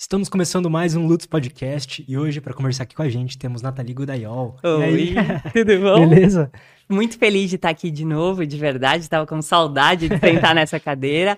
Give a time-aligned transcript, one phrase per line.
[0.00, 3.62] Estamos começando mais um Lutz Podcast e hoje, para conversar aqui com a gente, temos
[3.62, 4.56] Nathalie Gudaiol.
[4.62, 5.12] Oi,
[5.52, 6.08] tudo bom?
[6.08, 6.52] Beleza?
[6.88, 9.02] Muito feliz de estar aqui de novo, de verdade.
[9.02, 11.36] Estava com saudade de sentar nessa cadeira.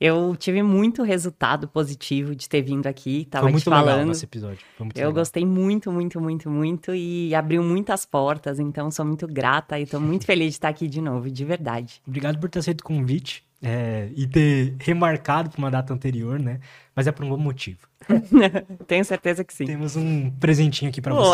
[0.00, 3.96] Eu tive muito resultado positivo de ter vindo aqui, tava Foi muito te falando.
[3.98, 4.58] legal esse episódio.
[4.78, 5.12] Eu legal.
[5.12, 10.00] gostei muito, muito, muito, muito e abriu muitas portas, então sou muito grata e estou
[10.00, 12.02] muito feliz de estar aqui de novo, de verdade.
[12.06, 16.60] Obrigado por ter aceito o convite é, e ter remarcado para uma data anterior, né?
[16.94, 17.88] Mas é por um bom motivo.
[18.86, 19.64] Tenho certeza que sim.
[19.64, 21.30] Temos um presentinho aqui para você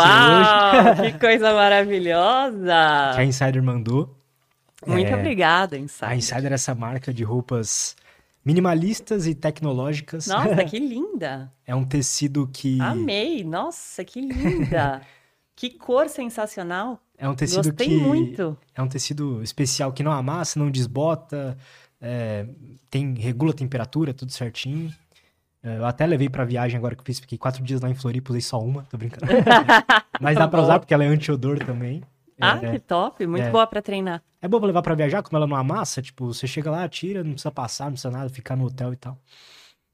[1.03, 1.13] hoje.
[1.13, 3.13] Que coisa maravilhosa!
[3.15, 4.17] Que a Insider mandou.
[4.87, 6.15] Muito É, obrigada, A Insight.
[6.17, 7.95] Insider é essa marca de roupas
[8.45, 10.27] minimalistas e tecnológicas.
[10.27, 11.53] Nossa, que linda!
[11.67, 12.81] É um tecido que.
[12.81, 13.45] Amei!
[13.45, 15.03] Nossa, que linda!
[15.55, 17.01] que cor sensacional!
[17.17, 17.97] É um tecido Gostei que.
[17.97, 18.57] muito.
[18.75, 21.57] É um tecido especial que não amassa, não desbota,
[22.01, 22.47] é,
[22.91, 24.93] tem, regula a temperatura, tudo certinho.
[25.63, 27.95] É, Eu até levei pra viagem agora que eu fiz, fiquei quatro dias lá em
[27.95, 29.31] Floripa, usei só uma, tô brincando.
[30.21, 30.65] Mas dá pra Bom.
[30.65, 32.03] usar porque ela é anti-odor também.
[32.41, 33.27] Ah, é, que top!
[33.27, 33.51] Muito é.
[33.51, 34.23] boa pra treinar.
[34.41, 37.23] é bom pra levar pra viajar, como ela não amassa, tipo, você chega lá, tira,
[37.23, 39.19] não precisa passar, não precisa nada, ficar no hotel e tal.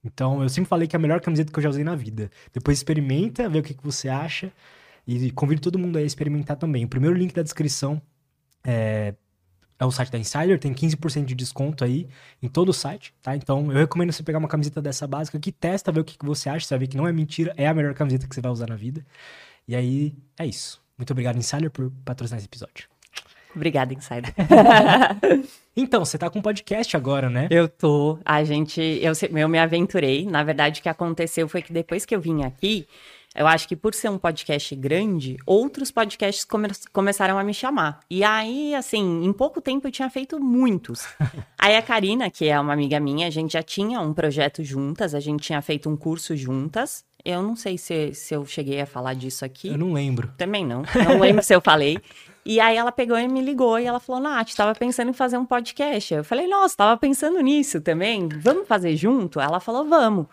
[0.04, 2.30] Então, eu sempre falei que é a melhor camiseta que eu já usei na vida.
[2.52, 4.52] Depois experimenta, vê o que, que você acha.
[5.06, 6.84] E convido todo mundo a experimentar também.
[6.84, 8.00] O primeiro link da descrição
[8.64, 9.14] é,
[9.78, 12.08] é o site da Insider, tem 15% de desconto aí
[12.42, 13.34] em todo o site, tá?
[13.34, 16.26] Então, eu recomendo você pegar uma camiseta dessa básica que testa, ver o que, que
[16.26, 18.40] você acha, você vai ver que não é mentira, é a melhor camiseta que você
[18.40, 19.04] vai usar na vida.
[19.66, 20.82] E aí, é isso.
[20.98, 22.88] Muito obrigado, Insider, por patrocinar esse episódio.
[23.54, 24.34] Obrigada, Insider.
[25.80, 27.46] Então, você tá com um podcast agora, né?
[27.48, 28.18] Eu tô.
[28.24, 28.80] A gente.
[28.80, 30.26] Eu, eu me aventurei.
[30.26, 32.84] Na verdade, o que aconteceu foi que depois que eu vim aqui,
[33.34, 38.00] eu acho que por ser um podcast grande, outros podcasts come- começaram a me chamar.
[38.10, 41.06] E aí, assim, em pouco tempo eu tinha feito muitos.
[41.58, 45.14] aí a Karina, que é uma amiga minha, a gente já tinha um projeto juntas,
[45.14, 47.04] a gente tinha feito um curso juntas.
[47.24, 49.68] Eu não sei se, se eu cheguei a falar disso aqui.
[49.68, 50.32] Eu não lembro.
[50.38, 50.82] Também não.
[51.04, 51.98] Não lembro se eu falei.
[52.46, 55.36] E aí ela pegou e me ligou e ela falou: Nath, tava pensando em fazer
[55.36, 56.14] um podcast.
[56.14, 58.28] Eu falei, nossa, tava pensando nisso também.
[58.40, 59.38] Vamos fazer junto?
[59.40, 60.26] Ela falou, vamos.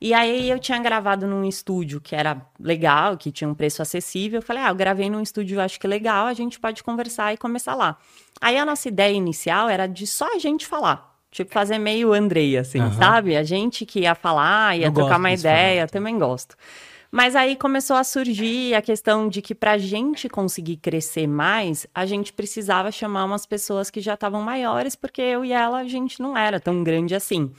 [0.00, 4.38] E aí eu tinha gravado num estúdio que era legal, que tinha um preço acessível.
[4.38, 7.36] Eu falei, ah, eu gravei num estúdio, acho que legal, a gente pode conversar e
[7.36, 7.96] começar lá.
[8.40, 11.16] Aí a nossa ideia inicial era de só a gente falar.
[11.30, 12.92] Tipo, fazer meio Andrei, assim, Aham.
[12.92, 13.36] sabe?
[13.36, 15.92] A gente que ia falar, ia Eu trocar uma ideia, formato.
[15.92, 16.56] também gosto.
[17.10, 21.86] Mas aí começou a surgir a questão de que para a gente conseguir crescer mais,
[21.94, 25.88] a gente precisava chamar umas pessoas que já estavam maiores, porque eu e ela, a
[25.88, 27.50] gente não era tão grande assim.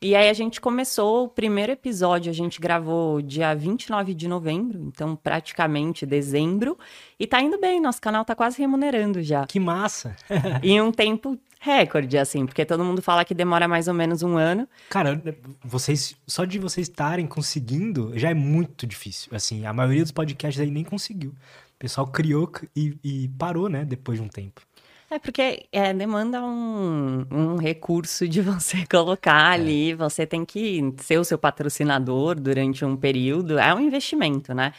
[0.00, 4.80] E aí a gente começou, o primeiro episódio a gente gravou dia 29 de novembro,
[4.86, 6.78] então praticamente dezembro,
[7.18, 9.44] e tá indo bem, nosso canal tá quase remunerando já.
[9.44, 10.14] Que massa!
[10.62, 14.36] em um tempo recorde, assim, porque todo mundo fala que demora mais ou menos um
[14.36, 14.68] ano.
[14.88, 15.20] Cara,
[15.64, 19.34] vocês, só de vocês estarem conseguindo já é muito difícil.
[19.34, 21.30] Assim, a maioria dos podcasts aí nem conseguiu.
[21.30, 24.62] O pessoal criou e, e parou, né, depois de um tempo.
[25.10, 31.18] É porque é, demanda um, um recurso de você colocar ali, você tem que ser
[31.18, 34.72] o seu patrocinador durante um período, é um investimento, né?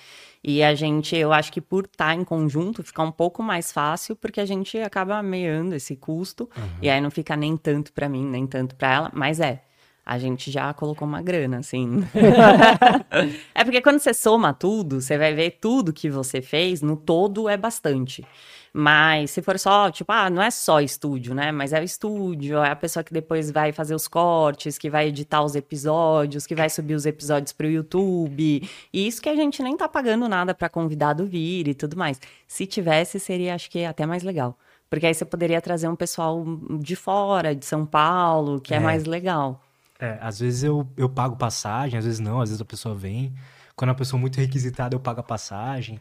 [0.43, 4.15] E a gente, eu acho que por estar em conjunto fica um pouco mais fácil,
[4.15, 6.49] porque a gente acaba meando esse custo,
[6.81, 9.63] e aí não fica nem tanto pra mim, nem tanto pra ela, mas é.
[10.05, 12.03] A gente já colocou uma grana, assim.
[13.53, 17.47] é porque quando você soma tudo, você vai ver tudo que você fez, no todo
[17.47, 18.25] é bastante.
[18.73, 21.51] Mas se for só, tipo, ah, não é só estúdio, né?
[21.51, 25.07] Mas é o estúdio, é a pessoa que depois vai fazer os cortes, que vai
[25.07, 28.69] editar os episódios, que vai subir os episódios pro YouTube.
[28.93, 32.19] E isso que a gente nem tá pagando nada pra convidado vir e tudo mais.
[32.47, 34.57] Se tivesse, seria, acho que, até mais legal.
[34.89, 36.43] Porque aí você poderia trazer um pessoal
[36.79, 38.79] de fora, de São Paulo, que é, É.
[38.79, 39.63] mais legal.
[39.99, 43.33] É, às vezes eu, eu pago passagem, às vezes não, às vezes a pessoa vem.
[43.75, 45.99] Quando é uma pessoa muito requisitada, eu pago a passagem.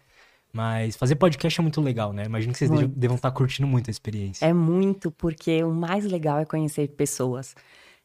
[0.53, 2.25] Mas fazer podcast é muito legal, né?
[2.25, 2.88] Imagino que vocês Muito.
[2.88, 4.44] devam, estar curtindo muito a experiência.
[4.47, 7.54] É muito, porque o mais legal é conhecer pessoas.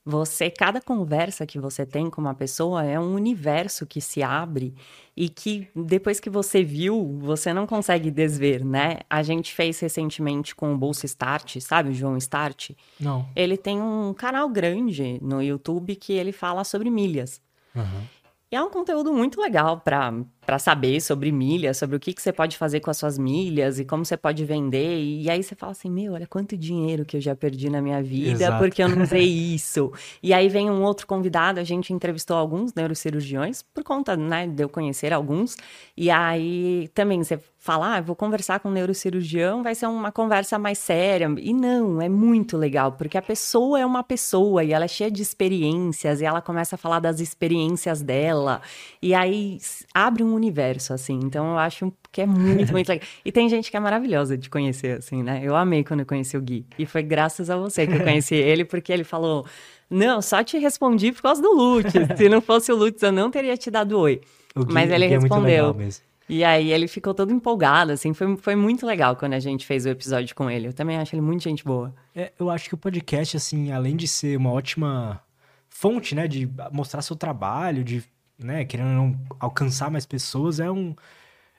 [0.05, 4.75] Você, cada conversa que você tem com uma pessoa é um universo que se abre
[5.15, 8.99] e que depois que você viu, você não consegue desver, né?
[9.09, 12.71] A gente fez recentemente com o Bolsa Start, sabe, o João Start?
[12.99, 13.25] Não.
[13.33, 17.41] Ele tem um canal grande no YouTube que ele fala sobre milhas.
[17.73, 18.03] Aham.
[18.51, 20.13] E é um conteúdo muito legal para
[20.59, 23.85] saber sobre milhas, sobre o que, que você pode fazer com as suas milhas e
[23.85, 25.01] como você pode vender.
[25.01, 28.01] E aí você fala assim: meu, olha quanto dinheiro que eu já perdi na minha
[28.01, 28.59] vida Exato.
[28.59, 29.23] porque eu não usei
[29.55, 29.91] isso.
[30.21, 34.63] e aí vem um outro convidado, a gente entrevistou alguns neurocirurgiões por conta né, de
[34.63, 35.57] eu conhecer alguns.
[35.95, 40.59] E aí também você fala, ah, vou conversar com um neurocirurgião, vai ser uma conversa
[40.59, 41.33] mais séria.
[41.39, 45.09] E não, é muito legal, porque a pessoa é uma pessoa e ela é cheia
[45.09, 48.61] de experiências e ela começa a falar das experiências dela.
[49.01, 49.59] E aí
[49.93, 51.19] abre um universo, assim.
[51.23, 53.07] Então eu acho que é muito, muito legal.
[53.23, 55.41] E tem gente que é maravilhosa de conhecer, assim, né?
[55.43, 56.65] Eu amei quando eu conheci o Gui.
[56.77, 59.45] E foi graças a você que eu conheci ele, porque ele falou:
[59.89, 61.93] Não, só te respondi por causa do Lutz.
[62.17, 64.21] Se não fosse o Lutz, eu não teria te dado oi.
[64.55, 65.75] Gui, Mas ele respondeu.
[65.79, 69.65] É e aí ele ficou todo empolgado, assim, foi, foi muito legal quando a gente
[69.65, 70.67] fez o episódio com ele.
[70.67, 71.93] Eu também acho ele muito gente boa.
[72.15, 75.21] É, eu acho que o podcast, assim, além de ser uma ótima
[75.69, 78.03] fonte, né, de mostrar seu trabalho, de,
[78.37, 80.95] né, querendo alcançar mais pessoas, é um,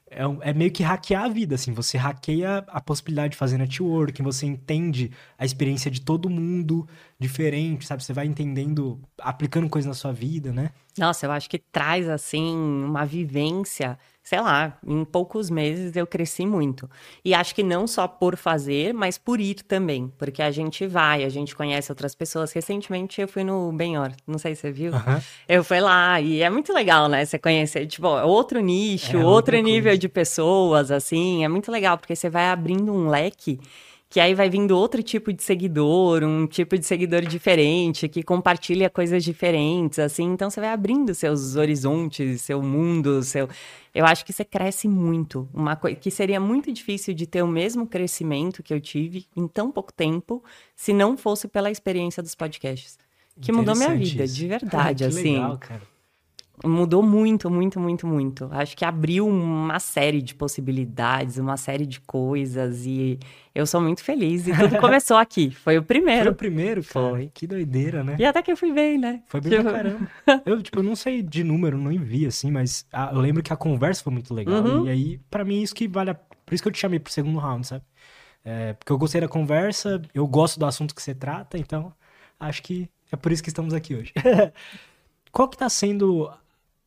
[0.06, 3.58] é, um, é meio que hackear a vida, assim, você hackeia a possibilidade de fazer
[3.58, 6.86] networking, você entende a experiência de todo mundo
[7.18, 8.02] diferente, sabe?
[8.04, 10.70] Você vai entendendo, aplicando coisas na sua vida, né?
[10.98, 16.46] Nossa, eu acho que traz, assim, uma vivência sei lá, em poucos meses eu cresci
[16.46, 16.88] muito.
[17.22, 20.10] E acho que não só por fazer, mas por ir também.
[20.16, 22.50] Porque a gente vai, a gente conhece outras pessoas.
[22.50, 24.92] Recentemente eu fui no Benhor, não sei se você viu.
[24.92, 25.20] Uhum.
[25.46, 27.22] Eu fui lá e é muito legal, né?
[27.26, 29.98] Você conhecer, tipo, outro nicho, é, outro nível coisa.
[29.98, 31.44] de pessoas, assim.
[31.44, 33.60] É muito legal, porque você vai abrindo um leque
[34.14, 38.88] que aí vai vindo outro tipo de seguidor, um tipo de seguidor diferente, que compartilha
[38.88, 40.22] coisas diferentes, assim.
[40.26, 43.48] Então você vai abrindo seus horizontes, seu mundo, seu.
[43.92, 45.48] Eu acho que você cresce muito.
[45.52, 49.48] Uma coisa que seria muito difícil de ter o mesmo crescimento que eu tive em
[49.48, 50.44] tão pouco tempo,
[50.76, 52.96] se não fosse pela experiência dos podcasts.
[53.40, 54.36] Que mudou minha vida, isso.
[54.36, 55.32] de verdade, ah, assim.
[55.32, 55.82] Legal, cara.
[56.62, 58.48] Mudou muito, muito, muito, muito.
[58.52, 63.18] Acho que abriu uma série de possibilidades, uma série de coisas e
[63.52, 64.46] eu sou muito feliz.
[64.46, 65.50] E tudo começou aqui.
[65.50, 66.24] Foi o primeiro.
[66.24, 67.10] Foi o primeiro, cara.
[67.10, 67.30] Foi.
[67.34, 68.16] Que doideira, né?
[68.18, 69.22] E até que eu fui bem, né?
[69.26, 69.64] Foi bem tipo...
[69.64, 70.10] pra caramba.
[70.46, 73.52] Eu, tipo, eu não sei de número, não vi assim, mas a, eu lembro que
[73.52, 74.62] a conversa foi muito legal.
[74.62, 74.86] Uhum.
[74.86, 76.14] E aí, para mim, isso que vale a...
[76.14, 77.82] Por isso que eu te chamei pro segundo round, sabe?
[78.44, 81.92] É, porque eu gostei da conversa, eu gosto do assunto que você trata, então
[82.38, 84.12] acho que é por isso que estamos aqui hoje.
[85.32, 86.30] Qual que tá sendo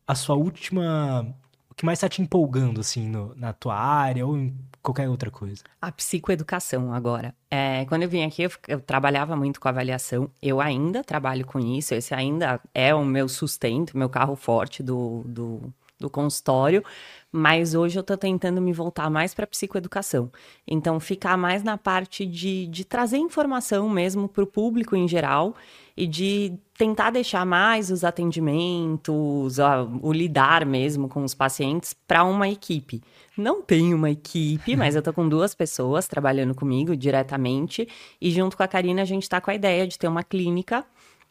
[0.07, 1.35] a sua última.
[1.69, 5.29] O que mais está te empolgando, assim, no, na tua área ou em qualquer outra
[5.29, 5.63] coisa?
[5.79, 7.35] A psicoeducação agora.
[7.51, 10.31] É, quando eu vim aqui, eu, eu, trabalhava muito com avaliação.
[10.41, 11.93] Eu ainda trabalho com isso.
[11.93, 16.83] Esse ainda é o meu sustento, meu carro forte do, do, do consultório.
[17.31, 20.31] Mas hoje eu estou tentando me voltar mais para psicoeducação.
[20.65, 25.55] Então, ficar mais na parte de, de trazer informação mesmo para o público em geral
[25.95, 29.57] e de tentar deixar mais os atendimentos,
[30.01, 33.01] o lidar mesmo com os pacientes para uma equipe.
[33.35, 37.87] Não tenho uma equipe, mas eu tô com duas pessoas trabalhando comigo diretamente
[38.21, 40.85] e junto com a Karina a gente está com a ideia de ter uma clínica.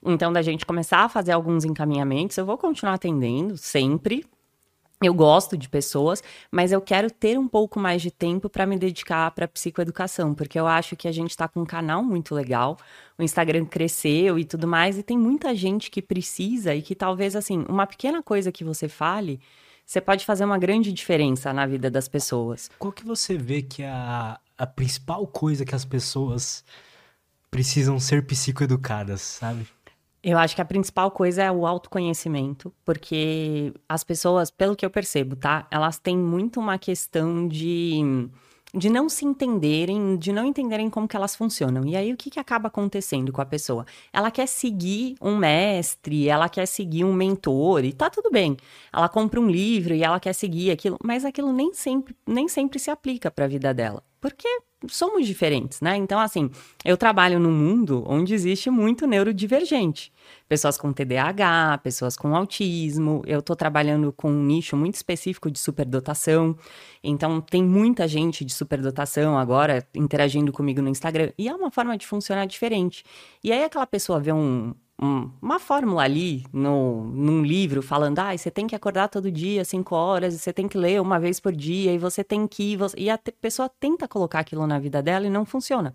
[0.04, 4.24] Então, da gente começar a fazer alguns encaminhamentos, eu vou continuar atendendo sempre,
[5.06, 8.79] eu gosto de pessoas, mas eu quero ter um pouco mais de tempo para me
[8.79, 12.76] dedicar para psicoeducação, porque eu acho que a gente está com um canal muito legal,
[13.19, 17.35] o Instagram cresceu e tudo mais, e tem muita gente que precisa e que talvez
[17.35, 19.41] assim, uma pequena coisa que você fale,
[19.85, 22.70] você pode fazer uma grande diferença na vida das pessoas.
[22.79, 26.64] Qual que você vê que é a, a principal coisa que as pessoas
[27.50, 29.67] precisam ser psicoeducadas, sabe?
[30.28, 34.90] Eu acho que a principal coisa é o autoconhecimento, porque as pessoas, pelo que eu
[34.90, 35.69] percebo, tá?
[35.70, 38.28] Elas têm muito uma questão de
[38.75, 41.87] de não se entenderem, de não entenderem como que elas funcionam.
[41.87, 43.87] E aí o que, que acaba acontecendo com a pessoa?
[44.12, 48.56] Ela quer seguir um mestre, ela quer seguir um mentor, e tá tudo bem.
[48.93, 52.81] Ela compra um livro e ela quer seguir aquilo, mas aquilo nem sempre, nem sempre
[52.81, 54.03] se aplica para a vida dela.
[54.20, 54.48] Porque
[54.88, 55.96] somos diferentes, né?
[55.96, 56.50] Então, assim,
[56.84, 60.12] eu trabalho num mundo onde existe muito neurodivergente.
[60.48, 63.22] Pessoas com TDAH, pessoas com autismo.
[63.26, 66.56] Eu estou trabalhando com um nicho muito específico de superdotação.
[67.02, 71.32] Então, tem muita gente de superdotação agora interagindo comigo no Instagram.
[71.38, 73.04] E é uma forma de funcionar diferente.
[73.42, 78.50] E aí, aquela pessoa vê um, uma fórmula ali no, num livro falando, ah, você
[78.50, 81.93] tem que acordar todo dia, cinco horas, você tem que ler uma vez por dia,
[81.93, 82.76] e você tem que.
[82.76, 82.96] Você...
[82.98, 85.94] E a pessoa tenta colocar aquilo na vida dela e não funciona.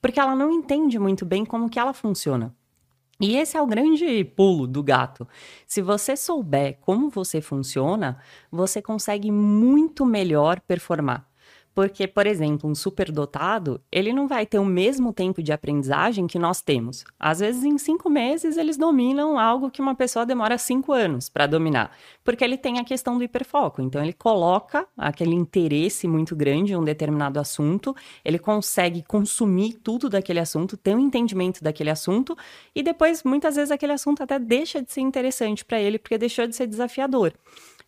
[0.00, 2.54] Porque ela não entende muito bem como que ela funciona.
[3.20, 5.26] E esse é o grande pulo do gato.
[5.66, 8.18] Se você souber como você funciona,
[8.50, 11.28] você consegue muito melhor performar.
[11.74, 16.38] Porque, por exemplo, um superdotado, ele não vai ter o mesmo tempo de aprendizagem que
[16.38, 17.04] nós temos.
[17.18, 21.48] Às vezes, em cinco meses, eles dominam algo que uma pessoa demora cinco anos para
[21.48, 21.90] dominar.
[22.22, 23.82] Porque ele tem a questão do hiperfoco.
[23.82, 30.08] Então, ele coloca aquele interesse muito grande em um determinado assunto, ele consegue consumir tudo
[30.08, 32.36] daquele assunto, ter um entendimento daquele assunto,
[32.72, 36.46] e depois, muitas vezes, aquele assunto até deixa de ser interessante para ele, porque deixou
[36.46, 37.32] de ser desafiador.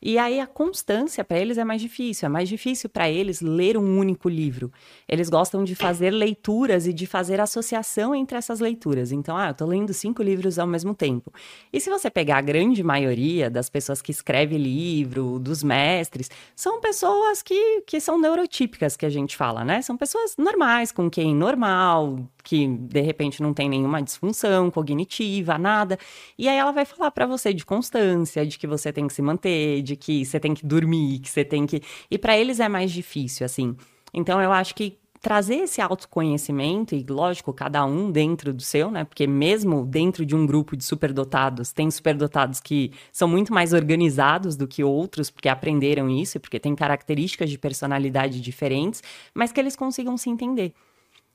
[0.00, 3.76] E aí a constância para eles é mais difícil, é mais difícil para eles ler
[3.76, 4.71] um único livro.
[5.09, 9.11] Eles gostam de fazer leituras e de fazer associação entre essas leituras.
[9.11, 11.33] Então, ah, eu tô lendo cinco livros ao mesmo tempo.
[11.73, 16.81] E se você pegar a grande maioria das pessoas que escrevem livro, dos mestres, são
[16.81, 19.81] pessoas que, que são neurotípicas que a gente fala, né?
[19.83, 25.99] São pessoas normais, com quem normal, que de repente não tem nenhuma disfunção cognitiva, nada.
[26.38, 29.23] E aí ela vai falar para você de constância, de que você tem que se
[29.23, 31.81] manter, de que você tem que dormir, que você tem que.
[32.11, 33.76] E para eles é mais difícil, assim.
[34.12, 39.05] Então eu acho que trazer esse autoconhecimento, e lógico, cada um dentro do seu, né?
[39.05, 44.57] Porque mesmo dentro de um grupo de superdotados, tem superdotados que são muito mais organizados
[44.57, 49.02] do que outros, porque aprenderam isso, porque têm características de personalidade diferentes,
[49.35, 50.73] mas que eles consigam se entender.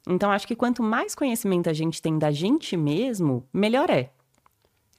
[0.08, 4.10] Então, acho que quanto mais conhecimento a gente tem da gente mesmo, melhor é.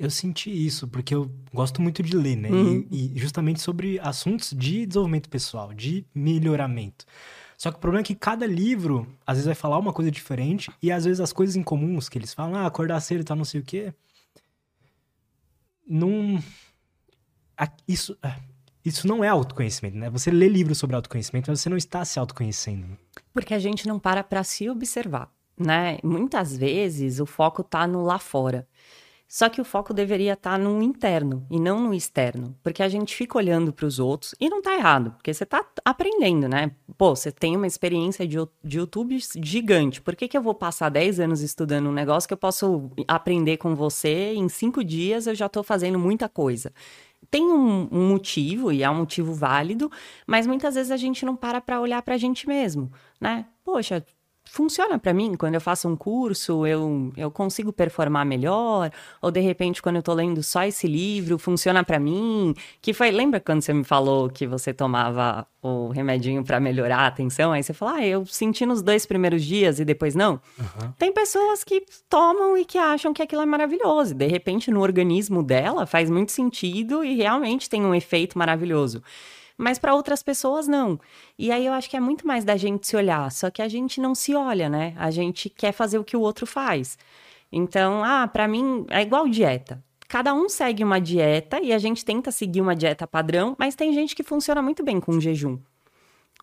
[0.03, 2.51] Eu senti isso, porque eu gosto muito de ler, né?
[2.51, 2.85] Uhum.
[2.91, 7.05] E, e, justamente sobre assuntos de desenvolvimento pessoal, de melhoramento.
[7.57, 10.73] Só que o problema é que cada livro, às vezes, vai falar uma coisa diferente,
[10.83, 13.45] e às vezes as coisas incomuns que eles falam, ah, acordar cedo e tal, não
[13.45, 13.95] sei o quê.
[15.87, 16.43] Não.
[17.87, 18.19] Isso.
[18.25, 18.41] É,
[18.85, 20.11] isso não é autoconhecimento, né?
[20.11, 22.99] Você lê livros sobre autoconhecimento, mas você não está se autoconhecendo.
[23.33, 25.99] Porque a gente não para para se observar, né?
[26.03, 28.67] Muitas vezes o foco tá no lá fora.
[29.33, 32.89] Só que o foco deveria estar tá no interno e não no externo, porque a
[32.91, 36.73] gente fica olhando para os outros e não tá errado, porque você tá aprendendo, né?
[36.99, 40.91] Pô, você tem uma experiência de, de YouTube gigante, por que, que eu vou passar
[40.91, 45.35] 10 anos estudando um negócio que eu posso aprender com você em 5 dias eu
[45.35, 46.71] já tô fazendo muita coisa?
[47.31, 49.91] tem um, um, motivo, e é um motivo válido,
[50.27, 53.47] mas muitas vezes a gente não para para olhar para a gente mesmo, né?
[53.65, 54.05] Poxa,
[54.53, 55.35] funciona para mim.
[55.35, 58.91] Quando eu faço um curso, eu, eu consigo performar melhor,
[59.23, 63.11] ou de repente quando eu tô lendo só esse livro, funciona para mim, que foi,
[63.11, 67.63] lembra quando você me falou que você tomava o remedinho para melhorar a atenção, aí
[67.63, 70.39] você falou, ah, eu senti nos dois primeiros dias e depois não?
[70.59, 70.93] Uhum.
[70.99, 75.43] Tem pessoas que tomam e que acham que aquilo é maravilhoso, de repente no organismo
[75.43, 79.03] dela faz muito sentido e realmente tem um efeito maravilhoso
[79.57, 80.99] mas para outras pessoas não.
[81.39, 83.69] E aí eu acho que é muito mais da gente se olhar, só que a
[83.69, 84.95] gente não se olha, né?
[84.97, 86.99] A gente quer fazer o que o outro faz.
[87.51, 89.83] Então, ah, para mim é igual dieta.
[90.09, 93.93] Cada um segue uma dieta e a gente tenta seguir uma dieta padrão, mas tem
[93.95, 95.59] gente que funciona muito bem com jejum.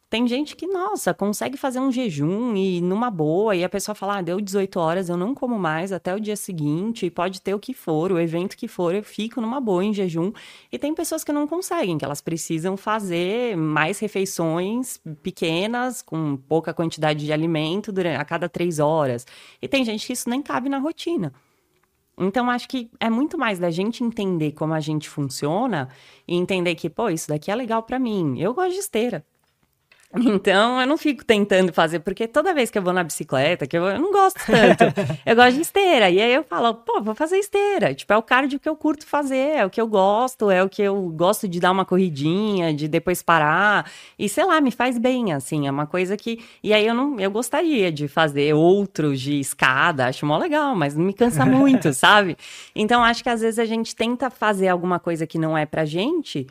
[0.09, 4.17] Tem gente que, nossa, consegue fazer um jejum e numa boa, e a pessoa fala,
[4.17, 7.53] ah, deu 18 horas, eu não como mais até o dia seguinte, e pode ter
[7.53, 10.31] o que for, o evento que for, eu fico numa boa em jejum.
[10.71, 16.73] E tem pessoas que não conseguem, que elas precisam fazer mais refeições pequenas, com pouca
[16.73, 19.27] quantidade de alimento durante, a cada três horas.
[19.61, 21.31] E tem gente que isso nem cabe na rotina.
[22.17, 25.87] Então, acho que é muito mais da gente entender como a gente funciona
[26.27, 28.39] e entender que, pô, isso daqui é legal para mim.
[28.39, 29.23] Eu gosto de esteira.
[30.15, 33.77] Então, eu não fico tentando fazer, porque toda vez que eu vou na bicicleta, que
[33.77, 34.83] eu, eu não gosto tanto,
[35.23, 36.09] eu gosto de esteira.
[36.09, 37.93] E aí eu falo, pô, vou fazer esteira.
[37.93, 40.69] Tipo, é o cardio que eu curto fazer, é o que eu gosto, é o
[40.69, 43.89] que eu gosto de dar uma corridinha, de depois parar.
[44.17, 46.43] E sei lá, me faz bem, assim, é uma coisa que.
[46.63, 50.95] E aí eu não, eu gostaria de fazer outros de escada, acho mó legal, mas
[50.95, 52.35] não me cansa muito, sabe?
[52.75, 55.85] Então, acho que às vezes a gente tenta fazer alguma coisa que não é pra
[55.85, 56.47] gente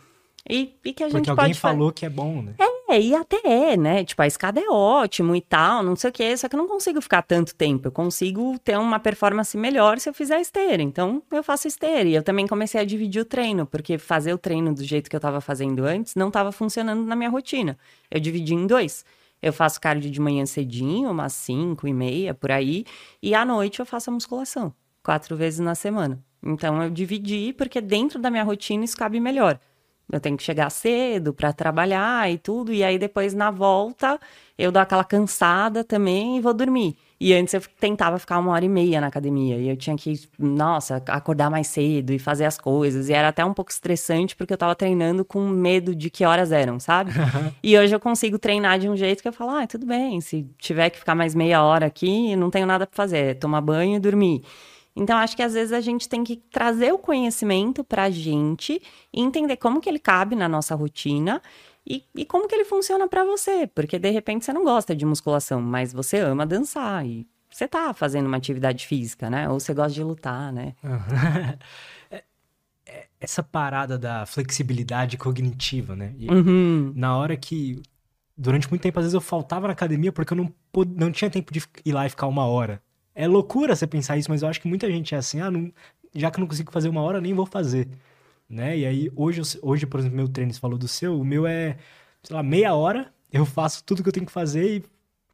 [0.48, 2.54] e, e que a gente Porque alguém pode falou que é bom, né?
[2.90, 4.02] É, e até é, né?
[4.02, 6.66] Tipo, a escada é ótimo e tal, não sei o quê, só que eu não
[6.66, 7.88] consigo ficar tanto tempo.
[7.88, 10.82] Eu consigo ter uma performance melhor se eu fizer esteira.
[10.82, 12.08] Então, eu faço esteira.
[12.08, 15.14] E eu também comecei a dividir o treino, porque fazer o treino do jeito que
[15.14, 17.78] eu tava fazendo antes não tava funcionando na minha rotina.
[18.10, 19.04] Eu dividi em dois.
[19.42, 22.86] Eu faço cardio de manhã cedinho, umas 5 e meia, por aí,
[23.22, 26.18] e à noite eu faço a musculação, quatro vezes na semana.
[26.42, 29.60] Então eu dividi, porque dentro da minha rotina isso cabe melhor
[30.10, 34.18] eu tenho que chegar cedo para trabalhar e tudo, e aí depois na volta
[34.56, 36.96] eu dou aquela cansada também e vou dormir.
[37.20, 40.20] E antes eu tentava ficar uma hora e meia na academia, e eu tinha que,
[40.38, 44.52] nossa, acordar mais cedo e fazer as coisas, e era até um pouco estressante porque
[44.52, 47.10] eu tava treinando com medo de que horas eram, sabe?
[47.62, 50.46] e hoje eu consigo treinar de um jeito que eu falo, ah, tudo bem, se
[50.58, 53.96] tiver que ficar mais meia hora aqui, não tenho nada para fazer, é tomar banho
[53.96, 54.42] e dormir.
[54.98, 58.82] Então, acho que às vezes a gente tem que trazer o conhecimento para a gente
[59.12, 61.40] e entender como que ele cabe na nossa rotina
[61.86, 63.68] e, e como que ele funciona para você.
[63.68, 67.94] Porque, de repente, você não gosta de musculação, mas você ama dançar e você tá
[67.94, 69.48] fazendo uma atividade física, né?
[69.48, 70.74] Ou você gosta de lutar, né?
[72.10, 72.24] É,
[72.86, 76.12] é, essa parada da flexibilidade cognitiva, né?
[76.28, 76.92] Uhum.
[76.96, 77.80] Na hora que...
[78.36, 80.52] Durante muito tempo, às vezes eu faltava na academia porque eu não,
[80.96, 82.80] não tinha tempo de ir lá e ficar uma hora.
[83.18, 85.72] É loucura você pensar isso, mas eu acho que muita gente é assim, ah, não,
[86.14, 87.88] já que eu não consigo fazer uma hora, nem vou fazer.
[88.48, 88.78] né?
[88.78, 91.78] E aí, hoje, hoje, por exemplo, meu treino, você falou do seu, o meu é,
[92.22, 94.84] sei lá, meia hora, eu faço tudo que eu tenho que fazer e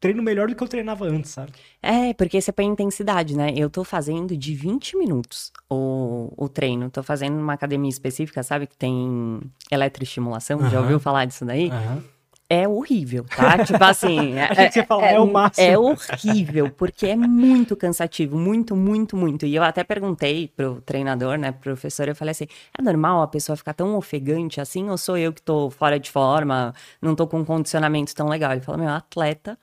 [0.01, 1.53] treino melhor do que eu treinava antes, sabe?
[1.83, 3.53] É, porque você põe intensidade, né?
[3.55, 6.89] Eu tô fazendo de 20 minutos o, o treino.
[6.89, 8.67] Tô fazendo numa academia específica, sabe?
[8.67, 10.59] Que tem eletroestimulação.
[10.59, 10.71] Uhum.
[10.71, 11.69] Já ouviu falar disso daí?
[11.69, 12.14] Uhum
[12.55, 13.59] é horrível, tá?
[13.65, 14.35] tipo assim.
[14.39, 15.67] É, você fala, é, é, o máximo.
[15.67, 19.47] É horrível, porque é muito cansativo, muito, muito, muito.
[19.47, 22.47] E eu até perguntei pro treinador, né, professor, eu falei assim:
[22.79, 26.11] é normal a pessoa ficar tão ofegante assim, ou sou eu que tô fora de
[26.11, 28.53] forma, não tô com um condicionamento tão legal?
[28.53, 29.59] Ele falou: meu, atleta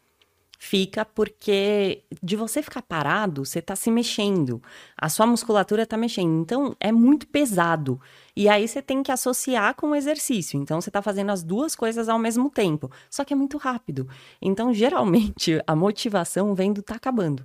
[0.63, 4.61] fica porque de você ficar parado, você está se mexendo,
[4.95, 7.99] a sua musculatura está mexendo, então é muito pesado.
[8.35, 10.61] E aí você tem que associar com o exercício.
[10.61, 14.07] Então você está fazendo as duas coisas ao mesmo tempo, só que é muito rápido.
[14.39, 17.43] Então geralmente a motivação vem do tá acabando.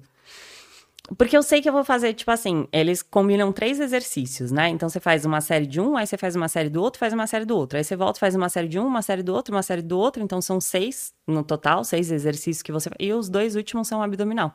[1.16, 4.68] Porque eu sei que eu vou fazer, tipo assim, eles combinam três exercícios, né?
[4.68, 7.12] Então você faz uma série de um, aí você faz uma série do outro, faz
[7.14, 7.78] uma série do outro.
[7.78, 9.96] Aí você volta, faz uma série de um, uma série do outro, uma série do
[9.98, 10.22] outro.
[10.22, 14.52] Então são seis no total, seis exercícios que você E os dois últimos são abdominal.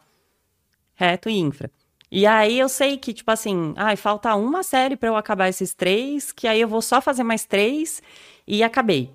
[0.94, 1.72] Reto e infra.
[2.12, 5.48] E aí eu sei que, tipo assim, ai, ah, falta uma série para eu acabar
[5.48, 8.04] esses três, que aí eu vou só fazer mais três
[8.46, 9.10] e acabei.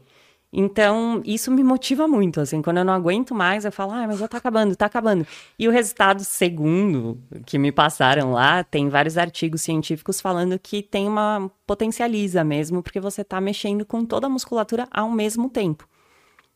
[0.53, 4.19] Então, isso me motiva muito, assim, quando eu não aguento mais, eu falo, ah, mas
[4.19, 5.27] já tá acabando, tá acabando.
[5.59, 11.09] E o resultado segundo que me passaram lá, tem vários artigos científicos falando que tem
[11.09, 15.87] uma potencializa mesmo, porque você tá mexendo com toda a musculatura ao mesmo tempo.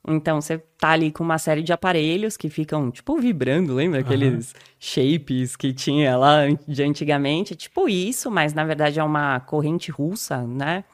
[0.09, 4.01] Então, você tá ali com uma série de aparelhos que ficam, tipo, vibrando, lembra?
[4.01, 4.61] Aqueles uhum.
[4.79, 7.55] shapes que tinha lá de antigamente.
[7.55, 10.85] Tipo isso, mas na verdade é uma corrente russa, né?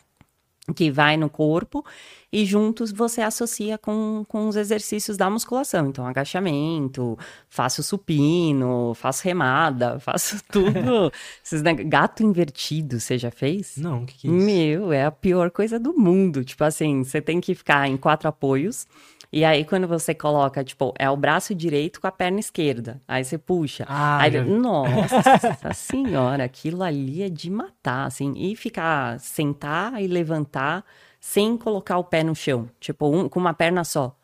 [0.74, 1.84] Que vai no corpo
[2.32, 5.86] e juntos você associa com, com os exercícios da musculação.
[5.86, 7.16] Então, agachamento,
[7.48, 11.12] faço supino, faço remada, faço tudo.
[11.44, 13.76] Esses, né, gato invertido, você já fez?
[13.76, 14.46] Não, o que, que é isso?
[14.46, 16.44] Meu, é a pior coisa do mundo.
[16.44, 18.86] Tipo assim, você tem que ficar em quatro apoios
[19.32, 23.00] e aí, quando você coloca, tipo, é o braço direito com a perna esquerda.
[23.06, 23.84] Aí você puxa.
[23.88, 24.44] Ah, aí, já...
[24.44, 28.32] Nossa senhora, aquilo ali é de matar, assim.
[28.36, 30.84] E ficar, sentar e levantar
[31.20, 32.70] sem colocar o pé no chão.
[32.80, 34.16] Tipo, um, com uma perna só.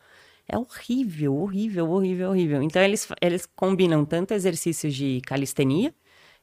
[0.47, 2.63] É horrível, horrível, horrível, horrível.
[2.63, 5.93] Então, eles, eles combinam tanto exercícios de calistenia,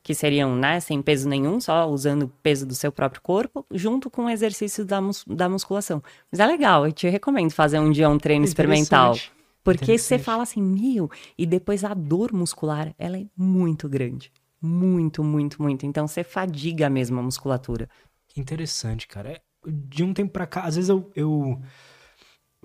[0.02, 4.10] que seriam, né, sem peso nenhum, só usando o peso do seu próprio corpo, junto
[4.10, 6.02] com o exercício da, mus da musculação.
[6.30, 9.16] Mas é legal, eu te recomendo fazer um dia um treino experimental.
[9.62, 14.32] Porque você fala assim, meu, e depois a dor muscular, ela é muito grande.
[14.60, 15.84] Muito, muito, muito.
[15.84, 17.88] Então você fadiga mesmo a musculatura.
[18.28, 19.32] Que interessante, cara.
[19.32, 21.60] É, de um tempo pra cá, às vezes eu, eu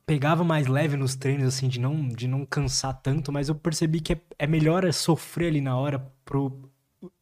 [0.06, 4.00] pegava mais leve nos treinos, assim, de não, de não cansar tanto, mas eu percebi
[4.00, 6.70] que é, é melhor sofrer ali na hora pro,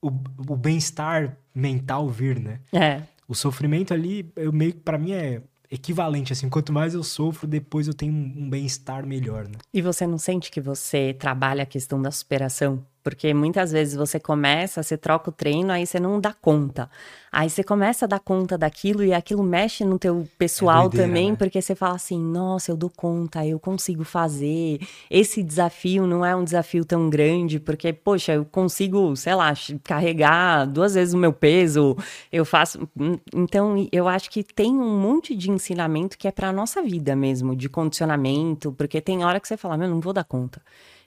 [0.01, 0.07] o,
[0.47, 2.59] o bem-estar mental vir, né?
[2.71, 3.01] É.
[3.27, 7.88] O sofrimento ali, eu meio para mim é equivalente assim, quanto mais eu sofro, depois
[7.88, 9.57] eu tenho um, um bem-estar melhor, né?
[9.73, 12.86] E você não sente que você trabalha a questão da superação?
[13.03, 16.89] Porque muitas vezes você começa, você troca o treino, aí você não dá conta.
[17.33, 21.07] Aí você começa a dar conta daquilo e aquilo mexe no teu pessoal é doideira,
[21.07, 21.35] também, né?
[21.35, 24.79] porque você fala assim: nossa, eu dou conta, eu consigo fazer.
[25.09, 29.51] Esse desafio não é um desafio tão grande, porque, poxa, eu consigo, sei lá,
[29.83, 31.97] carregar duas vezes o meu peso,
[32.31, 32.87] eu faço.
[32.97, 37.15] Hum, então, eu acho que tem um monte de ensinamento que é para nossa vida
[37.15, 40.61] mesmo, de condicionamento, porque tem hora que você fala: meu, não vou dar conta.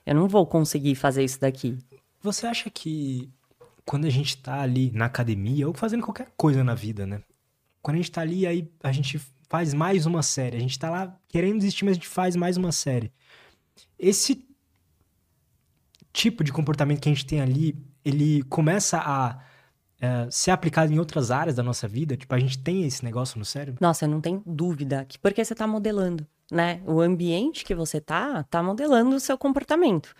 [0.06, 1.76] Eu não vou conseguir fazer isso daqui.
[2.22, 3.28] Você acha que
[3.84, 7.20] quando a gente tá ali na academia ou fazendo qualquer coisa na vida, né?
[7.82, 10.56] Quando a gente tá ali, aí a gente faz mais uma série.
[10.56, 13.12] A gente tá lá querendo desistir, mas a gente faz mais uma série.
[13.98, 14.46] Esse
[16.12, 19.40] tipo de comportamento que a gente tem ali, ele começa a
[20.00, 22.16] é, ser aplicado em outras áreas da nossa vida?
[22.16, 23.78] Tipo, a gente tem esse negócio no cérebro?
[23.80, 25.06] Nossa, eu não tenho dúvida.
[25.20, 26.80] Porque você tá modelando né?
[26.86, 30.14] O ambiente que você tá, tá modelando o seu comportamento.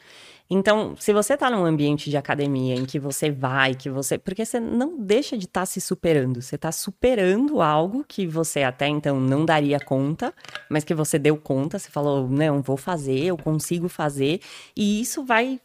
[0.48, 4.16] Então, se você tá num ambiente de academia em que você vai, que você.
[4.16, 6.40] Porque você não deixa de estar tá se superando.
[6.40, 10.32] Você tá superando algo que você até então não daria conta,
[10.70, 14.40] mas que você deu conta, você falou, não, vou fazer, eu consigo fazer.
[14.76, 15.60] E isso vai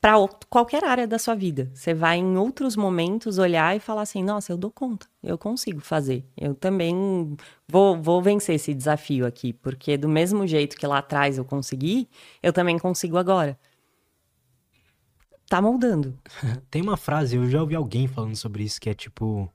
[0.00, 0.14] para
[0.48, 1.70] qualquer área da sua vida.
[1.74, 5.80] Você vai em outros momentos olhar e falar assim: nossa, eu dou conta, eu consigo
[5.80, 6.24] fazer.
[6.36, 11.38] Eu também vou, vou vencer esse desafio aqui, porque do mesmo jeito que lá atrás
[11.38, 12.08] eu consegui,
[12.42, 13.58] eu também consigo agora.
[15.48, 16.16] Tá moldando.
[16.70, 19.50] Tem uma frase, eu já ouvi alguém falando sobre isso, que é tipo.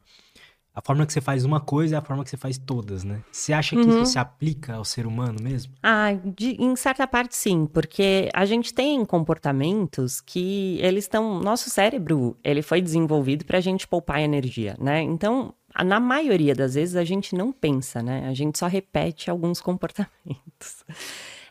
[0.75, 3.21] A forma que você faz uma coisa é a forma que você faz todas, né?
[3.31, 4.01] Você acha que uhum.
[4.01, 5.71] isso se aplica ao ser humano mesmo?
[5.83, 11.39] Ah, de, em certa parte sim, porque a gente tem comportamentos que eles estão.
[11.39, 15.01] Nosso cérebro, ele foi desenvolvido para a gente poupar energia, né?
[15.01, 15.53] Então,
[15.86, 18.27] na maioria das vezes a gente não pensa, né?
[18.27, 20.83] A gente só repete alguns comportamentos.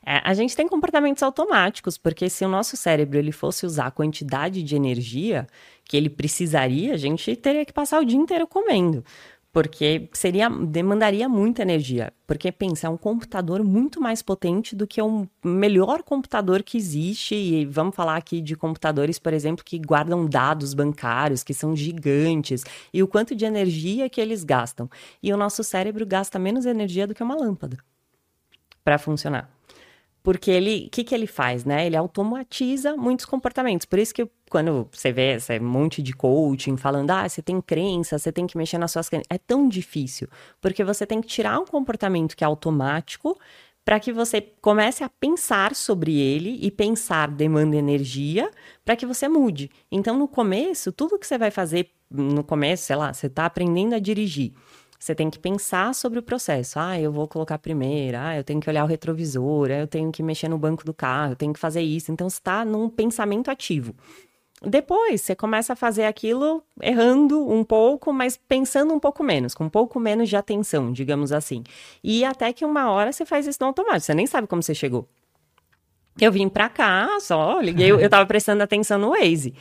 [0.04, 3.90] É, a gente tem comportamentos automáticos, porque se o nosso cérebro ele fosse usar a
[3.90, 5.46] quantidade de energia
[5.84, 9.04] que ele precisaria, a gente teria que passar o dia inteiro comendo
[9.52, 12.12] porque seria demandaria muita energia.
[12.26, 17.34] Porque pensa, é um computador muito mais potente do que o melhor computador que existe.
[17.34, 22.64] E vamos falar aqui de computadores, por exemplo, que guardam dados bancários, que são gigantes,
[22.92, 24.88] e o quanto de energia que eles gastam.
[25.22, 27.76] E o nosso cérebro gasta menos energia do que uma lâmpada
[28.82, 29.50] para funcionar.
[30.22, 31.86] Porque ele, o que, que ele faz, né?
[31.86, 33.84] Ele automatiza muitos comportamentos.
[33.84, 38.18] Por isso que quando você vê esse monte de coaching falando, ah, você tem crença,
[38.18, 40.28] você tem que mexer nas suas crenças, é tão difícil.
[40.60, 43.36] Porque você tem que tirar um comportamento que é automático
[43.84, 48.50] para que você comece a pensar sobre ele e pensar demanda energia
[48.84, 49.70] para que você mude.
[49.90, 53.94] Então, no começo, tudo que você vai fazer no começo, sei lá, você está aprendendo
[53.94, 54.52] a dirigir.
[55.02, 56.78] Você tem que pensar sobre o processo.
[56.78, 60.12] Ah, eu vou colocar primeiro, ah, eu tenho que olhar o retrovisor, ah, eu tenho
[60.12, 62.12] que mexer no banco do carro, eu tenho que fazer isso.
[62.12, 63.96] Então, você está num pensamento ativo.
[64.64, 69.64] Depois, você começa a fazer aquilo errando um pouco, mas pensando um pouco menos, com
[69.64, 71.64] um pouco menos de atenção, digamos assim.
[72.04, 74.72] E até que uma hora você faz isso no automático, você nem sabe como você
[74.72, 75.08] chegou.
[76.20, 79.54] Eu vim pra cá, só liguei, eu, tava prestando atenção no Waze,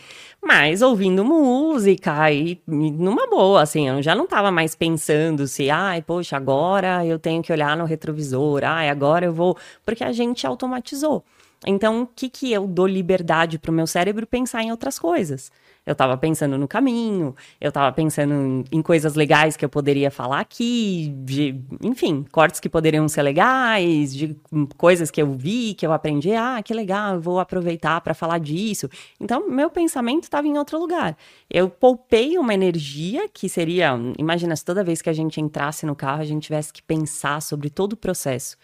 [0.44, 6.02] mas ouvindo música e numa boa, assim, eu já não tava mais pensando se, ai,
[6.02, 10.46] poxa, agora eu tenho que olhar no retrovisor, ai, agora eu vou, porque a gente
[10.46, 11.24] automatizou.
[11.66, 15.52] Então, o que que eu dou liberdade pro meu cérebro pensar em outras coisas?
[15.84, 20.12] Eu estava pensando no caminho, eu estava pensando em, em, coisas legais que eu poderia
[20.12, 24.36] falar aqui, de, enfim, cortes que poderiam ser legais, de
[24.78, 26.34] coisas que eu vi, que eu aprendi.
[26.34, 28.88] Ah, que legal, vou aproveitar para falar disso.
[29.20, 31.18] Então, meu pensamento estava em outro lugar.
[31.50, 35.96] Eu poupei uma energia que seria, imagina se toda vez que a gente entrasse no
[35.96, 38.56] carro, a gente tivesse que pensar sobre todo o processo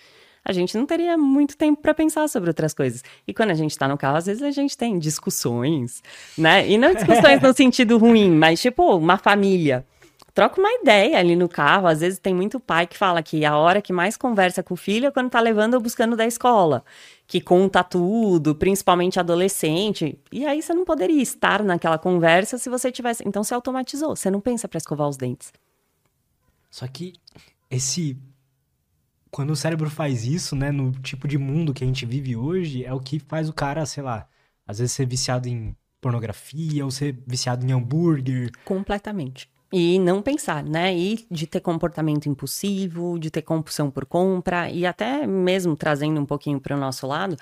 [0.48, 3.04] a gente não teria muito tempo para pensar sobre outras coisas.
[3.28, 6.02] E quando a gente está no carro, às vezes a gente tem discussões,
[6.38, 6.66] né?
[6.70, 9.86] E não discussões no sentido ruim, mas tipo, uma família
[10.34, 11.88] troca uma ideia ali no carro.
[11.88, 14.78] Às vezes tem muito pai que fala que a hora que mais conversa com o
[14.78, 16.86] filho é quando tá levando ou buscando da escola,
[17.26, 20.18] que conta tudo, principalmente adolescente.
[20.32, 23.22] E aí você não poderia estar naquela conversa se você tivesse.
[23.28, 25.52] Então você automatizou, você não pensa para escovar os dentes.
[26.70, 27.14] Só que
[27.70, 28.16] esse
[29.32, 32.84] quando o cérebro faz isso, né, no tipo de mundo que a gente vive hoje,
[32.84, 34.28] é o que faz o cara, sei lá,
[34.66, 38.52] às vezes ser viciado em pornografia ou ser viciado em hambúrguer.
[38.64, 39.50] Completamente.
[39.72, 40.98] E não pensar, né?
[40.98, 46.26] E de ter comportamento impulsivo, de ter compulsão por compra, e até mesmo trazendo um
[46.26, 47.36] pouquinho para o nosso lado,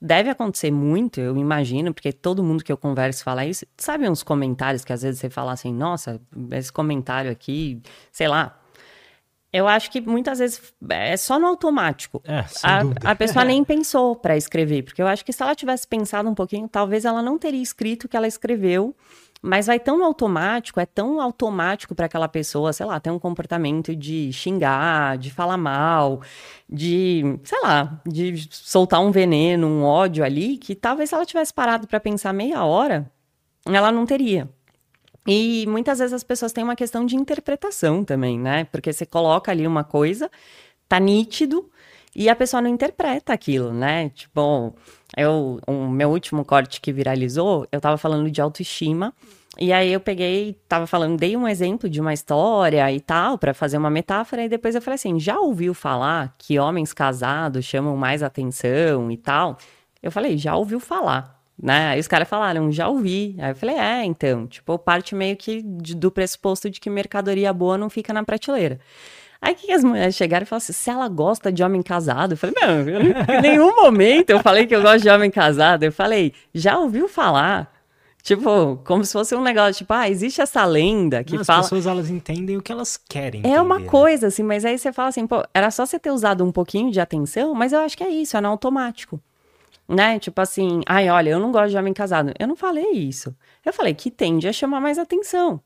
[0.00, 3.66] deve acontecer muito, eu imagino, porque todo mundo que eu converso fala isso.
[3.76, 6.20] Sabe uns comentários que às vezes você fala assim, nossa,
[6.52, 7.80] esse comentário aqui,
[8.12, 8.61] sei lá,
[9.52, 12.22] eu acho que muitas vezes é só no automático.
[12.24, 15.86] É, a, a, pessoa nem pensou para escrever, porque eu acho que se ela tivesse
[15.86, 18.96] pensado um pouquinho, talvez ela não teria escrito o que ela escreveu,
[19.42, 23.94] mas vai tão automático, é tão automático para aquela pessoa, sei lá, ter um comportamento
[23.94, 26.22] de xingar, de falar mal,
[26.66, 31.52] de, sei lá, de soltar um veneno, um ódio ali, que talvez se ela tivesse
[31.52, 33.10] parado para pensar meia hora,
[33.66, 34.48] ela não teria.
[35.26, 38.64] E muitas vezes as pessoas têm uma questão de interpretação também, né?
[38.64, 40.30] Porque você coloca ali uma coisa,
[40.88, 41.70] tá nítido,
[42.14, 44.10] e a pessoa não interpreta aquilo, né?
[44.10, 44.74] Tipo,
[45.16, 49.14] eu, o meu último corte que viralizou, eu tava falando de autoestima.
[49.58, 53.52] E aí eu peguei, tava falando, dei um exemplo de uma história e tal, para
[53.52, 57.96] fazer uma metáfora, e depois eu falei assim: já ouviu falar que homens casados chamam
[57.96, 59.58] mais atenção e tal?
[60.02, 61.90] Eu falei, já ouviu falar né?
[61.90, 63.36] Aí os caras falaram, já ouvi.
[63.38, 67.52] Aí eu falei, é, então, tipo, parte meio que de, do pressuposto de que mercadoria
[67.52, 68.80] boa não fica na prateleira.
[69.40, 72.36] Aí que as mulheres chegaram e falaram assim, se ela gosta de homem casado, eu
[72.36, 75.84] falei, não, eu, em nenhum momento eu falei que eu gosto de homem casado.
[75.84, 77.72] Eu falei, já ouviu falar?
[78.22, 81.60] Tipo, como se fosse um negócio, tipo, ah, existe essa lenda que não, fala...
[81.60, 83.86] As pessoas, elas entendem o que elas querem É entender, uma né?
[83.86, 86.92] coisa, assim, mas aí você fala assim, pô, era só você ter usado um pouquinho
[86.92, 89.20] de atenção, mas eu acho que é isso, é no automático
[89.92, 90.18] né?
[90.18, 92.32] Tipo assim, ai, olha, eu não gosto de homem casado.
[92.38, 93.34] Eu não falei isso.
[93.64, 95.60] Eu falei que tende a chamar mais atenção.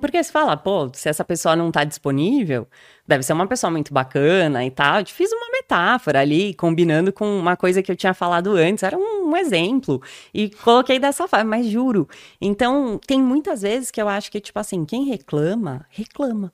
[0.00, 2.66] Porque você fala, pô, se essa pessoa não tá disponível,
[3.06, 5.00] deve ser uma pessoa muito bacana e tal.
[5.00, 8.98] Eu fiz uma metáfora ali, combinando com uma coisa que eu tinha falado antes, era
[8.98, 10.02] um, um exemplo.
[10.34, 12.08] E coloquei dessa forma, mas juro.
[12.40, 16.52] Então, tem muitas vezes que eu acho que, tipo assim, quem reclama, reclama.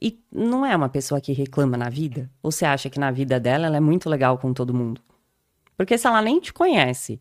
[0.00, 2.30] E não é uma pessoa que reclama na vida?
[2.42, 5.02] Ou você acha que na vida dela ela é muito legal com todo mundo?
[5.78, 7.20] Porque se ela nem te conhece,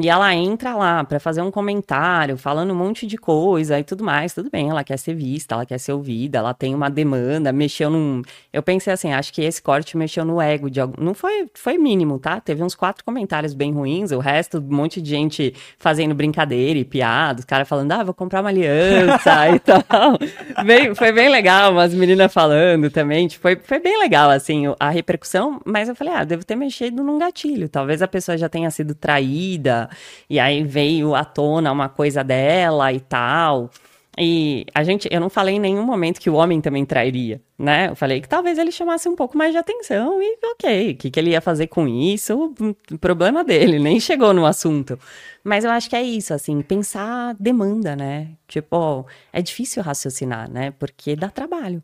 [0.00, 4.02] E ela entra lá para fazer um comentário, falando um monte de coisa e tudo
[4.02, 4.32] mais.
[4.32, 7.90] Tudo bem, ela quer ser vista, ela quer ser ouvida, ela tem uma demanda, mexeu
[7.90, 8.22] num.
[8.50, 11.02] Eu pensei assim, acho que esse corte mexeu no ego de algum.
[11.02, 12.40] Não foi, foi mínimo, tá?
[12.40, 16.84] Teve uns quatro comentários bem ruins, o resto, um monte de gente fazendo brincadeira e
[16.84, 20.18] piada, os caras falando, ah, vou comprar uma aliança e tal.
[20.64, 23.28] Bem, foi bem legal, umas meninas falando também.
[23.28, 27.04] Tipo, foi, foi bem legal, assim, a repercussão, mas eu falei, ah, devo ter mexido
[27.04, 27.68] num gatilho.
[27.68, 29.81] Talvez a pessoa já tenha sido traída
[30.28, 33.70] e aí veio à tona uma coisa dela e tal.
[34.18, 37.88] E a gente, eu não falei em nenhum momento que o homem também trairia, né?
[37.88, 41.10] Eu falei que talvez ele chamasse um pouco mais de atenção e ok, o que,
[41.10, 42.54] que ele ia fazer com isso,
[42.90, 44.98] o problema dele, nem chegou no assunto.
[45.42, 48.28] Mas eu acho que é isso, assim, pensar demanda, né?
[48.46, 50.72] Tipo, é difícil raciocinar, né?
[50.72, 51.82] Porque dá trabalho.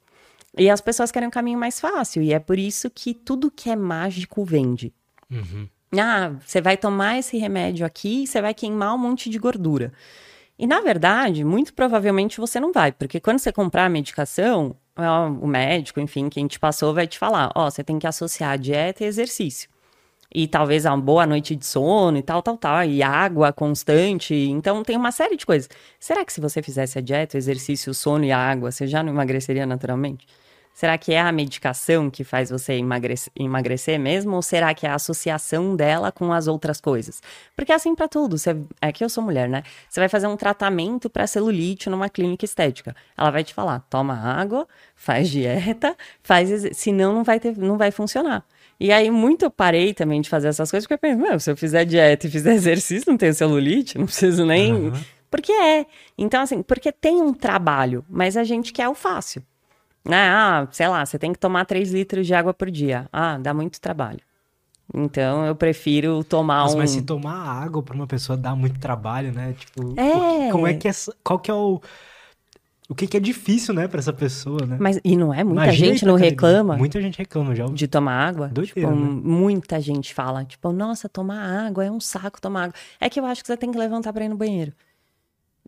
[0.57, 3.71] E as pessoas querem um caminho mais fácil, e é por isso que tudo que
[3.71, 4.93] é mágico vende.
[5.31, 5.67] Uhum.
[5.97, 9.93] Ah, você vai tomar esse remédio aqui, você vai queimar um monte de gordura.
[10.59, 14.77] E na verdade, muito provavelmente você não vai, porque quando você comprar a medicação,
[15.41, 18.59] o médico, enfim, quem te passou vai te falar: ó, oh, você tem que associar
[18.59, 19.69] dieta e exercício.
[20.35, 24.35] E talvez uma boa noite de sono e tal, tal, tal, e água constante.
[24.35, 25.71] Então tem uma série de coisas.
[25.99, 28.87] Será que se você fizesse a dieta, o exercício, o sono e a água, você
[28.87, 30.27] já não emagreceria naturalmente?
[30.73, 34.37] Será que é a medicação que faz você emagrecer, emagrecer mesmo?
[34.37, 37.21] Ou será que é a associação dela com as outras coisas?
[37.57, 38.39] Porque é assim para tudo.
[38.39, 39.65] Você, é que eu sou mulher, né?
[39.89, 42.95] Você vai fazer um tratamento para celulite numa clínica estética.
[43.17, 46.49] Ela vai te falar: toma água, faz dieta, faz.
[46.77, 48.45] Senão não vai, ter, não vai funcionar.
[48.81, 51.57] E aí, muito eu parei também de fazer essas coisas, porque eu pensei, se eu
[51.57, 54.73] fizer dieta e fizer exercício, não tenho celulite, não preciso nem.
[54.73, 54.93] Uhum.
[55.31, 55.87] Porque é.
[56.17, 59.43] Então, assim, porque tem um trabalho, mas a gente quer o fácil.
[60.09, 60.29] Né?
[60.31, 63.07] Ah, sei lá, você tem que tomar 3 litros de água por dia.
[63.13, 64.21] Ah, dá muito trabalho.
[64.95, 66.79] Então eu prefiro tomar Nossa, um.
[66.79, 69.55] Mas se tomar água para uma pessoa dá muito trabalho, né?
[69.59, 70.51] Tipo, é.
[70.51, 70.93] como é que é.
[71.23, 71.81] Qual que é o.
[72.89, 74.79] O que, que é difícil, né, para essa pessoa, né?
[74.81, 75.45] Mas e não é?
[75.45, 76.75] Muita Imagina gente não reclama.
[76.75, 77.67] Muita gente reclama já.
[77.67, 78.49] De tomar água.
[78.49, 79.21] Doideira, tipo, né?
[79.23, 82.75] Muita gente fala, tipo, nossa, tomar água é um saco tomar água.
[82.99, 84.73] É que eu acho que você tem que levantar para ir no banheiro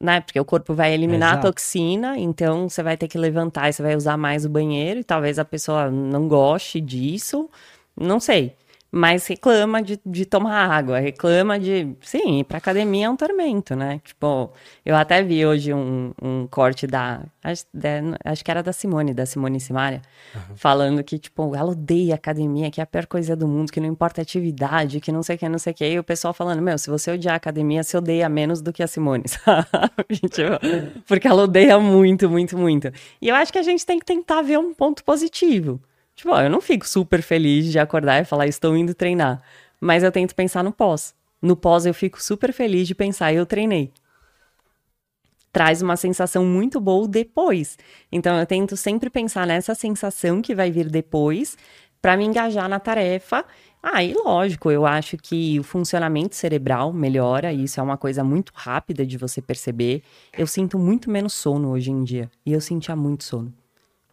[0.00, 0.20] né?
[0.20, 1.46] Porque o corpo vai eliminar Exato.
[1.46, 5.00] a toxina, então você vai ter que levantar e você vai usar mais o banheiro,
[5.00, 7.48] e talvez a pessoa não goste disso,
[7.96, 8.54] não sei
[8.92, 11.94] mas reclama de, de tomar água, reclama de.
[12.00, 14.00] Sim, ir pra academia é um tormento, né?
[14.04, 14.52] Tipo,
[14.84, 17.64] eu até vi hoje um, um corte da acho,
[18.24, 20.02] acho, que era da Simone, da Simone Simaria,
[20.34, 20.56] uhum.
[20.56, 23.88] falando que, tipo, ela odeia academia, que é a pior coisa do mundo, que não
[23.88, 25.86] importa a atividade, que não sei o que, não sei o que.
[25.86, 28.82] E o pessoal falando, meu, se você odiar a academia, você odeia menos do que
[28.82, 29.68] a Simone, sabe?
[30.28, 32.92] tipo, porque ela odeia muito, muito, muito.
[33.22, 35.80] E eu acho que a gente tem que tentar ver um ponto positivo.
[36.20, 39.40] Tipo, ó, eu não fico super feliz de acordar e falar, estou indo treinar.
[39.80, 41.14] Mas eu tento pensar no pós.
[41.40, 43.90] No pós eu fico super feliz de pensar, eu treinei.
[45.50, 47.78] Traz uma sensação muito boa depois.
[48.12, 51.56] Então eu tento sempre pensar nessa sensação que vai vir depois
[52.02, 53.42] para me engajar na tarefa.
[53.82, 58.22] Ah, e lógico, eu acho que o funcionamento cerebral melhora, e isso é uma coisa
[58.22, 60.02] muito rápida de você perceber.
[60.36, 63.54] Eu sinto muito menos sono hoje em dia, e eu sentia muito sono.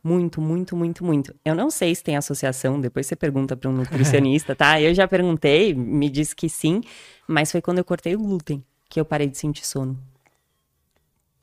[0.08, 1.36] Muito, muito, muito, muito.
[1.44, 4.80] Eu não sei se tem associação, depois você pergunta para um nutricionista, tá?
[4.80, 6.80] Eu já perguntei, me disse que sim,
[7.28, 10.00] mas foi quando eu cortei o glúten que eu parei de sentir sono.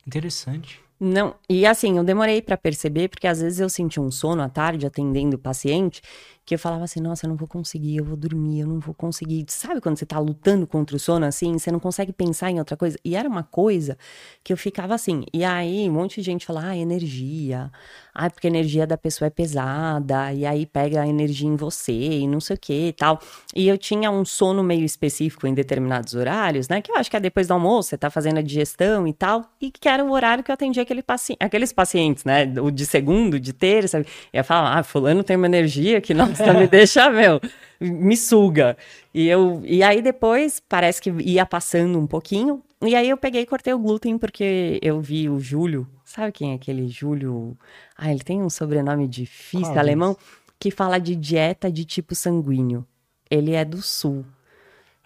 [0.07, 0.81] Interessante.
[0.99, 4.49] Não, e assim, eu demorei para perceber, porque às vezes eu sentia um sono à
[4.49, 6.01] tarde atendendo o paciente,
[6.45, 8.93] que eu falava assim, nossa, eu não vou conseguir, eu vou dormir, eu não vou
[8.93, 9.45] conseguir.
[9.47, 12.77] Sabe quando você tá lutando contra o sono assim, você não consegue pensar em outra
[12.77, 12.97] coisa?
[13.03, 13.97] E era uma coisa
[14.43, 15.23] que eu ficava assim.
[15.33, 17.71] E aí, um monte de gente fala, ah, energia.
[18.13, 21.91] Ah, porque a energia da pessoa é pesada, e aí pega a energia em você,
[21.91, 23.19] e não sei o que e tal.
[23.55, 26.79] E eu tinha um sono meio específico em determinados horários, né?
[26.79, 29.45] Que eu acho que é depois do almoço, você tá fazendo a digestão e tal,
[29.59, 32.45] e que era o horário que eu atendia aquele paci aqueles pacientes, né?
[32.61, 34.01] O de segundo, de terça.
[34.31, 37.39] E eu falava, ah, fulano tem uma energia que, não me deixa, meu,
[37.79, 38.77] me suga.
[39.13, 42.61] E, eu, e aí depois parece que ia passando um pouquinho.
[42.81, 45.87] E aí eu peguei e cortei o glúten porque eu vi o Júlio.
[46.03, 47.57] Sabe quem é aquele Júlio?
[47.97, 50.15] Ah, ele tem um sobrenome difícil, Qual alemão, é
[50.59, 52.85] que fala de dieta de tipo sanguíneo.
[53.29, 54.25] Ele é do sul.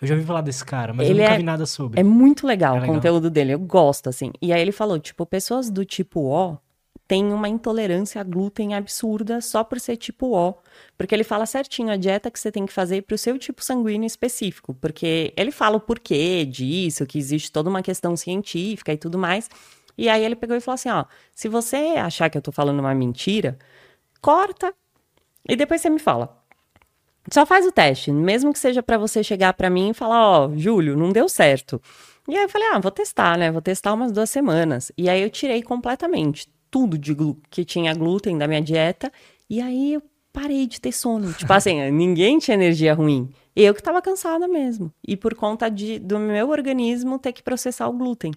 [0.01, 1.99] Eu já ouvi falar desse cara, mas ele eu nunca é, vi nada sobre.
[1.99, 4.31] É muito legal é o conteúdo dele, eu gosto, assim.
[4.41, 6.57] E aí ele falou, tipo, pessoas do tipo O
[7.07, 10.55] têm uma intolerância a glúten absurda só por ser tipo O.
[10.97, 13.63] Porque ele fala certinho a dieta que você tem que fazer para o seu tipo
[13.63, 14.73] sanguíneo específico.
[14.75, 19.49] Porque ele fala o porquê disso, que existe toda uma questão científica e tudo mais.
[19.97, 22.79] E aí ele pegou e falou assim: ó, se você achar que eu tô falando
[22.79, 23.57] uma mentira,
[24.21, 24.73] corta
[25.47, 26.37] e depois você me fala.
[27.31, 30.51] Só faz o teste, mesmo que seja para você chegar para mim e falar, ó,
[30.55, 31.81] Júlio, não deu certo.
[32.27, 33.51] E aí eu falei, ah, vou testar, né?
[33.51, 34.91] Vou testar umas duas semanas.
[34.97, 37.15] E aí eu tirei completamente tudo de
[37.49, 39.11] que tinha glúten da minha dieta.
[39.49, 41.31] E aí eu parei de ter sono.
[41.35, 43.29] Tipo assim, ninguém tinha energia ruim.
[43.55, 44.91] Eu que tava cansada mesmo.
[45.05, 48.31] E por conta de, do meu organismo ter que processar o glúten.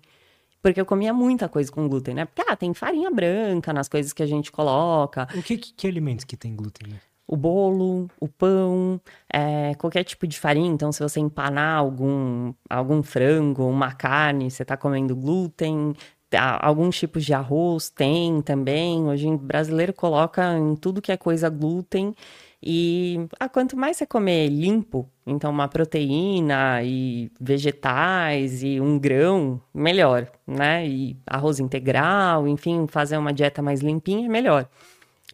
[0.63, 2.25] Porque eu comia muita coisa com glúten, né?
[2.25, 5.29] Porque, ah, tem farinha branca nas coisas que a gente coloca.
[5.35, 7.01] O que, que, que alimentos que tem glúten, né?
[7.27, 9.01] O bolo, o pão,
[9.33, 10.71] é, qualquer tipo de farinha.
[10.71, 15.95] Então, se você empanar algum, algum frango, uma carne, você tá comendo glúten
[16.37, 19.05] alguns tipos de arroz tem também.
[19.05, 22.15] Hoje o brasileiro coloca em tudo que é coisa glúten.
[22.63, 29.61] E ah, quanto mais você comer limpo, então uma proteína e vegetais e um grão,
[29.75, 30.87] melhor, né?
[30.87, 34.69] E arroz integral, enfim, fazer uma dieta mais limpinha, melhor.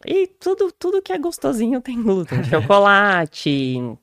[0.05, 2.43] E tudo, tudo que é gostosinho tem glúten.
[2.49, 3.97] Chocolate.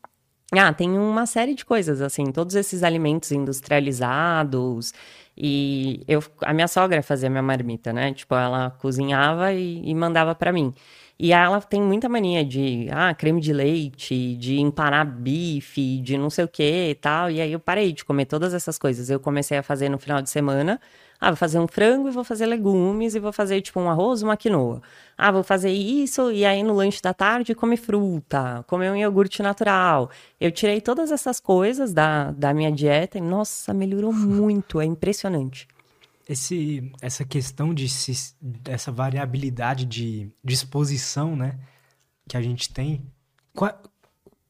[0.53, 4.93] Ah, tem uma série de coisas, assim, todos esses alimentos industrializados,
[5.37, 8.13] e eu, a minha sogra fazia minha marmita, né?
[8.15, 10.73] Tipo, ela cozinhava e, e mandava para mim.
[11.19, 16.29] E ela tem muita mania de, ah, creme de leite, de empanar bife, de não
[16.29, 17.31] sei o que e tal.
[17.31, 19.09] E aí eu parei de comer todas essas coisas.
[19.09, 20.81] Eu comecei a fazer no final de semana
[21.21, 24.23] ah, vou fazer um frango e vou fazer legumes e vou fazer tipo um arroz,
[24.23, 24.83] uma quinoa.
[25.17, 29.43] Ah, vou fazer isso e aí no lanche da tarde come fruta, comer um iogurte
[29.43, 30.11] natural.
[30.41, 35.67] Eu tirei todas essas coisas da, da minha dieta e nossa, melhorou muito, é impressionante.
[36.29, 38.35] Esse, essa questão de se,
[38.65, 41.59] essa variabilidade de disposição, né,
[42.29, 43.07] que a gente tem,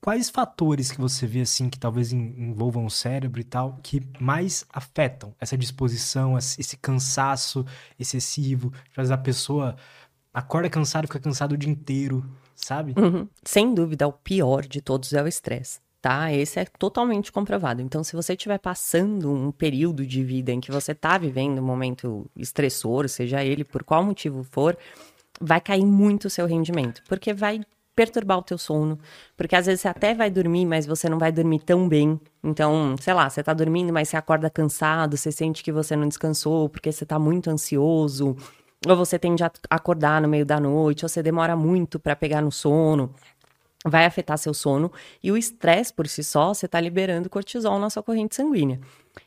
[0.01, 4.65] quais fatores que você vê assim que talvez envolvam o cérebro e tal que mais
[4.71, 7.67] afetam essa disposição, esse cansaço
[7.99, 9.77] excessivo, faz a pessoa
[10.33, 12.95] acorda cansada, fica cansado o dia inteiro, sabe?
[12.97, 13.27] Uhum.
[13.43, 15.81] Sem dúvida, o pior de todos é o estresse.
[16.07, 16.33] Tá?
[16.33, 17.83] Esse é totalmente comprovado.
[17.83, 21.65] Então, se você estiver passando um período de vida em que você está vivendo um
[21.65, 24.79] momento estressor, seja ele por qual motivo for,
[25.41, 27.61] vai cair muito o seu rendimento, porque vai
[27.97, 29.01] perturbar o teu sono,
[29.37, 32.21] porque às vezes você até vai dormir, mas você não vai dormir tão bem.
[32.41, 36.07] Então, sei lá, você tá dormindo, mas você acorda cansado, você sente que você não
[36.07, 38.37] descansou porque você tá muito ansioso,
[38.87, 42.43] ou você tende a acordar no meio da noite, ou você demora muito para pegar
[42.43, 43.13] no sono.
[43.87, 44.91] Vai afetar seu sono
[45.23, 48.81] e o estresse por si só, você tá liberando cortisol na sua corrente sanguínea.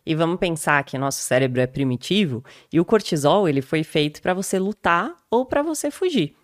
[0.06, 4.34] E vamos pensar que nosso cérebro é primitivo e o cortisol ele foi feito para
[4.34, 6.36] você lutar ou para você fugir.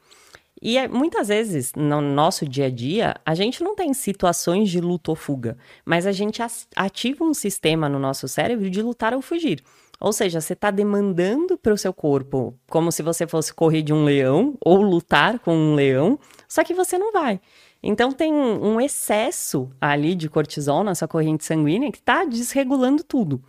[0.62, 4.80] E é, muitas vezes, no nosso dia a dia, a gente não tem situações de
[4.80, 6.41] luta ou fuga, mas a gente
[6.75, 9.62] ativa um sistema no nosso cérebro de lutar ou fugir.
[9.99, 13.93] Ou seja, você está demandando para o seu corpo como se você fosse correr de
[13.93, 17.39] um leão ou lutar com um leão, só que você não vai.
[17.81, 23.41] Então tem um excesso ali de cortisol na sua corrente sanguínea que está desregulando tudo.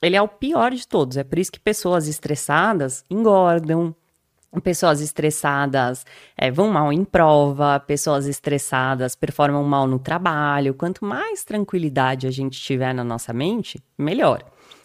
[0.00, 1.16] Ele é o pior de todos.
[1.16, 3.94] É por isso que pessoas estressadas engordam,
[4.60, 6.04] Pessoas estressadas
[6.36, 10.74] é, vão mal em prova, pessoas estressadas performam mal no trabalho.
[10.74, 14.44] Quanto mais tranquilidade a gente tiver na nossa mente, melhor.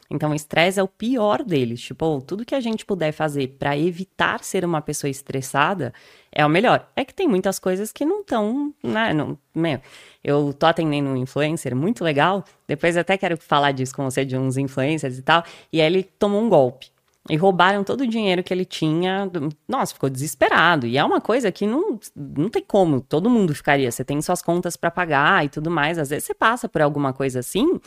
[0.09, 1.81] Então, o estresse é o pior deles.
[1.81, 5.93] Tipo, tudo que a gente puder fazer para evitar ser uma pessoa estressada
[6.31, 6.89] é o melhor.
[6.95, 9.13] É que tem muitas coisas que não estão, né?
[9.13, 9.79] Não, meu,
[10.23, 12.43] eu tô atendendo um influencer muito legal.
[12.67, 15.43] Depois até quero falar disso com você, de uns influencers e tal.
[15.71, 16.89] E aí ele tomou um golpe.
[17.29, 19.29] E roubaram todo o dinheiro que ele tinha.
[19.67, 20.87] Nossa, ficou desesperado.
[20.87, 23.91] E é uma coisa que não, não tem como, todo mundo ficaria.
[23.91, 25.97] Você tem suas contas para pagar e tudo mais.
[25.97, 27.81] Às vezes você passa por alguma coisa assim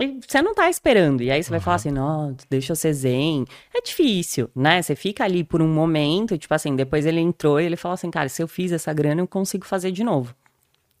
[0.00, 1.22] e você não tá esperando.
[1.22, 1.52] E aí você uhum.
[1.52, 3.44] vai falar assim, não, deixa eu ser zen.
[3.74, 4.82] É difícil, né?
[4.82, 8.10] Você fica ali por um momento, tipo assim, depois ele entrou e ele falou assim,
[8.10, 10.34] cara, se eu fiz essa grana, eu consigo fazer de novo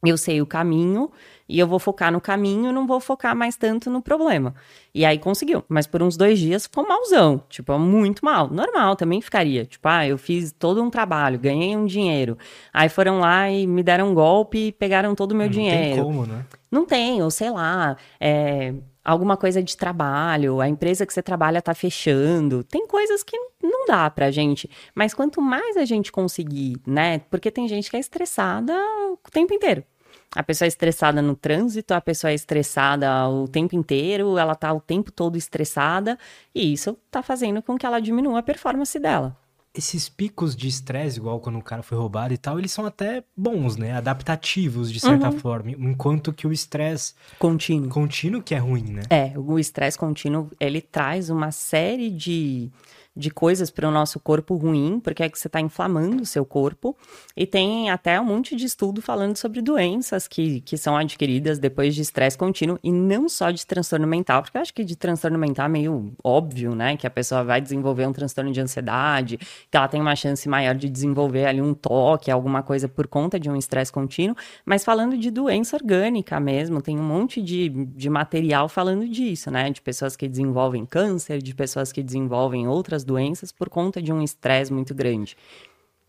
[0.08, 1.10] eu sei o caminho
[1.48, 4.54] e eu vou focar no caminho, não vou focar mais tanto no problema.
[4.94, 8.48] E aí conseguiu, mas por uns dois dias ficou malzão, tipo, muito mal.
[8.48, 9.64] Normal, também ficaria.
[9.64, 12.36] Tipo, ah, eu fiz todo um trabalho, ganhei um dinheiro.
[12.72, 15.96] Aí foram lá e me deram um golpe e pegaram todo o meu não dinheiro.
[15.96, 16.44] Não tem como, né?
[16.70, 21.62] Não tem, ou sei lá, é, alguma coisa de trabalho, a empresa que você trabalha
[21.62, 22.64] tá fechando.
[22.64, 24.68] Tem coisas que não dá pra gente.
[24.94, 27.20] Mas quanto mais a gente conseguir, né?
[27.30, 29.84] Porque tem gente que é estressada o tempo inteiro.
[30.34, 34.72] A pessoa é estressada no trânsito, a pessoa é estressada o tempo inteiro, ela tá
[34.72, 36.18] o tempo todo estressada,
[36.54, 39.36] e isso tá fazendo com que ela diminua a performance dela.
[39.74, 43.22] Esses picos de estresse, igual quando o cara foi roubado e tal, eles são até
[43.36, 43.92] bons, né?
[43.92, 45.38] Adaptativos, de certa uhum.
[45.38, 45.70] forma.
[45.70, 47.12] Enquanto que o estresse...
[47.38, 47.90] Contínuo.
[47.90, 49.02] Contínuo que é ruim, né?
[49.10, 52.70] É, o estresse contínuo, ele traz uma série de
[53.16, 56.44] de coisas para o nosso corpo ruim, porque é que você está inflamando o seu
[56.44, 56.94] corpo.
[57.34, 61.94] E tem até um monte de estudo falando sobre doenças que, que são adquiridas depois
[61.94, 65.38] de estresse contínuo, e não só de transtorno mental, porque eu acho que de transtorno
[65.38, 66.96] mental é meio óbvio, né?
[66.96, 69.38] Que a pessoa vai desenvolver um transtorno de ansiedade,
[69.70, 73.40] que ela tem uma chance maior de desenvolver ali um toque, alguma coisa por conta
[73.40, 74.36] de um estresse contínuo.
[74.64, 79.70] Mas falando de doença orgânica mesmo, tem um monte de, de material falando disso, né?
[79.70, 84.22] De pessoas que desenvolvem câncer, de pessoas que desenvolvem outras doenças por conta de um
[84.22, 85.36] estresse muito grande.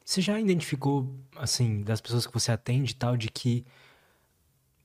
[0.04, 3.66] Você já identificou, assim, das pessoas que você atende e tal, de que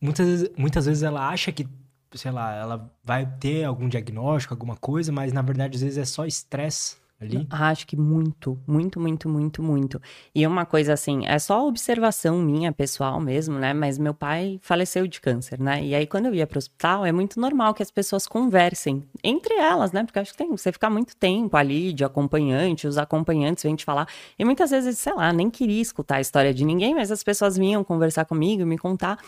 [0.00, 1.66] muitas vezes, muitas vezes ela acha que,
[2.14, 6.04] sei lá, ela vai ter algum diagnóstico, alguma coisa, mas na verdade às vezes é
[6.04, 7.46] só estresse ali?
[7.50, 10.02] Acho que muito, muito, muito, muito, muito.
[10.34, 13.72] E uma coisa assim, é só observação minha, pessoal mesmo, né?
[13.72, 15.82] Mas meu pai faleceu de câncer, né?
[15.84, 19.02] E aí quando eu ia para o hospital, é muito normal que as pessoas conversem
[19.22, 20.04] entre elas, né?
[20.04, 23.84] Porque acho que tem, você ficar muito tempo ali de acompanhante, os acompanhantes vêm te
[23.84, 24.08] falar.
[24.38, 27.56] E muitas vezes, sei lá, nem queria escutar a história de ninguém, mas as pessoas
[27.56, 29.18] vinham conversar comigo, me contar.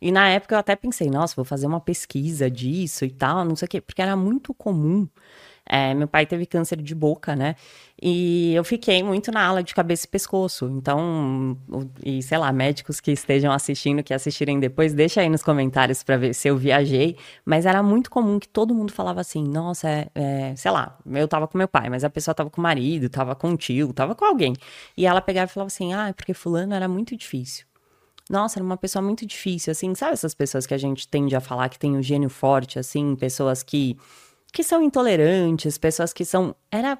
[0.00, 3.56] E na época eu até pensei, nossa, vou fazer uma pesquisa disso e tal, não
[3.56, 5.08] sei o quê, porque era muito comum
[5.68, 7.54] é, meu pai teve câncer de boca, né?
[8.00, 10.66] E eu fiquei muito na ala de cabeça e pescoço.
[10.66, 11.58] Então,
[12.02, 16.16] e sei lá, médicos que estejam assistindo, que assistirem depois, deixa aí nos comentários para
[16.16, 17.16] ver se eu viajei.
[17.44, 21.28] Mas era muito comum que todo mundo falava assim: nossa, é, é, sei lá, eu
[21.28, 23.92] tava com meu pai, mas a pessoa tava com o marido, tava com o tio,
[23.92, 24.54] tava com alguém.
[24.96, 27.66] E ela pegava e falava assim: ah, é porque Fulano era muito difícil.
[28.30, 31.40] Nossa, era uma pessoa muito difícil, assim, sabe essas pessoas que a gente tende a
[31.40, 33.96] falar que tem o um gênio forte, assim, pessoas que
[34.52, 36.54] que são intolerantes, pessoas que são.
[36.70, 36.98] Era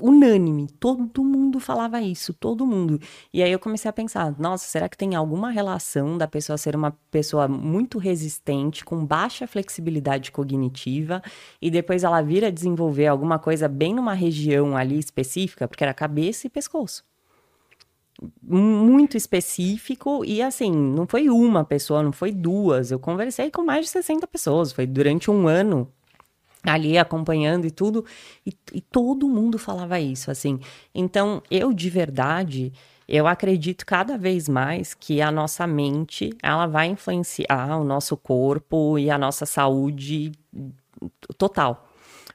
[0.00, 3.00] unânime, todo mundo falava isso, todo mundo.
[3.32, 6.76] E aí eu comecei a pensar, nossa, será que tem alguma relação da pessoa ser
[6.76, 11.22] uma pessoa muito resistente, com baixa flexibilidade cognitiva,
[11.60, 15.92] e depois ela vir a desenvolver alguma coisa bem numa região ali específica, porque era
[15.92, 17.04] cabeça e pescoço.
[18.40, 22.92] Muito específico, e assim, não foi uma pessoa, não foi duas.
[22.92, 25.90] Eu conversei com mais de 60 pessoas, foi durante um ano
[26.64, 28.04] ali acompanhando e tudo,
[28.46, 30.58] e, e, todo mundo falava isso, assim.
[30.94, 32.72] Então, eu de verdade,
[33.06, 38.98] eu acredito cada vez mais que a nossa mente, ela vai influenciar o nosso corpo
[38.98, 40.32] e a nossa saúde
[41.36, 41.88] total.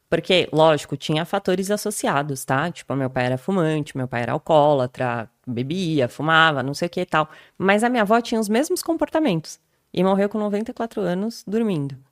[0.10, 2.72] Porque, lógico, tinha fatores associados, tá?
[2.72, 7.02] Tipo, meu pai era fumante, meu pai era alcoólatra, bebia, fumava, não sei o que
[7.02, 7.30] e tal.
[7.58, 9.60] Mas a minha avó tinha os mesmos comportamentos.
[9.94, 12.09] E morreu com 94 anos dormindo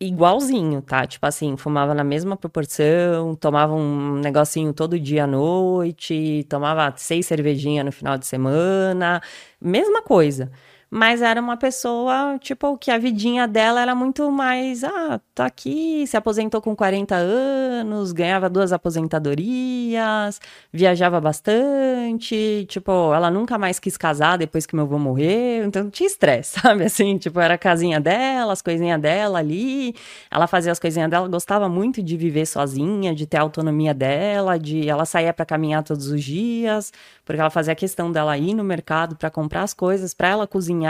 [0.00, 1.06] igualzinho, tá?
[1.06, 7.26] Tipo assim, fumava na mesma proporção, tomava um negocinho todo dia à noite, tomava seis
[7.26, 9.22] cervejinhas no final de semana,
[9.60, 10.50] mesma coisa.
[10.96, 16.06] Mas era uma pessoa, tipo, que a vidinha dela era muito mais, ah, tá aqui,
[16.06, 20.40] se aposentou com 40 anos, ganhava duas aposentadorias,
[20.72, 26.06] viajava bastante, tipo, ela nunca mais quis casar depois que meu avô morreu, então tinha
[26.06, 26.84] estresse, sabe?
[26.84, 29.96] Assim, tipo, era a casinha dela, as coisinhas dela ali,
[30.30, 34.56] ela fazia as coisinhas dela, gostava muito de viver sozinha, de ter a autonomia dela,
[34.56, 36.92] de ela saía para caminhar todos os dias,
[37.24, 40.83] porque ela fazia questão dela ir no mercado para comprar as coisas, para ela cozinhar.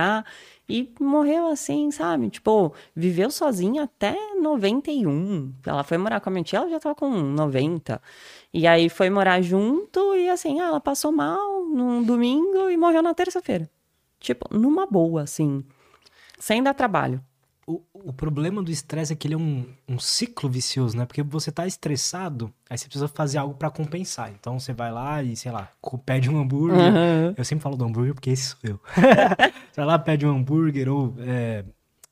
[0.68, 2.30] E morreu assim, sabe?
[2.30, 5.52] Tipo, viveu sozinha até 91.
[5.66, 8.00] Ela foi morar com a minha tia, ela já tava com 90.
[8.52, 13.02] E aí foi morar junto e assim, ah, ela passou mal num domingo e morreu
[13.02, 13.68] na terça-feira.
[14.18, 15.62] Tipo, numa boa, assim.
[16.38, 17.22] Sem dar trabalho
[17.66, 21.06] o, o problema do estresse é que ele é um, um ciclo vicioso, né?
[21.06, 24.30] Porque você tá estressado, aí você precisa fazer algo para compensar.
[24.30, 25.70] Então você vai lá e, sei lá,
[26.04, 26.78] pede um hambúrguer.
[26.78, 27.34] Uhum.
[27.36, 28.80] Eu sempre falo do hambúrguer porque esse sou eu.
[29.72, 31.64] você vai lá, pede um hambúrguer ou é,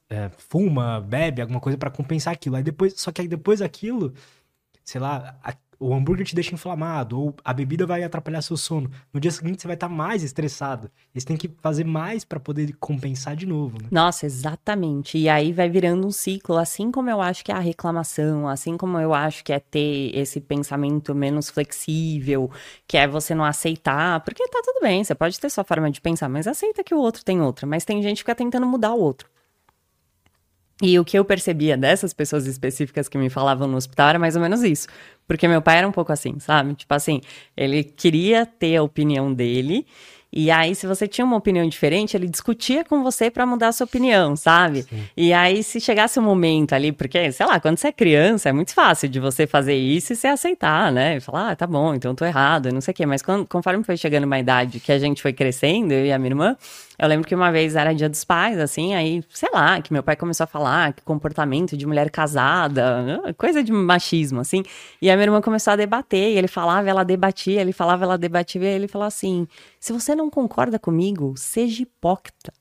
[0.09, 2.57] é, fuma, bebe, alguma coisa para compensar aquilo.
[2.57, 4.15] Aí depois, só que aí depois daquilo,
[4.85, 5.39] sei lá,
[5.83, 8.89] o hambúrguer te deixa inflamado, ou a bebida vai atrapalhar seu sono.
[9.13, 10.89] No dia seguinte você vai estar tá mais estressado.
[11.13, 13.89] E você tem que fazer mais para poder compensar de novo, né?
[13.91, 15.19] Nossa, exatamente.
[15.19, 18.77] E aí vai virando um ciclo, assim como eu acho que é a reclamação, assim
[18.77, 22.49] como eu acho que é ter esse pensamento menos flexível,
[22.87, 26.01] que é você não aceitar, porque tá tudo bem, você pode ter sua forma de
[26.01, 27.67] pensar, mas aceita que o outro tem outra.
[27.67, 29.32] Mas tem gente que fica tentando mudar o outro.
[30.83, 34.35] E o que eu percebia dessas pessoas específicas que me falavam no hospital era mais
[34.35, 34.89] ou menos isso.
[35.29, 36.75] Porque meu pai era um pouco assim, sabe?
[36.75, 37.21] Tipo assim,
[37.57, 39.87] ele queria ter a opinião dele.
[40.35, 43.73] E aí, se você tinha uma opinião diferente, ele discutia com você para mudar a
[43.73, 44.83] sua opinião, sabe?
[44.83, 45.05] Sim.
[45.15, 48.53] E aí, se chegasse um momento ali, porque, sei lá, quando você é criança, é
[48.53, 51.19] muito fácil de você fazer isso e você aceitar, né?
[51.19, 53.05] E falar, ah, tá bom, então tô errado, não sei o quê.
[53.05, 56.19] Mas quando, conforme foi chegando uma idade que a gente foi crescendo, eu e a
[56.19, 56.57] minha irmã,
[57.03, 60.05] Eu lembro que uma vez era dia dos pais, assim, aí, sei lá, que meu
[60.05, 64.63] pai começou a falar que comportamento de mulher casada, né, coisa de machismo, assim.
[65.01, 68.17] E a minha irmã começou a debater, e ele falava, ela debatia, ele falava, ela
[68.17, 69.49] debatia, e ele falou assim:
[69.81, 72.53] se você não concorda comigo, seja hipócrita.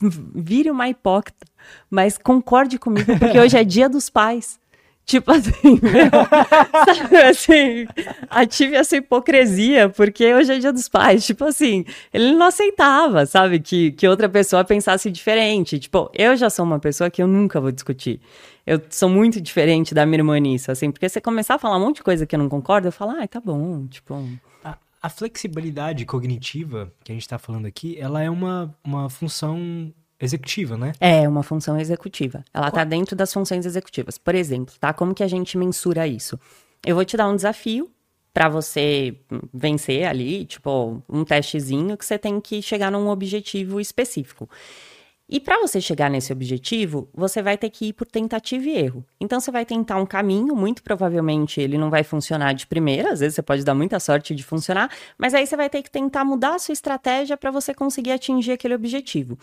[0.00, 1.44] Vire uma hipócrita,
[1.90, 4.60] mas concorde comigo, porque hoje é dia dos pais.
[5.04, 5.52] Tipo assim,
[6.86, 7.86] sabe assim,
[8.30, 11.26] ative essa hipocrisia, porque hoje é dia dos pais.
[11.26, 15.78] Tipo assim, ele não aceitava, sabe, que, que outra pessoa pensasse diferente.
[15.78, 18.20] Tipo, eu já sou uma pessoa que eu nunca vou discutir.
[18.64, 21.80] Eu sou muito diferente da minha irmã nisso, assim, porque você começar a falar um
[21.80, 24.14] monte de coisa que eu não concordo, eu falo, ah, tá bom, tipo.
[24.64, 29.92] A, a flexibilidade cognitiva que a gente tá falando aqui, ela é uma, uma função
[30.22, 30.92] executiva, né?
[31.00, 32.44] É, uma função executiva.
[32.54, 34.16] Ela está dentro das funções executivas.
[34.16, 34.92] Por exemplo, tá?
[34.92, 36.38] Como que a gente mensura isso?
[36.84, 37.90] Eu vou te dar um desafio
[38.32, 39.16] para você
[39.52, 44.48] vencer ali, tipo, um testezinho que você tem que chegar num objetivo específico.
[45.34, 49.02] E para você chegar nesse objetivo, você vai ter que ir por tentativa e erro.
[49.18, 53.20] Então você vai tentar um caminho, muito provavelmente ele não vai funcionar de primeira, às
[53.20, 56.22] vezes você pode dar muita sorte de funcionar, mas aí você vai ter que tentar
[56.22, 59.38] mudar a sua estratégia para você conseguir atingir aquele objetivo.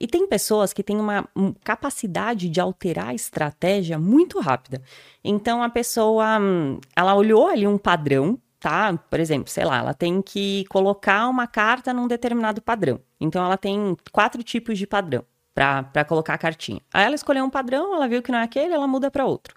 [0.00, 1.28] E tem pessoas que têm uma
[1.62, 4.80] capacidade de alterar a estratégia muito rápida.
[5.22, 8.98] Então a pessoa, hum, ela olhou ali um padrão tá?
[9.08, 13.00] Por exemplo, sei lá, ela tem que colocar uma carta num determinado padrão.
[13.20, 16.80] Então, ela tem quatro tipos de padrão para colocar a cartinha.
[16.92, 19.54] Aí ela escolheu um padrão, ela viu que não é aquele, ela muda para outro.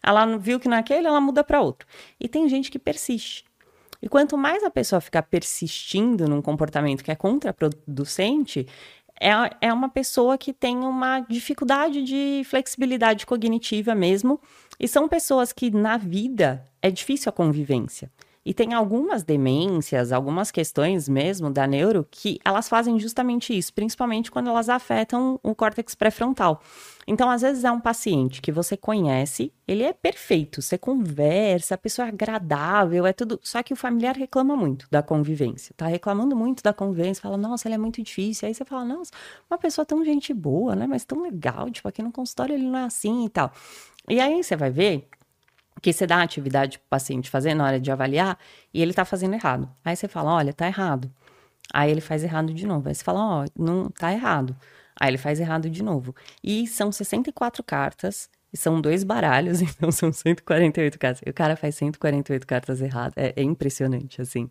[0.00, 1.88] Ela viu que não é aquele, ela muda para outro.
[2.20, 3.44] E tem gente que persiste.
[4.00, 8.68] E quanto mais a pessoa ficar persistindo num comportamento que é contraproducente,
[9.20, 14.40] é, é uma pessoa que tem uma dificuldade de flexibilidade cognitiva mesmo.
[14.78, 18.08] E são pessoas que na vida é difícil a convivência.
[18.44, 24.30] E tem algumas demências, algumas questões mesmo da neuro que elas fazem justamente isso, principalmente
[24.30, 26.60] quando elas afetam o córtex pré-frontal.
[27.06, 31.78] Então, às vezes é um paciente que você conhece, ele é perfeito, você conversa, a
[31.78, 33.38] pessoa é agradável, é tudo.
[33.42, 37.68] Só que o familiar reclama muito da convivência, tá reclamando muito da convivência, fala, nossa,
[37.68, 38.48] ele é muito difícil.
[38.48, 39.12] Aí você fala, nossa,
[39.48, 40.86] uma pessoa tão gente boa, né?
[40.86, 43.52] Mas tão legal, tipo, aqui no consultório ele não é assim e tal.
[44.08, 45.08] E aí você vai ver
[45.82, 48.38] que você dá a atividade para o paciente fazer na hora de avaliar
[48.72, 49.68] e ele está fazendo errado.
[49.84, 51.12] Aí você fala, olha, tá errado.
[51.74, 52.88] Aí ele faz errado de novo.
[52.88, 54.56] Aí você fala, ó, oh, não tá errado.
[54.98, 56.14] Aí ele faz errado de novo.
[56.42, 61.22] E são 64 cartas, e são dois baralhos, então são 148 cartas.
[61.26, 63.14] E o cara faz 148 cartas erradas.
[63.16, 64.48] É, é impressionante, assim.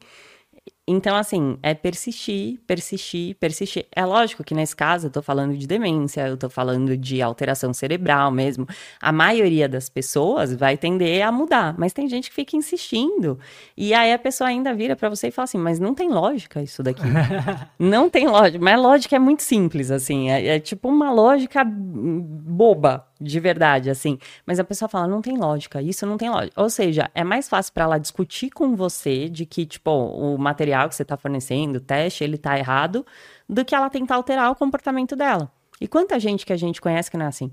[0.92, 3.86] Então, assim, é persistir, persistir, persistir.
[3.96, 7.74] É lógico que nesse caso eu tô falando de demência, eu tô falando de alteração
[7.74, 8.68] cerebral mesmo.
[9.00, 13.40] A maioria das pessoas vai tender a mudar, mas tem gente que fica insistindo.
[13.78, 16.62] E aí a pessoa ainda vira para você e fala assim: Mas não tem lógica
[16.62, 17.04] isso daqui.
[17.80, 18.60] não tem lógica.
[18.62, 20.30] Mas a lógica é muito simples, assim.
[20.30, 24.18] É, é tipo uma lógica boba, de verdade, assim.
[24.46, 26.60] Mas a pessoa fala, não tem lógica, isso não tem lógica.
[26.60, 30.90] Ou seja, é mais fácil para ela discutir com você de que, tipo, o material
[30.90, 33.06] que você está fornecendo, o teste, ele tá errado,
[33.48, 35.52] do que ela tentar alterar o comportamento dela.
[35.80, 37.52] E quanta gente que a gente conhece que não é assim?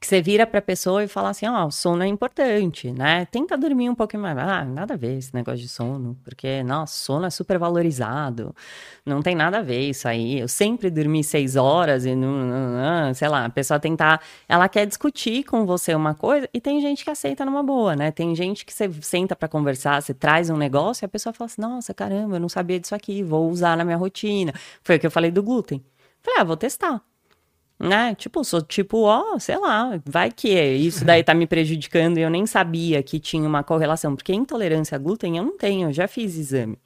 [0.00, 2.90] Que você vira para a pessoa e fala assim, ó, oh, o sono é importante,
[2.90, 3.26] né?
[3.26, 4.36] Tenta dormir um pouquinho mais.
[4.38, 8.54] Ah, nada a ver esse negócio de sono, porque, nossa, sono é super valorizado.
[9.04, 10.40] Não tem nada a ver isso aí.
[10.40, 14.70] Eu sempre dormi seis horas e não, não, não, sei lá, a pessoa tentar, ela
[14.70, 18.10] quer discutir com você uma coisa e tem gente que aceita numa boa, né?
[18.10, 21.46] Tem gente que você senta para conversar, você traz um negócio e a pessoa fala
[21.46, 24.54] assim, nossa, caramba, eu não sabia disso aqui, vou usar na minha rotina.
[24.82, 25.84] Foi o que eu falei do glúten.
[26.22, 27.09] Falei, ah, vou testar
[27.80, 28.14] né?
[28.14, 32.28] Tipo, sou tipo, ó, sei lá, vai que isso daí tá me prejudicando e eu
[32.28, 36.06] nem sabia que tinha uma correlação, porque intolerância a glúten eu não tenho, eu já
[36.06, 36.78] fiz exame.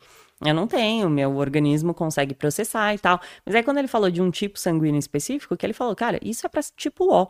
[0.45, 3.21] Eu não tenho, meu organismo consegue processar e tal.
[3.45, 6.47] Mas aí quando ele falou de um tipo sanguíneo específico, que ele falou, cara, isso
[6.47, 7.29] é para tipo O.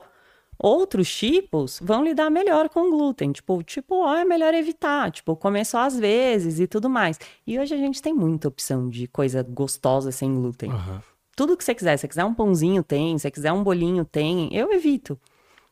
[0.58, 3.32] Outros tipos vão lidar melhor com glúten.
[3.32, 7.18] Tipo, tipo O é melhor evitar, tipo, comer só às vezes e tudo mais.
[7.46, 10.70] E hoje a gente tem muita opção de coisa gostosa sem glúten.
[10.70, 11.13] Uhum.
[11.36, 11.96] Tudo que você quiser.
[11.96, 13.18] Se você quiser um pãozinho, tem.
[13.18, 14.54] Se você quiser um bolinho, tem.
[14.54, 15.18] Eu evito.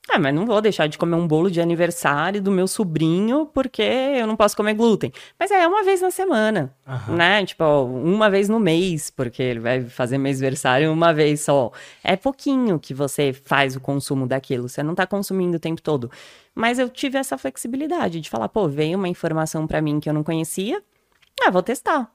[0.08, 3.82] Ah, mas não vou deixar de comer um bolo de aniversário do meu sobrinho porque
[3.82, 5.12] eu não posso comer glúten.
[5.38, 7.14] Mas é uma vez na semana, uhum.
[7.14, 7.46] né?
[7.46, 11.70] Tipo, uma vez no mês, porque ele vai fazer meu aniversário uma vez só.
[12.02, 16.10] É pouquinho que você faz o consumo daquilo, você não tá consumindo o tempo todo.
[16.52, 20.14] Mas eu tive essa flexibilidade de falar, pô, veio uma informação para mim que eu
[20.14, 20.82] não conhecia,
[21.40, 22.10] ah, vou testar.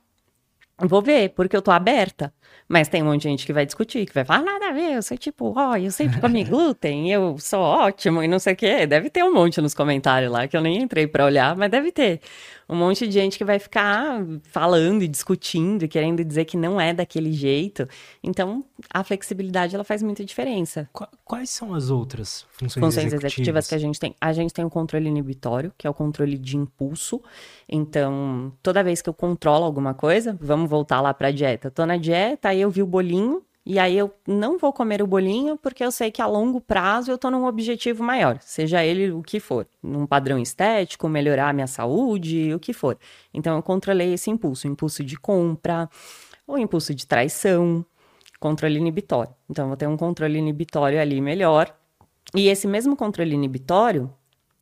[0.80, 2.32] Vou ver, porque eu tô aberta.
[2.68, 4.74] Mas tem um monte de gente que vai discutir, que vai falar, ah, nada a
[4.74, 8.40] ver, eu sou tipo, ó, oh, eu sempre comi glúten, eu sou ótimo e não
[8.40, 8.86] sei o quê.
[8.86, 11.92] Deve ter um monte nos comentários lá, que eu nem entrei para olhar, mas deve
[11.92, 12.22] ter.
[12.70, 16.82] Um monte de gente que vai ficar falando e discutindo e querendo dizer que não
[16.82, 17.88] é daquele jeito.
[18.22, 20.90] Então, a flexibilidade, ela faz muita diferença.
[21.24, 23.24] Quais são as outras funções, funções executivas?
[23.24, 24.16] executivas que a gente tem?
[24.20, 27.22] A gente tem o controle inibitório, que é o controle de impulso.
[27.70, 31.72] Então, toda vez que eu controlo alguma coisa, vamos voltar lá para a dieta.
[31.72, 35.08] Tô na dieta, aí eu vi o bolinho, e aí eu não vou comer o
[35.08, 39.12] bolinho porque eu sei que a longo prazo eu tô num objetivo maior, seja ele
[39.12, 42.98] o que for, num padrão estético, melhorar a minha saúde, o que for.
[43.34, 45.90] Então eu controlei esse impulso, o impulso de compra,
[46.48, 47.86] o impulso de traição,
[48.40, 49.34] controle inibitório.
[49.50, 51.76] Então eu vou ter um controle inibitório ali melhor.
[52.34, 54.10] E esse mesmo controle inibitório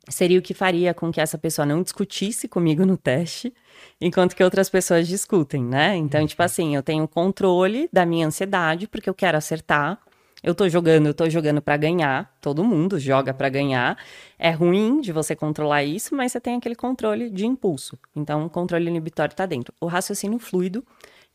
[0.10, 3.54] seria o que faria com que essa pessoa não discutisse comigo no teste
[4.00, 5.96] enquanto que outras pessoas discutem, né?
[5.96, 6.46] Então, tipo uhum.
[6.46, 10.00] assim, eu tenho controle da minha ansiedade porque eu quero acertar.
[10.44, 12.32] Eu tô jogando, eu tô jogando para ganhar.
[12.40, 13.98] Todo mundo joga para ganhar.
[14.38, 17.98] É ruim de você controlar isso, mas você tem aquele controle de impulso.
[18.16, 19.74] Então, o controle inibitório tá dentro.
[19.82, 20.86] O raciocínio fluido,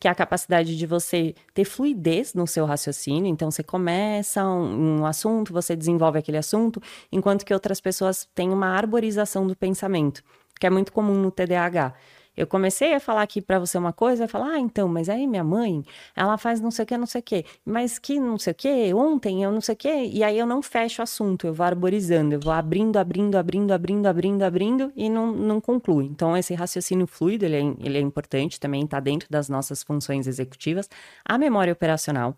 [0.01, 3.31] que é a capacidade de você ter fluidez no seu raciocínio.
[3.31, 6.83] Então, você começa um, um, assunto, você desenvolve aquele assunto,
[7.13, 10.25] enquanto que outras pessoas têm uma arborização do pensamento,
[10.59, 11.95] que é muito comum no TDAH.
[12.41, 15.45] Eu comecei a falar aqui para você uma coisa, falar, ah, então, mas aí minha
[15.45, 15.85] mãe,
[16.17, 18.55] ela faz não sei o que, não sei o que, mas que não sei o
[18.55, 21.53] que, ontem eu não sei o que, e aí eu não fecho o assunto, eu
[21.53, 26.01] vou arborizando, eu vou abrindo, abrindo, abrindo, abrindo, abrindo, abrindo e não, não concluo.
[26.01, 30.27] Então, esse raciocínio fluido, ele é, ele é importante também, está dentro das nossas funções
[30.27, 30.89] executivas.
[31.23, 32.35] A memória operacional.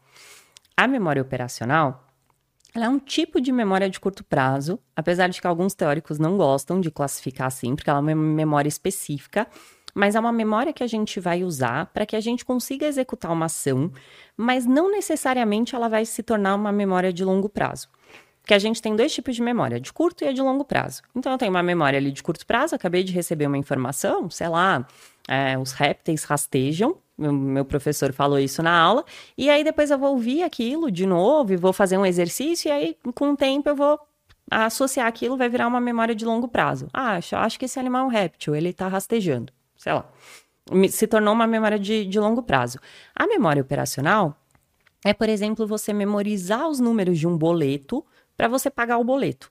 [0.77, 2.09] A memória operacional,
[2.75, 6.37] ela é um tipo de memória de curto prazo, apesar de que alguns teóricos não
[6.37, 9.47] gostam de classificar assim, porque ela é uma memória específica
[9.95, 13.31] mas é uma memória que a gente vai usar para que a gente consiga executar
[13.33, 13.91] uma ação,
[14.37, 17.89] mas não necessariamente ela vai se tornar uma memória de longo prazo.
[18.41, 21.03] Porque a gente tem dois tipos de memória, de curto e a de longo prazo.
[21.15, 24.49] Então, eu tenho uma memória ali de curto prazo, acabei de receber uma informação, sei
[24.49, 24.85] lá,
[25.29, 29.05] é, os répteis rastejam, meu, meu, professor falou isso na aula,
[29.39, 32.73] e aí depois eu vou ouvir aquilo de novo e vou fazer um exercício, e
[32.73, 34.01] aí com o tempo eu vou
[34.51, 36.89] associar aquilo, vai virar uma memória de longo prazo.
[36.93, 39.53] Ah, acho, acho que esse animal é um réptil, ele está rastejando
[39.83, 40.09] sei lá,
[40.89, 42.79] se tornou uma memória de, de longo prazo.
[43.17, 44.37] A memória operacional
[45.05, 48.05] é, por exemplo, você memorizar os números de um boleto
[48.37, 49.51] para você pagar o boleto.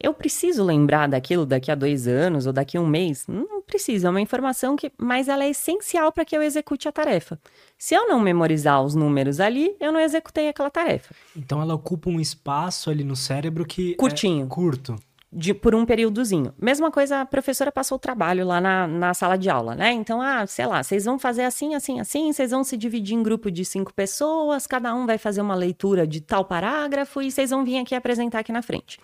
[0.00, 3.26] Eu preciso lembrar daquilo daqui a dois anos ou daqui a um mês?
[3.26, 6.92] Não precisa, é uma informação que, mas ela é essencial para que eu execute a
[6.92, 7.36] tarefa.
[7.76, 11.12] Se eu não memorizar os números ali, eu não executei aquela tarefa.
[11.36, 14.94] Então ela ocupa um espaço ali no cérebro que curtinho, é curto
[15.30, 16.54] de, por um períodozinho.
[16.58, 19.92] Mesma coisa, a professora passou o trabalho lá na, na sala de aula, né?
[19.92, 23.22] Então, ah, sei lá, vocês vão fazer assim, assim, assim, vocês vão se dividir em
[23.22, 27.50] grupo de cinco pessoas, cada um vai fazer uma leitura de tal parágrafo e vocês
[27.50, 28.98] vão vir aqui apresentar aqui na frente.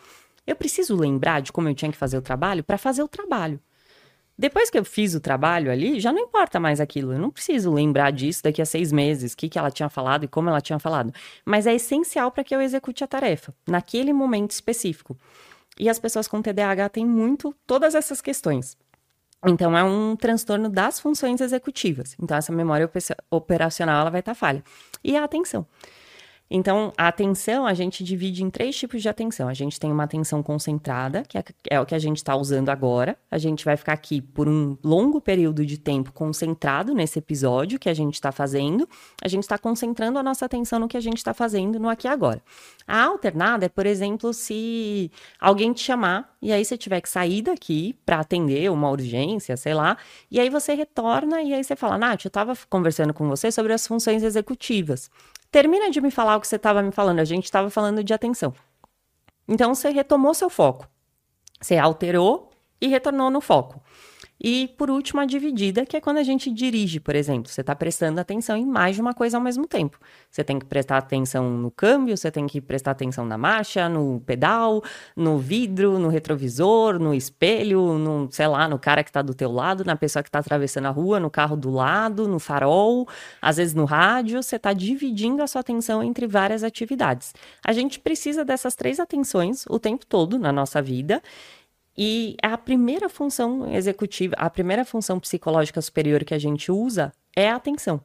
[0.47, 3.61] Eu preciso lembrar de como eu tinha que fazer o trabalho para fazer o trabalho.
[4.37, 7.13] Depois que eu fiz o trabalho ali, já não importa mais aquilo.
[7.13, 10.25] Eu não preciso lembrar disso daqui a seis meses, o que, que ela tinha falado
[10.25, 11.15] e como ela tinha falado.
[11.45, 15.17] Mas é essencial para que eu execute a tarefa, naquele momento específico.
[15.79, 18.77] E as pessoas com TDAH têm muito todas essas questões.
[19.47, 22.17] Então, é um transtorno das funções executivas.
[22.21, 22.91] Então, essa memória
[23.31, 24.63] operacional ela vai estar falha.
[25.03, 25.67] E a atenção.
[26.51, 29.49] Então, a atenção a gente divide em três tipos de atenção.
[29.49, 32.69] A gente tem uma atenção concentrada, que é, é o que a gente está usando
[32.69, 33.17] agora.
[33.31, 37.89] A gente vai ficar aqui por um longo período de tempo concentrado nesse episódio que
[37.89, 38.89] a gente está fazendo.
[39.23, 42.07] A gente está concentrando a nossa atenção no que a gente está fazendo no aqui
[42.07, 42.43] e agora.
[42.87, 47.41] A alternada é, por exemplo, se alguém te chamar e aí você tiver que sair
[47.41, 49.97] daqui para atender uma urgência, sei lá,
[50.31, 53.73] e aí você retorna e aí você fala, Nath, eu estava conversando com você sobre
[53.73, 55.11] as funções executivas.
[55.55, 57.21] Termina de me falar o que você estava me falando.
[57.21, 58.53] A gente estava falando de atenção.
[59.47, 60.89] Então você retomou seu foco.
[61.61, 62.51] Você alterou
[62.81, 63.81] e retornou no foco.
[64.41, 67.51] E por último, a dividida, que é quando a gente dirige, por exemplo.
[67.51, 69.99] Você está prestando atenção em mais de uma coisa ao mesmo tempo.
[70.31, 74.21] Você tem que prestar atenção no câmbio, você tem que prestar atenção na marcha, no
[74.27, 74.83] pedal,
[75.17, 79.51] no vidro, no retrovisor, no espelho, no, sei lá, no cara que está do teu
[79.53, 83.09] lado, na pessoa que está atravessando a rua, no carro do lado, no farol,
[83.41, 84.43] às vezes no rádio.
[84.43, 87.33] Você está dividindo a sua atenção entre várias atividades.
[87.65, 91.23] A gente precisa dessas três atenções o tempo todo na nossa vida.
[91.97, 97.49] E a primeira função executiva, a primeira função psicológica superior que a gente usa é
[97.49, 98.01] a atenção.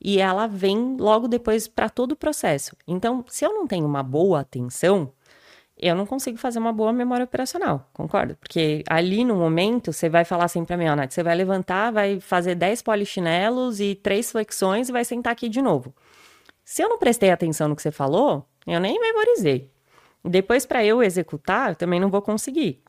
[0.00, 2.76] E ela vem logo depois para todo o processo.
[2.86, 5.12] Então, se eu não tenho uma boa atenção,
[5.78, 8.36] eu não consigo fazer uma boa memória operacional, concorda?
[8.40, 11.92] Porque ali no momento você vai falar assim pra mim, ó, Nath, você vai levantar,
[11.92, 15.94] vai fazer 10 polichinelos e três flexões e vai sentar aqui de novo.
[16.64, 19.70] Se eu não prestei atenção no que você falou, eu nem memorizei.
[20.24, 22.82] Depois, para eu executar, eu também não vou conseguir.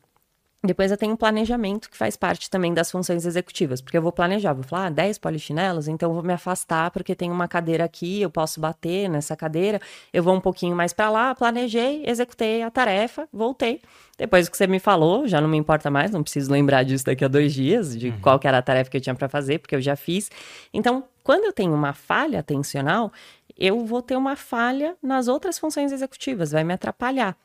[0.62, 4.10] Depois eu tenho um planejamento que faz parte também das funções executivas, porque eu vou
[4.10, 7.84] planejar, vou falar, ah, 10 polichinelos, então eu vou me afastar porque tem uma cadeira
[7.84, 9.80] aqui, eu posso bater nessa cadeira,
[10.12, 13.80] eu vou um pouquinho mais para lá, planejei, executei a tarefa, voltei.
[14.18, 17.24] Depois que você me falou, já não me importa mais, não preciso lembrar disso daqui
[17.24, 18.20] a dois dias, de uhum.
[18.20, 20.28] qual era a tarefa que eu tinha para fazer, porque eu já fiz.
[20.74, 23.12] Então, quando eu tenho uma falha atencional,
[23.56, 27.36] eu vou ter uma falha nas outras funções executivas, vai me atrapalhar.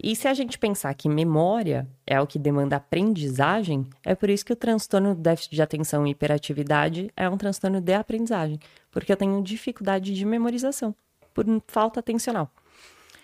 [0.00, 4.44] E se a gente pensar que memória é o que demanda aprendizagem, é por isso
[4.44, 8.60] que o transtorno do déficit de atenção e hiperatividade é um transtorno de aprendizagem,
[8.92, 10.94] porque eu tenho dificuldade de memorização
[11.34, 12.48] por falta atencional.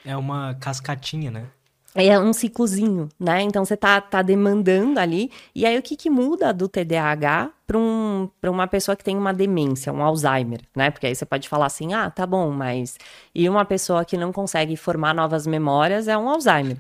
[0.05, 1.47] É uma cascatinha, né?
[1.95, 3.43] É um ciclozinho, né?
[3.43, 5.31] Então você tá, tá demandando ali.
[5.55, 9.33] E aí o que, que muda do TDAH para um, uma pessoa que tem uma
[9.33, 10.91] demência, um Alzheimer, né?
[10.91, 12.99] Porque aí você pode falar assim: ah, tá bom, mas.
[13.35, 16.79] E uma pessoa que não consegue formar novas memórias é um Alzheimer.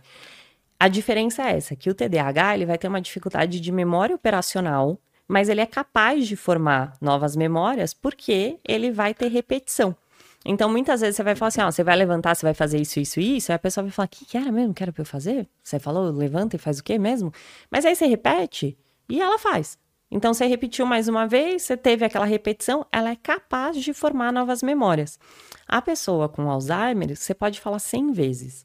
[0.78, 4.98] A diferença é essa: que o TDAH ele vai ter uma dificuldade de memória operacional,
[5.28, 9.96] mas ele é capaz de formar novas memórias porque ele vai ter repetição.
[10.44, 13.00] Então, muitas vezes você vai falar assim: ó, você vai levantar, você vai fazer isso,
[13.00, 13.50] isso e isso.
[13.50, 15.48] Aí a pessoa vai falar: que, que era mesmo que era pra eu fazer?
[15.62, 17.32] Você falou, levanta e faz o quê mesmo?
[17.70, 18.76] Mas aí você repete
[19.08, 19.78] e ela faz.
[20.10, 24.32] Então, você repetiu mais uma vez, você teve aquela repetição, ela é capaz de formar
[24.32, 25.18] novas memórias.
[25.66, 28.64] A pessoa com Alzheimer, você pode falar 100 vezes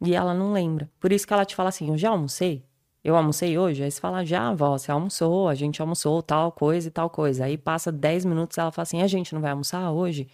[0.00, 0.88] e ela não lembra.
[1.00, 2.64] Por isso que ela te fala assim: eu já almocei?
[3.02, 3.82] Eu almocei hoje?
[3.82, 7.44] Aí você fala, já, avó, você almoçou, a gente almoçou, tal coisa e tal coisa.
[7.44, 10.28] Aí passa 10 minutos ela fala assim: a gente não vai almoçar hoje?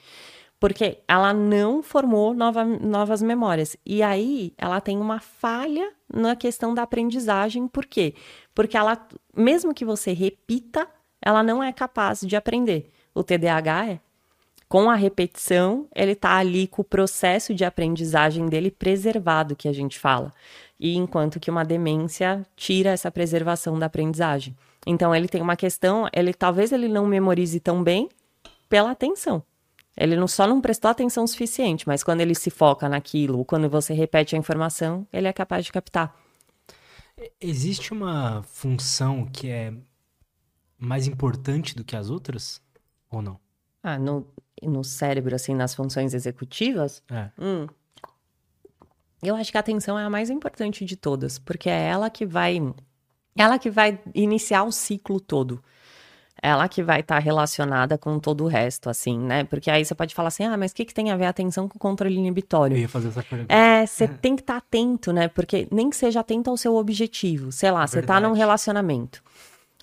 [0.60, 3.76] Porque ela não formou nova, novas memórias.
[3.84, 7.66] E aí ela tem uma falha na questão da aprendizagem.
[7.66, 8.14] Por quê?
[8.54, 10.86] Porque ela, mesmo que você repita,
[11.22, 12.90] ela não é capaz de aprender.
[13.14, 14.00] O TDAH é.
[14.68, 19.72] Com a repetição, ele está ali com o processo de aprendizagem dele preservado, que a
[19.72, 20.32] gente fala.
[20.78, 24.54] E enquanto que uma demência tira essa preservação da aprendizagem.
[24.86, 28.08] Então ele tem uma questão, ele talvez ele não memorize tão bem
[28.68, 29.42] pela atenção.
[30.00, 33.92] Ele não, só não prestou atenção suficiente, mas quando ele se foca naquilo, quando você
[33.92, 36.16] repete a informação, ele é capaz de captar.
[37.38, 39.74] Existe uma função que é
[40.78, 42.62] mais importante do que as outras?
[43.10, 43.38] Ou não?
[43.82, 44.26] Ah, no,
[44.62, 47.02] no cérebro, assim, nas funções executivas?
[47.10, 47.28] É.
[47.38, 47.66] Hum,
[49.22, 52.24] eu acho que a atenção é a mais importante de todas, porque é ela que
[52.24, 52.58] vai.
[53.36, 55.62] Ela que vai iniciar o ciclo todo
[56.42, 59.44] ela que vai estar tá relacionada com todo o resto, assim, né?
[59.44, 61.30] Porque aí você pode falar assim, ah, mas o que, que tem a ver a
[61.30, 62.76] atenção com o controle inibitório?
[62.76, 63.52] Eu ia fazer essa pergunta.
[63.52, 65.28] É, você tem que estar tá atento, né?
[65.28, 67.52] Porque nem que seja atento ao seu objetivo.
[67.52, 69.22] Sei lá, você tá num relacionamento.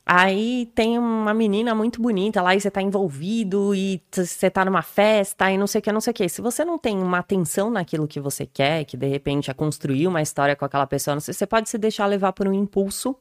[0.09, 4.81] Aí tem uma menina muito bonita lá e você tá envolvido e você tá numa
[4.81, 6.29] festa e não sei o que, não sei o que.
[6.29, 10.07] Se você não tem uma atenção naquilo que você quer, que de repente é construir
[10.07, 13.17] uma história com aquela pessoa, não sei, você pode se deixar levar por um impulso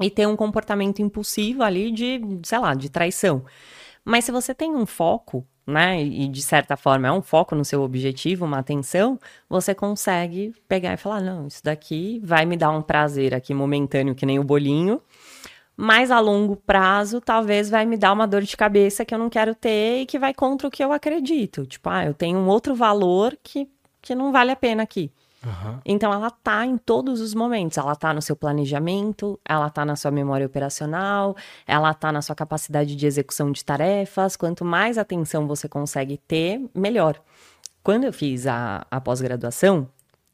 [0.00, 3.44] e ter um comportamento impulsivo ali de, sei lá, de traição.
[4.04, 7.64] Mas se você tem um foco, né, e de certa forma é um foco no
[7.64, 12.70] seu objetivo, uma atenção, você consegue pegar e falar: não, isso daqui vai me dar
[12.70, 15.00] um prazer aqui momentâneo, que nem o bolinho,
[15.76, 19.30] mas a longo prazo talvez vai me dar uma dor de cabeça que eu não
[19.30, 21.66] quero ter e que vai contra o que eu acredito.
[21.66, 23.68] Tipo, ah, eu tenho um outro valor que,
[24.02, 25.10] que não vale a pena aqui.
[25.44, 25.80] Uhum.
[25.84, 27.78] Então ela tá em todos os momentos.
[27.78, 31.36] Ela tá no seu planejamento, ela tá na sua memória operacional,
[31.66, 34.36] ela tá na sua capacidade de execução de tarefas.
[34.36, 37.20] Quanto mais atenção você consegue ter, melhor.
[37.82, 39.88] Quando eu fiz a, a pós-graduação,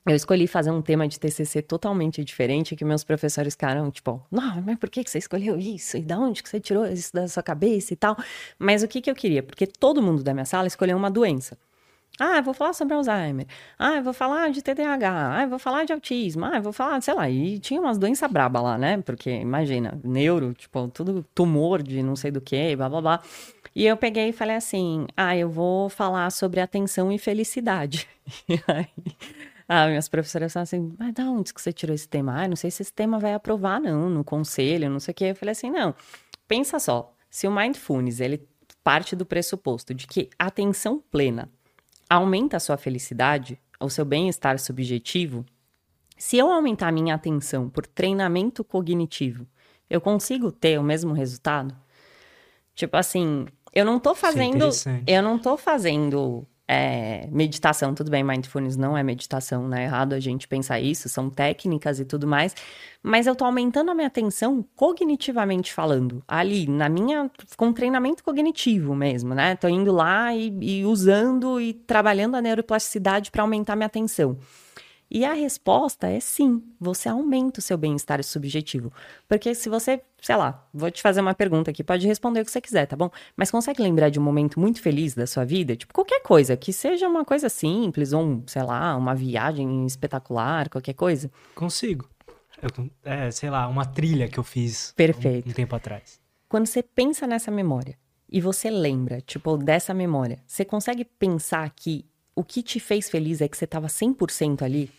[0.05, 4.63] eu escolhi fazer um tema de TCC totalmente diferente que meus professores ficaram tipo, não,
[4.63, 5.97] mas por que você escolheu isso?
[5.97, 8.17] E de onde que você tirou isso da sua cabeça e tal?
[8.57, 9.43] Mas o que, que eu queria?
[9.43, 11.59] Porque todo mundo da minha sala escolheu uma doença.
[12.19, 13.47] Ah, vou falar sobre Alzheimer.
[13.79, 15.43] Ah, vou falar de TDAH.
[15.43, 16.45] Ah, vou falar de autismo.
[16.47, 17.29] Ah, vou falar, sei lá.
[17.29, 19.03] E tinha umas doenças braba lá, né?
[19.03, 23.23] Porque, imagina, neuro, tipo, tudo tumor de não sei do que, blá, blá, blá.
[23.75, 28.09] E eu peguei e falei assim, ah, eu vou falar sobre atenção e felicidade.
[28.49, 28.89] E aí,
[29.69, 32.43] ah, minhas professoras falaram assim, mas da onde que você tirou esse tema?
[32.43, 35.25] Ah, não sei se esse tema vai aprovar, não, no conselho, não sei o quê.
[35.27, 35.95] Eu falei assim, não,
[36.49, 38.49] pensa só, se o Mindfulness, ele
[38.83, 41.49] parte do pressuposto de que atenção plena
[42.09, 45.45] aumenta a sua felicidade, o seu bem-estar subjetivo,
[46.17, 49.47] se eu aumentar a minha atenção por treinamento cognitivo,
[49.89, 51.77] eu consigo ter o mesmo resultado?
[52.75, 54.69] Tipo assim, eu não tô é fazendo,
[55.07, 60.15] eu não tô fazendo é, meditação, tudo bem, mindfulness não é meditação, não é errado
[60.15, 62.55] a gente pensar isso, são técnicas e tudo mais,
[63.03, 68.95] mas eu tô aumentando a minha atenção cognitivamente falando, ali, na minha, com treinamento cognitivo
[68.97, 69.55] mesmo, né?
[69.55, 74.37] Tô indo lá e, e usando e trabalhando a neuroplasticidade para aumentar minha atenção.
[75.17, 78.93] E a resposta é sim, você aumenta o seu bem-estar subjetivo.
[79.27, 82.51] Porque se você, sei lá, vou te fazer uma pergunta aqui, pode responder o que
[82.51, 83.09] você quiser, tá bom?
[83.35, 85.75] Mas consegue lembrar de um momento muito feliz da sua vida?
[85.75, 90.93] Tipo, qualquer coisa, que seja uma coisa simples, ou, sei lá, uma viagem espetacular, qualquer
[90.93, 91.31] coisa?
[91.55, 92.07] Consigo.
[92.61, 95.47] Eu, é, sei lá, uma trilha que eu fiz Perfeito.
[95.47, 96.21] Um, um tempo atrás.
[96.47, 97.97] Quando você pensa nessa memória
[98.31, 102.05] e você lembra, tipo, dessa memória, você consegue pensar que
[102.35, 104.91] o que te fez feliz é que você tava 100% ali?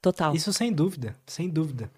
[0.00, 0.34] Total.
[0.34, 1.90] Isso sem dúvida, sem dúvida.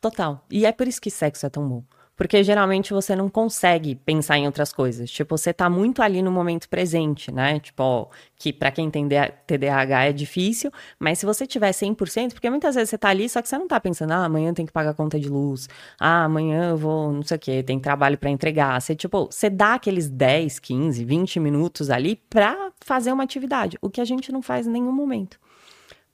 [0.00, 0.44] Total.
[0.50, 1.82] E é por isso que sexo é tão bom.
[2.16, 5.10] Porque geralmente você não consegue pensar em outras coisas.
[5.10, 7.58] Tipo, você tá muito ali no momento presente, né?
[7.58, 8.06] Tipo, ó,
[8.36, 12.90] que para quem tem TDAH é difícil, mas se você tiver 100%, porque muitas vezes
[12.90, 14.94] você tá ali, só que você não tá pensando, ah, amanhã tem que pagar a
[14.94, 15.68] conta de luz,
[15.98, 18.80] ah, amanhã eu vou, não sei o quê, tem trabalho para entregar.
[18.80, 23.90] Você, tipo, você dá aqueles 10, 15, 20 minutos ali pra fazer uma atividade, o
[23.90, 25.36] que a gente não faz em nenhum momento.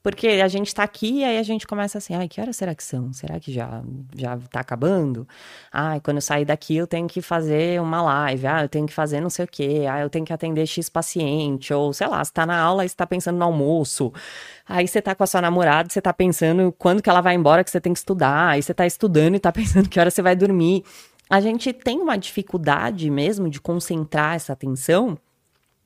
[0.02, 2.74] Porque a gente tá aqui e aí a gente começa assim, ai, que horas será
[2.74, 3.12] que são?
[3.12, 3.82] Será que já,
[4.16, 5.28] já tá acabando?
[5.70, 8.94] Ai, quando eu sair daqui eu tenho que fazer uma live, ah, eu tenho que
[8.94, 12.24] fazer não sei o quê, ah, eu tenho que atender X paciente, ou sei lá,
[12.24, 14.10] você tá na aula e você tá pensando no almoço.
[14.66, 17.62] Aí você tá com a sua namorada, você tá pensando quando que ela vai embora
[17.62, 20.22] que você tem que estudar, aí você tá estudando e tá pensando que hora você
[20.22, 20.82] vai dormir.
[21.28, 25.18] A gente tem uma dificuldade mesmo de concentrar essa atenção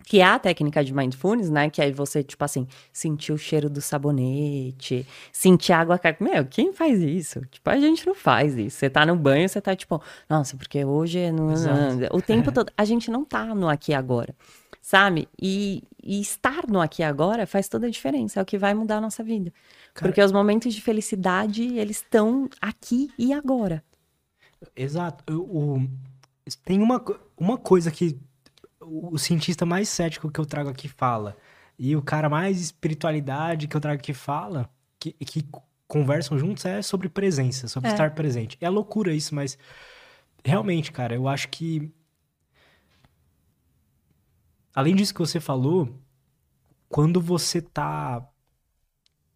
[0.05, 1.71] que é a técnica de mindfulness, né?
[1.71, 6.17] Que aí você, tipo assim, sentir o cheiro do sabonete, sentir a água cair.
[6.21, 7.41] Meu, quem faz isso?
[7.51, 8.77] Tipo, a gente não faz isso.
[8.77, 11.55] Você tá no banho, você tá tipo, nossa, porque hoje não.
[12.13, 12.71] O tempo todo.
[12.77, 14.35] A gente não tá no aqui e agora,
[14.81, 15.27] sabe?
[15.41, 18.41] E, e estar no aqui e agora faz toda a diferença.
[18.41, 19.53] É o que vai mudar a nossa vida.
[19.95, 23.83] Cara, porque os momentos de felicidade, eles estão aqui e agora.
[24.77, 25.25] Exato.
[25.33, 25.87] O,
[26.65, 27.03] tem uma,
[27.39, 28.19] uma coisa que
[28.87, 31.37] o cientista mais cético que eu trago aqui fala,
[31.79, 35.45] e o cara mais espiritualidade que eu trago aqui fala, que, que
[35.87, 37.93] conversam juntos, é sobre presença, sobre é.
[37.93, 38.57] estar presente.
[38.61, 39.59] É loucura isso, mas
[40.45, 41.93] realmente, cara, eu acho que.
[44.75, 45.89] Além disso que você falou,
[46.89, 48.29] quando você tá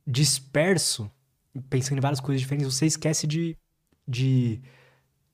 [0.06, 1.10] disperso,
[1.68, 3.56] pensando em várias coisas diferentes, você esquece de,
[4.06, 4.60] de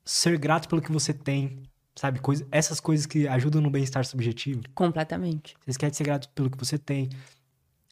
[0.04, 1.62] ser grato pelo que você tem,
[1.96, 2.18] Sabe?
[2.18, 4.62] Coisa, essas coisas que ajudam no bem-estar subjetivo.
[4.74, 5.56] Completamente.
[5.66, 7.08] Você quer ser grato pelo que você tem.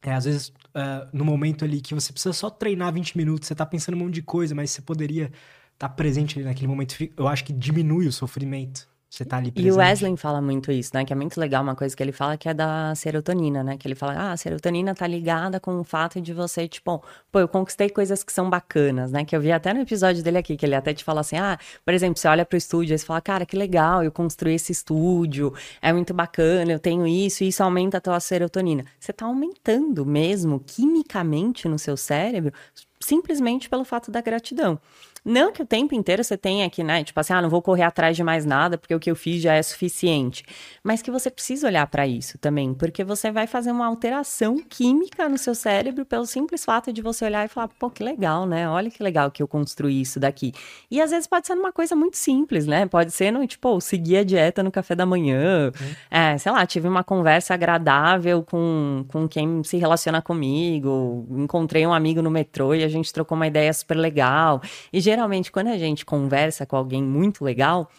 [0.02, 3.54] É, às vezes, uh, no momento ali que você precisa só treinar 20 minutos, você
[3.54, 6.96] tá pensando um monte de coisa, mas você poderia estar tá presente ali naquele momento.
[7.16, 8.88] Eu acho que diminui o sofrimento.
[9.12, 9.68] Você tá ali presente.
[9.68, 11.04] E o Wesley fala muito isso, né?
[11.04, 13.76] Que é muito legal uma coisa que ele fala que é da serotonina, né?
[13.76, 17.38] Que ele fala, ah, a serotonina tá ligada com o fato de você, tipo, pô,
[17.38, 19.22] eu conquistei coisas que são bacanas, né?
[19.22, 21.58] Que eu vi até no episódio dele aqui, que ele até te fala assim, ah,
[21.84, 24.72] por exemplo, você olha pro estúdio e você fala, cara, que legal, eu construí esse
[24.72, 25.52] estúdio,
[25.82, 28.86] é muito bacana, eu tenho isso, e isso aumenta a tua serotonina.
[28.98, 32.50] Você tá aumentando mesmo, quimicamente no seu cérebro,
[32.98, 34.80] simplesmente pelo fato da gratidão.
[35.24, 37.04] Não que o tempo inteiro você tenha que, né?
[37.04, 39.40] Tipo assim, ah, não vou correr atrás de mais nada porque o que eu fiz
[39.40, 40.44] já é suficiente.
[40.82, 45.28] Mas que você precisa olhar para isso também, porque você vai fazer uma alteração química
[45.28, 48.68] no seu cérebro pelo simples fato de você olhar e falar, pô, que legal, né?
[48.68, 50.52] Olha que legal que eu construí isso daqui.
[50.90, 52.86] E às vezes pode ser uma coisa muito simples, né?
[52.86, 55.66] Pode ser, no, tipo, seguir a dieta no café da manhã.
[55.68, 55.94] Uhum.
[56.10, 61.26] É, sei lá, tive uma conversa agradável com, com quem se relaciona comigo.
[61.30, 64.60] Encontrei um amigo no metrô e a gente trocou uma ideia super legal.
[64.92, 67.90] E geralmente, quando a gente conversa com alguém muito legal,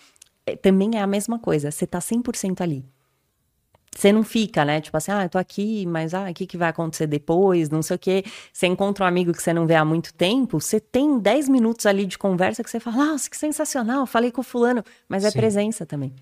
[0.45, 1.69] é, também é a mesma coisa.
[1.69, 2.83] Você tá 100% ali.
[3.95, 4.81] Você não fica, né?
[4.81, 7.69] Tipo assim, ah, eu tô aqui, mas ah, o que, que vai acontecer depois?
[7.69, 8.23] Não sei o quê.
[8.51, 11.85] Você encontra um amigo que você não vê há muito tempo, você tem 10 minutos
[11.85, 15.29] ali de conversa que você fala, nossa, que sensacional, falei com o fulano, mas é
[15.29, 15.37] Sim.
[15.37, 16.15] presença também.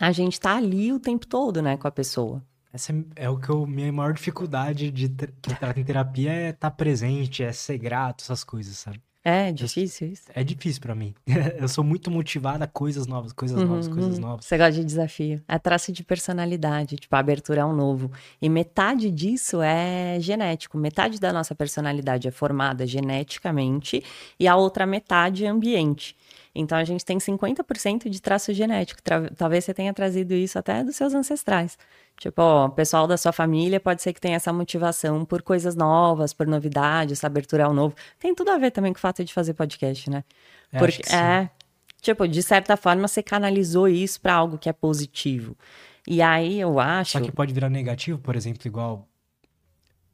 [0.00, 2.42] A gente tá ali o tempo todo, né, com a pessoa.
[2.72, 6.76] Essa é o que eu, minha maior dificuldade de tratar em terapia é estar tá
[6.76, 9.00] presente, é ser grato, essas coisas, sabe?
[9.28, 10.22] É difícil isso?
[10.32, 11.12] É difícil para mim.
[11.58, 14.44] eu sou muito motivada a coisas novas, coisas uhum, novas, coisas novas.
[14.44, 15.42] Você gosta de desafio.
[15.48, 18.08] É traço de personalidade, tipo, a abertura a um novo.
[18.40, 20.78] E metade disso é genético.
[20.78, 24.00] Metade da nossa personalidade é formada geneticamente
[24.38, 26.14] e a outra metade é ambiente.
[26.58, 29.00] Então a gente tem 50% de traço genético.
[29.36, 31.76] Talvez você tenha trazido isso até dos seus ancestrais.
[32.18, 35.76] Tipo, ó, o pessoal da sua família pode ser que tenha essa motivação por coisas
[35.76, 37.94] novas, por novidades, essa abertura ao novo.
[38.18, 40.24] Tem tudo a ver também com o fato de fazer podcast, né?
[40.72, 41.50] É, Porque é,
[42.00, 45.54] tipo, de certa forma você canalizou isso para algo que é positivo.
[46.06, 47.12] E aí eu acho.
[47.12, 49.06] Só que pode virar negativo, por exemplo, igual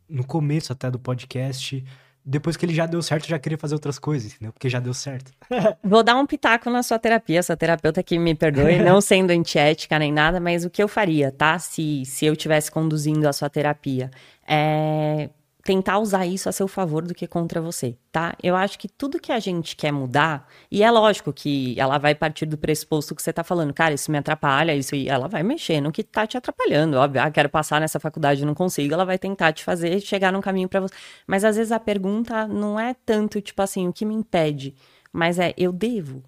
[0.09, 1.85] no começo até do podcast,
[2.25, 4.53] depois que ele já deu certo, já queria fazer outras coisas, entendeu?
[4.53, 5.33] Porque já deu certo.
[5.83, 9.99] Vou dar um pitaco na sua terapia, sua terapeuta que me perdoe, não sendo antiética
[9.99, 11.59] nem nada, mas o que eu faria, tá?
[11.59, 14.11] Se, se eu estivesse conduzindo a sua terapia,
[14.47, 15.31] é
[15.65, 18.35] tentar usar isso a seu favor do que contra você, tá?
[18.43, 22.15] Eu acho que tudo que a gente quer mudar, e é lógico que ela vai
[22.15, 25.43] partir do pressuposto que você tá falando, cara, isso me atrapalha, isso e ela vai
[25.43, 29.05] mexer no que tá te atrapalhando, óbvio, ah, quero passar nessa faculdade, não consigo, ela
[29.05, 30.95] vai tentar te fazer chegar num caminho para você.
[31.27, 34.75] Mas às vezes a pergunta não é tanto tipo assim, o que me impede,
[35.13, 36.25] mas é eu devo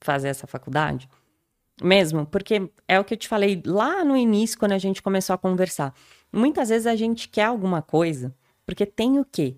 [0.00, 1.08] fazer essa faculdade?
[1.82, 5.34] Mesmo, porque é o que eu te falei lá no início quando a gente começou
[5.34, 5.92] a conversar.
[6.32, 8.34] Muitas vezes a gente quer alguma coisa,
[8.66, 9.56] porque tem o quê?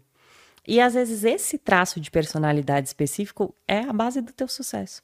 [0.67, 5.03] E às vezes esse traço de personalidade específico é a base do teu sucesso.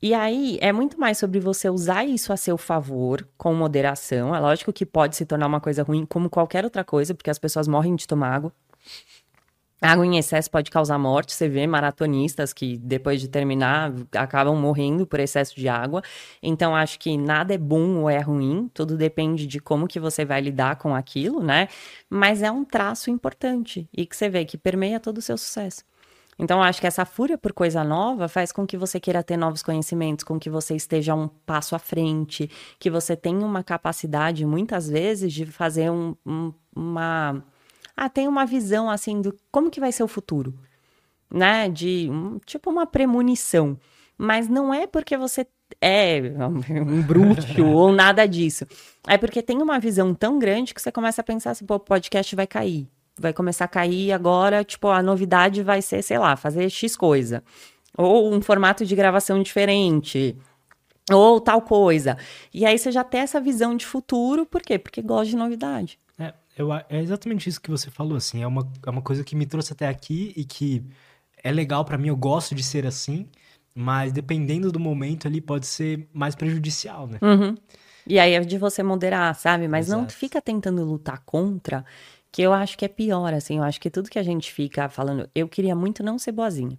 [0.00, 4.34] E aí é muito mais sobre você usar isso a seu favor, com moderação.
[4.34, 7.38] É lógico que pode se tornar uma coisa ruim, como qualquer outra coisa, porque as
[7.38, 8.42] pessoas morrem de tomar
[9.84, 10.06] água.
[10.06, 11.32] Em excesso pode causar morte.
[11.32, 16.02] Você vê maratonistas que, depois de terminar, acabam morrendo por excesso de água.
[16.42, 18.70] Então, acho que nada é bom ou é ruim.
[18.72, 21.68] Tudo depende de como que você vai lidar com aquilo, né?
[22.08, 25.84] Mas é um traço importante e que você vê que permeia todo o seu sucesso.
[26.38, 29.62] Então, acho que essa fúria por coisa nova faz com que você queira ter novos
[29.62, 34.88] conhecimentos, com que você esteja um passo à frente, que você tenha uma capacidade, muitas
[34.88, 37.44] vezes, de fazer um, um, uma
[37.96, 40.54] ah, tem uma visão assim do como que vai ser o futuro,
[41.30, 41.68] né?
[41.68, 43.78] De um, tipo uma premonição.
[44.16, 45.46] Mas não é porque você
[45.80, 46.20] é
[46.70, 48.66] um bruxo ou nada disso.
[49.06, 51.80] É porque tem uma visão tão grande que você começa a pensar assim, pô, o
[51.80, 52.88] podcast vai cair.
[53.18, 57.42] Vai começar a cair agora, tipo, a novidade vai ser, sei lá, fazer X coisa.
[57.96, 60.36] Ou um formato de gravação diferente.
[61.12, 62.16] Ou tal coisa.
[62.52, 64.78] E aí você já tem essa visão de futuro, por quê?
[64.78, 65.98] Porque gosta de novidade.
[66.56, 68.42] Eu, é exatamente isso que você falou, assim.
[68.42, 70.84] É uma, é uma coisa que me trouxe até aqui e que
[71.42, 73.28] é legal para mim, eu gosto de ser assim,
[73.74, 77.18] mas dependendo do momento ali pode ser mais prejudicial, né?
[77.20, 77.54] Uhum.
[78.06, 79.66] E aí é de você moderar, sabe?
[79.66, 80.02] Mas Exato.
[80.02, 81.84] não fica tentando lutar contra,
[82.30, 83.58] que eu acho que é pior, assim.
[83.58, 86.78] Eu acho que tudo que a gente fica falando, eu queria muito não ser boazinha.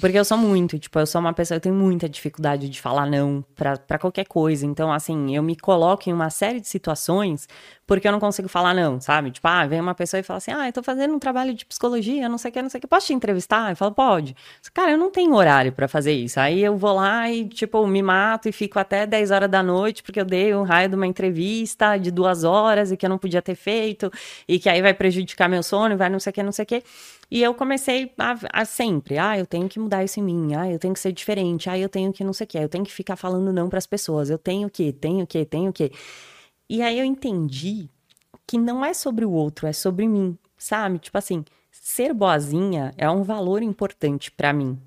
[0.00, 3.06] Porque eu sou muito, tipo, eu sou uma pessoa, eu tenho muita dificuldade de falar
[3.06, 4.66] não para qualquer coisa.
[4.66, 7.48] Então, assim, eu me coloco em uma série de situações
[7.86, 9.30] porque eu não consigo falar não, sabe?
[9.30, 11.64] Tipo, ah, vem uma pessoa e fala assim: ah, eu tô fazendo um trabalho de
[11.64, 13.70] psicologia, não sei o que, não sei o que, posso te entrevistar?
[13.70, 14.36] Eu falo, pode.
[14.74, 16.40] Cara, eu não tenho horário para fazer isso.
[16.40, 20.02] Aí eu vou lá e, tipo, me mato e fico até 10 horas da noite
[20.02, 23.18] porque eu dei um raio de uma entrevista de duas horas e que eu não
[23.18, 24.10] podia ter feito
[24.48, 26.66] e que aí vai prejudicar meu sono, vai não sei o que, não sei o
[26.66, 26.82] que.
[27.30, 30.70] E eu comecei a, a, sempre, ah, eu tenho que mudar isso em mim, ah,
[30.70, 32.84] eu tenho que ser diferente, ah, eu tenho que não sei o que, eu tenho
[32.84, 35.90] que ficar falando não para as pessoas, eu tenho que, tenho que, tenho que.
[36.68, 37.88] E aí eu entendi
[38.46, 40.98] que não é sobre o outro, é sobre mim, sabe?
[41.00, 44.80] Tipo assim, ser boazinha é um valor importante para mim,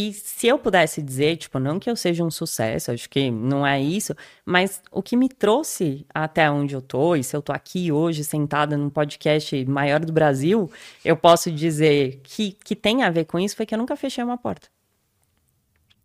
[0.00, 3.66] e se eu pudesse dizer, tipo, não que eu seja um sucesso, acho que não
[3.66, 4.14] é isso,
[4.46, 8.22] mas o que me trouxe até onde eu tô, e se eu tô aqui hoje
[8.22, 10.70] sentada num podcast maior do Brasil,
[11.04, 14.22] eu posso dizer que, que tem a ver com isso, foi que eu nunca fechei
[14.22, 14.68] uma porta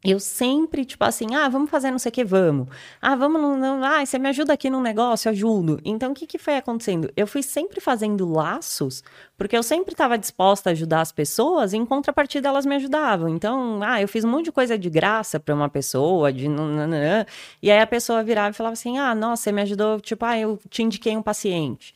[0.04, 2.68] eu sempre, tipo assim, ah, vamos fazer não sei o que, vamos.
[3.02, 5.80] Ah, vamos, não, ah, você me ajuda aqui num negócio, ajudo.
[5.86, 7.10] Então, o que que foi acontecendo?
[7.16, 9.02] Eu fui sempre fazendo laços,
[9.38, 13.30] porque eu sempre estava disposta a ajudar as pessoas, e em contrapartida elas me ajudavam.
[13.30, 17.26] Então, ah, eu fiz um monte de coisa de graça para uma pessoa, de nananã,
[17.62, 20.38] e aí a pessoa virava e falava assim, ah, nossa, você me ajudou, tipo, ah,
[20.38, 21.96] eu te indiquei um paciente.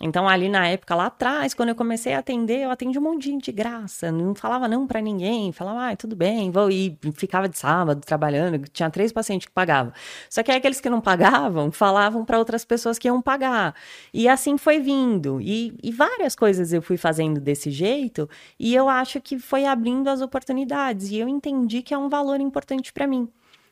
[0.00, 3.32] Então, ali na época, lá atrás, quando eu comecei a atender, eu atendi um monte
[3.32, 7.48] de, de graça, não falava não para ninguém, falava, ah, tudo bem, vou ir, ficava
[7.48, 9.92] de sábado trabalhando, tinha três pacientes que pagavam.
[10.30, 13.74] Só que aí aqueles que não pagavam, falavam para outras pessoas que iam pagar.
[14.14, 15.40] E assim foi vindo.
[15.40, 20.06] E, e várias coisas eu fui fazendo desse jeito, e eu acho que foi abrindo
[20.08, 23.28] as oportunidades, e eu entendi que é um valor importante para mim.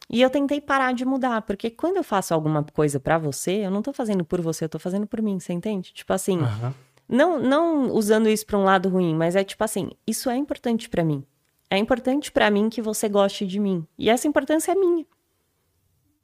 [0.08, 3.70] E eu tentei parar de mudar, porque quando eu faço alguma coisa para você, eu
[3.70, 5.92] não tô fazendo por você, eu tô fazendo por mim, você entende?
[5.92, 6.72] Tipo assim, uhum.
[7.08, 10.88] não não usando isso para um lado ruim, mas é tipo assim, isso é importante
[10.88, 11.24] para mim.
[11.68, 13.84] É importante para mim que você goste de mim.
[13.98, 15.04] E essa importância é minha.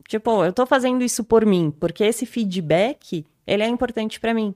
[0.09, 4.55] Tipo, eu tô fazendo isso por mim, porque esse feedback, ele é importante para mim.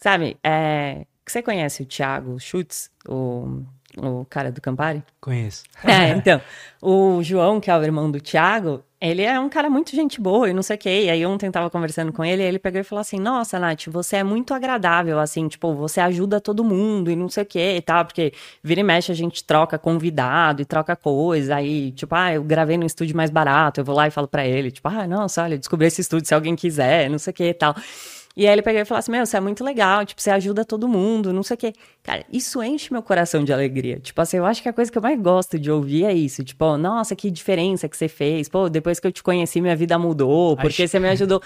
[0.00, 0.36] Sabe?
[0.42, 3.62] É, você conhece o Thiago Schutz, o
[3.96, 5.02] o cara do Campari?
[5.20, 5.64] Conheço.
[5.84, 6.40] É, então,
[6.82, 10.48] o João, que é o irmão do Thiago, ele é um cara muito gente boa
[10.48, 11.04] e não sei o quê.
[11.04, 13.86] E aí ontem tava conversando com ele, e ele pegou e falou assim: Nossa, Nath,
[13.88, 17.76] você é muito agradável, assim, tipo, você ajuda todo mundo e não sei o quê
[17.76, 18.32] e tal, porque
[18.62, 21.56] vira e mexe a gente troca convidado e troca coisa.
[21.56, 24.46] Aí, tipo, ah, eu gravei no estúdio mais barato, eu vou lá e falo para
[24.46, 27.48] ele, tipo, ah, nossa, olha, descobri esse estúdio se alguém quiser, não sei o quê
[27.50, 27.74] e tal.
[28.36, 30.64] E aí ele pegou e falou assim: Meu, você é muito legal, tipo, você ajuda
[30.64, 31.72] todo mundo, não sei o quê.
[32.02, 34.00] Cara, isso enche meu coração de alegria.
[34.00, 36.42] Tipo assim, eu acho que a coisa que eu mais gosto de ouvir é isso.
[36.42, 38.48] Tipo, nossa, que diferença que você fez.
[38.48, 41.40] Pô, depois que eu te conheci, minha vida mudou, porque você me ajudou.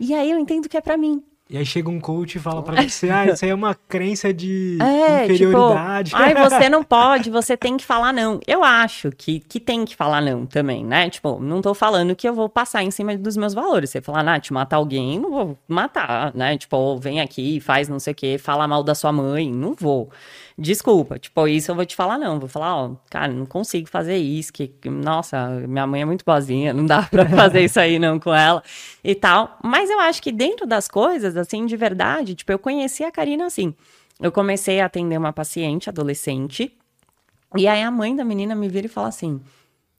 [0.00, 1.22] E aí eu entendo que é para mim.
[1.52, 4.32] E aí chega um coach e fala pra você, ah, isso aí é uma crença
[4.32, 6.10] de é, tipo, inferioridade.
[6.12, 8.40] Tipo, Ai, você não pode, você tem que falar não.
[8.46, 11.10] Eu acho que, que tem que falar não também, né?
[11.10, 13.90] Tipo, não tô falando que eu vou passar em cima dos meus valores.
[13.90, 16.56] Você falar, Nath, matar alguém, não vou matar, né?
[16.56, 20.10] Tipo, vem aqui, faz não sei o quê, fala mal da sua mãe, não vou.
[20.56, 22.38] Desculpa, tipo, isso eu vou te falar não.
[22.38, 26.72] Vou falar, ó, cara, não consigo fazer isso, que, nossa, minha mãe é muito boazinha,
[26.72, 28.62] não dá pra fazer isso aí não com ela
[29.02, 29.58] e tal.
[29.62, 33.46] Mas eu acho que dentro das coisas, assim, de verdade, tipo, eu conheci a Karina
[33.46, 33.74] assim.
[34.20, 36.76] Eu comecei a atender uma paciente adolescente,
[37.56, 39.40] e aí a mãe da menina me vira e fala assim: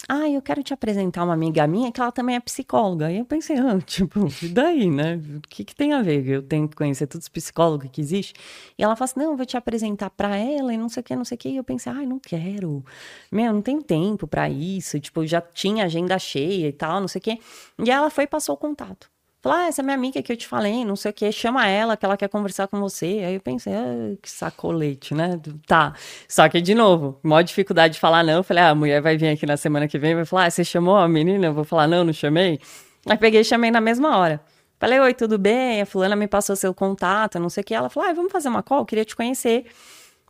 [0.08, 3.10] ah, eu quero te apresentar uma amiga minha que ela também é psicóloga.
[3.10, 5.16] E eu pensei, ah, tipo, e daí, né?
[5.16, 6.28] O que, que tem a ver?
[6.28, 8.36] Eu tenho que conhecer todos os psicólogos que existem.
[8.78, 11.04] E ela fala assim: não, eu vou te apresentar para ela e não sei o
[11.04, 11.50] que, não sei o que.
[11.50, 12.84] E eu pensei, ai, não quero.
[13.32, 15.00] Meu, não tem tempo para isso.
[15.00, 17.40] Tipo, já tinha agenda cheia e tal, não sei o que.
[17.84, 19.13] E ela foi e passou o contato.
[19.44, 21.68] Falou, ah, essa é minha amiga que eu te falei, não sei o que, chama
[21.68, 23.22] ela que ela quer conversar com você.
[23.26, 25.38] Aí eu pensei, ah, que sacolete, né?
[25.68, 25.94] Tá.
[26.30, 28.42] Só que, de novo, maior dificuldade de falar não.
[28.42, 30.64] Falei, ah, a mulher vai vir aqui na semana que vem vai falar, ah, você
[30.64, 31.48] chamou a menina?
[31.48, 32.58] Eu vou falar, não, não chamei.
[33.06, 34.40] Aí peguei e chamei na mesma hora.
[34.80, 35.82] Falei, oi, tudo bem?
[35.82, 37.74] A fulana me passou seu contato, não sei o que.
[37.76, 39.66] Ela falou, ah, vamos fazer uma call, queria te conhecer.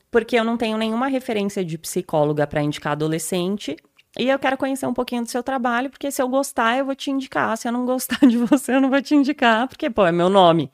[0.10, 3.76] Porque eu não tenho nenhuma referência de psicóloga para indicar adolescente
[4.18, 6.96] e eu quero conhecer um pouquinho do seu trabalho, porque se eu gostar, eu vou
[6.96, 7.58] te indicar.
[7.58, 10.30] Se eu não gostar de você, eu não vou te indicar, porque, pô, é meu
[10.30, 10.72] nome.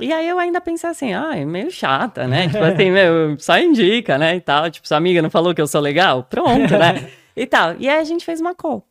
[0.00, 2.46] E aí eu ainda pensei assim, ah, é meio chata, né?
[2.46, 4.36] tipo assim, meu, só indica, né?
[4.36, 4.70] E tal.
[4.70, 6.22] Tipo, sua amiga não falou que eu sou legal?
[6.24, 7.10] Pronto, né?
[7.34, 7.74] e tal.
[7.78, 8.86] E aí a gente fez uma call.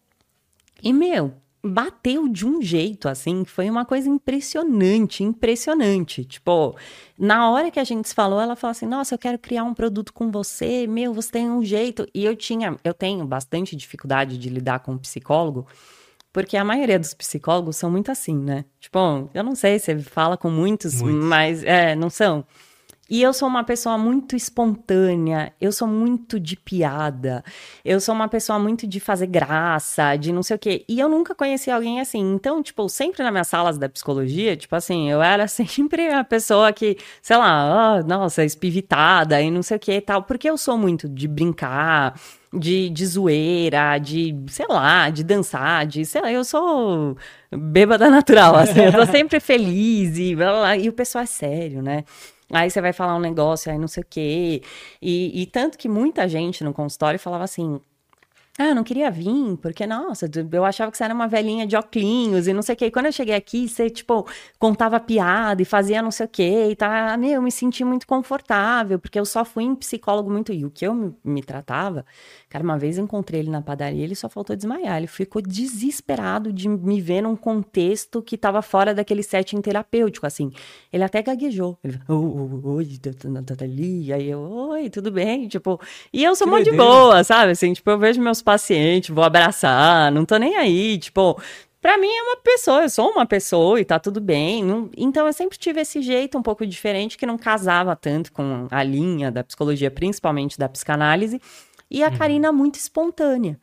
[0.82, 1.34] E, meu,
[1.68, 6.24] bateu de um jeito, assim, foi uma coisa impressionante, impressionante.
[6.26, 6.76] Tipo,
[7.18, 9.74] na hora que a gente se falou, ela falou assim: Nossa, eu quero criar um
[9.74, 12.08] produto com você, meu, você tem um jeito.
[12.14, 15.68] E eu tinha, eu tenho bastante dificuldade de lidar com um psicólogo,
[16.32, 18.66] porque a maioria dos psicólogos são muito assim, né?
[18.80, 21.24] Tipo, eu não sei, você fala com muitos, muitos.
[21.24, 22.46] mas é, não são.
[23.10, 27.44] E eu sou uma pessoa muito espontânea, eu sou muito de piada,
[27.84, 30.84] eu sou uma pessoa muito de fazer graça, de não sei o quê.
[30.90, 32.20] E eu nunca conheci alguém assim.
[32.20, 36.74] Então, tipo, sempre nas minhas salas da psicologia, tipo assim, eu era sempre a pessoa
[36.74, 40.24] que, sei lá, oh, nossa, espivitada e não sei o quê e tal.
[40.24, 42.20] Porque eu sou muito de brincar,
[42.54, 47.16] de, de zoeira, de, sei lá, de dançar, de, sei lá, eu sou
[47.52, 51.82] bêbada natural, assim, eu tô sempre feliz e blá, blá, e o pessoal é sério,
[51.82, 52.04] né?
[52.52, 54.62] Aí você vai falar um negócio, aí não sei o quê.
[55.02, 57.80] E, e tanto que muita gente no consultório falava assim:
[58.60, 61.78] ah, eu não queria vir, porque, nossa, eu achava que você era uma velhinha de
[61.78, 62.86] oclinhos e não sei o quê.
[62.88, 64.28] E quando eu cheguei aqui, você, tipo,
[64.58, 68.08] contava piada e fazia não sei o quê e tá, meu, eu me senti muito
[68.08, 70.52] confortável, porque eu só fui em psicólogo muito.
[70.52, 72.04] E o que eu me, me tratava,
[72.50, 74.98] cara, uma vez eu encontrei ele na padaria, ele só faltou desmaiar.
[74.98, 80.52] Ele ficou desesperado de me ver num contexto que tava fora daquele setting terapêutico, assim.
[80.92, 81.78] Ele até gaguejou.
[81.84, 83.00] Ele falou, oi.
[84.14, 85.48] Aí eu, oi, tudo bem?
[85.48, 85.80] Tipo,
[86.12, 87.52] e eu sou muito de boa, sabe?
[87.52, 91.40] Assim, tipo, eu vejo meus paciente, vou abraçar, não tô nem aí, tipo,
[91.82, 94.64] para mim é uma pessoa, eu sou uma pessoa e tá tudo bem.
[94.64, 94.90] Não...
[94.98, 98.84] Então eu sempre tive esse jeito um pouco diferente que não casava tanto com a
[98.84, 101.40] linha da psicologia, principalmente da psicanálise,
[101.90, 102.18] e a uhum.
[102.18, 103.60] Karina muito espontânea.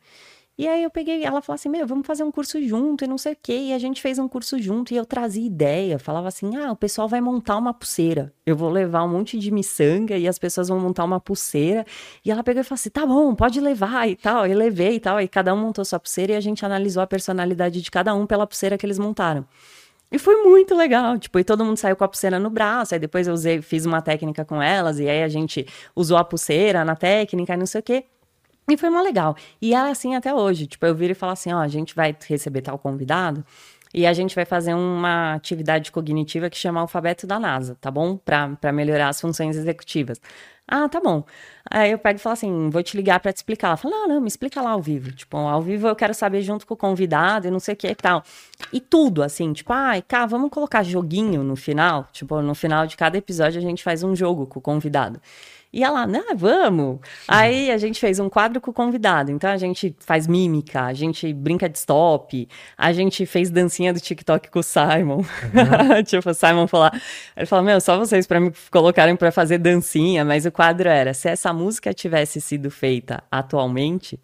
[0.57, 3.17] E aí eu peguei, ela falou assim: Meu, vamos fazer um curso junto e não
[3.17, 3.57] sei o quê.
[3.57, 5.99] E a gente fez um curso junto e eu trazia ideia.
[5.99, 8.33] Falava assim: Ah, o pessoal vai montar uma pulseira.
[8.45, 11.85] Eu vou levar um monte de miçanga e as pessoas vão montar uma pulseira.
[12.23, 14.45] E ela pegou e falou assim: Tá bom, pode levar e tal.
[14.47, 15.19] Eu levei e tal.
[15.19, 18.25] E cada um montou sua pulseira e a gente analisou a personalidade de cada um
[18.25, 19.45] pela pulseira que eles montaram.
[20.11, 22.99] E foi muito legal, tipo, e todo mundo saiu com a pulseira no braço, aí
[22.99, 25.65] depois eu usei, fiz uma técnica com elas, e aí a gente
[25.95, 28.05] usou a pulseira na técnica e não sei o quê.
[28.69, 29.35] E foi mó legal.
[29.61, 30.67] E é assim até hoje.
[30.67, 33.45] Tipo, eu viro e falo assim: ó, a gente vai receber tal convidado
[33.93, 38.17] e a gente vai fazer uma atividade cognitiva que chama Alfabeto da NASA, tá bom?
[38.17, 40.19] Para melhorar as funções executivas.
[40.67, 41.23] Ah, tá bom.
[41.69, 43.69] Aí eu pego e falo assim: vou te ligar para te explicar.
[43.69, 45.11] Ela fala: não, não, me explica lá ao vivo.
[45.13, 47.87] Tipo, ao vivo eu quero saber junto com o convidado e não sei o que
[47.87, 48.23] e tal.
[48.73, 52.07] E tudo, assim, tipo, ai, cá, vamos colocar joguinho no final.
[52.11, 55.21] Tipo, no final de cada episódio a gente faz um jogo com o convidado.
[55.75, 56.99] E ela, ah, vamos.
[57.27, 59.29] Aí a gente fez um quadro com o convidado.
[59.29, 62.47] Então a gente faz mímica, a gente brinca de stop,
[62.77, 65.17] a gente fez dancinha do TikTok com o Simon.
[65.17, 66.01] Uhum.
[66.07, 66.97] tipo, o Simon falar,
[67.35, 71.13] ele falou, meu, só vocês para me colocarem para fazer dancinha, mas o quadro era,
[71.13, 74.17] se essa música tivesse sido feita atualmente,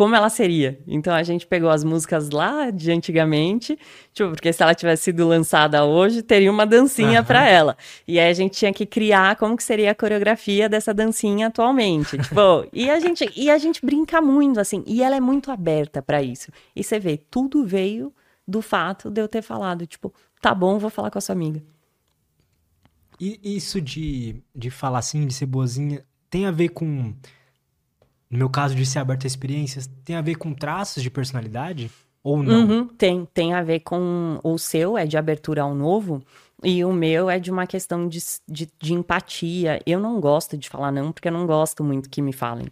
[0.00, 0.80] como ela seria.
[0.86, 3.78] Então a gente pegou as músicas lá de antigamente,
[4.14, 7.26] tipo, porque se ela tivesse sido lançada hoje, teria uma dancinha uhum.
[7.26, 7.76] para ela.
[8.08, 12.16] E aí a gente tinha que criar como que seria a coreografia dessa dancinha atualmente.
[12.24, 16.00] tipo, e a gente e a gente brinca muito assim, e ela é muito aberta
[16.00, 16.50] para isso.
[16.74, 18.10] E você vê, tudo veio
[18.48, 21.62] do fato de eu ter falado, tipo, tá bom, vou falar com a sua amiga.
[23.20, 27.12] E isso de, de falar assim, de ser boazinha, tem a ver com
[28.30, 31.90] no meu caso de ser aberto a experiências, tem a ver com traços de personalidade?
[32.22, 32.66] Ou não?
[32.66, 34.38] Uhum, tem, tem a ver com.
[34.44, 36.22] O seu é de abertura ao novo,
[36.62, 39.80] e o meu é de uma questão de, de, de empatia.
[39.86, 42.66] Eu não gosto de falar não, porque eu não gosto muito que me falem.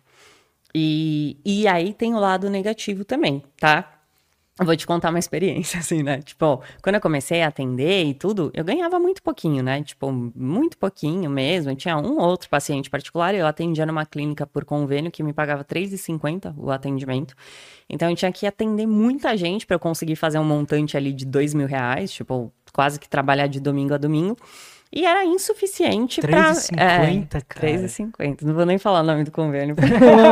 [0.74, 3.97] E, e aí tem o lado negativo também, tá?
[4.60, 6.20] Vou te contar uma experiência, assim, né?
[6.20, 9.82] Tipo, quando eu comecei a atender e tudo, eu ganhava muito pouquinho, né?
[9.82, 11.70] Tipo, muito pouquinho mesmo.
[11.70, 15.62] Eu tinha um outro paciente particular, eu atendia numa clínica por convênio que me pagava
[15.62, 17.34] R$3,50 o atendimento.
[17.88, 21.24] Então, eu tinha que atender muita gente para eu conseguir fazer um montante ali de
[21.24, 24.36] dois mil reais, tipo, quase que trabalhar de domingo a domingo.
[24.90, 26.52] E era insuficiente para.
[26.52, 27.66] 3,50, é, cara.
[27.66, 28.42] 3,50.
[28.42, 29.76] Não vou nem falar o nome do convênio,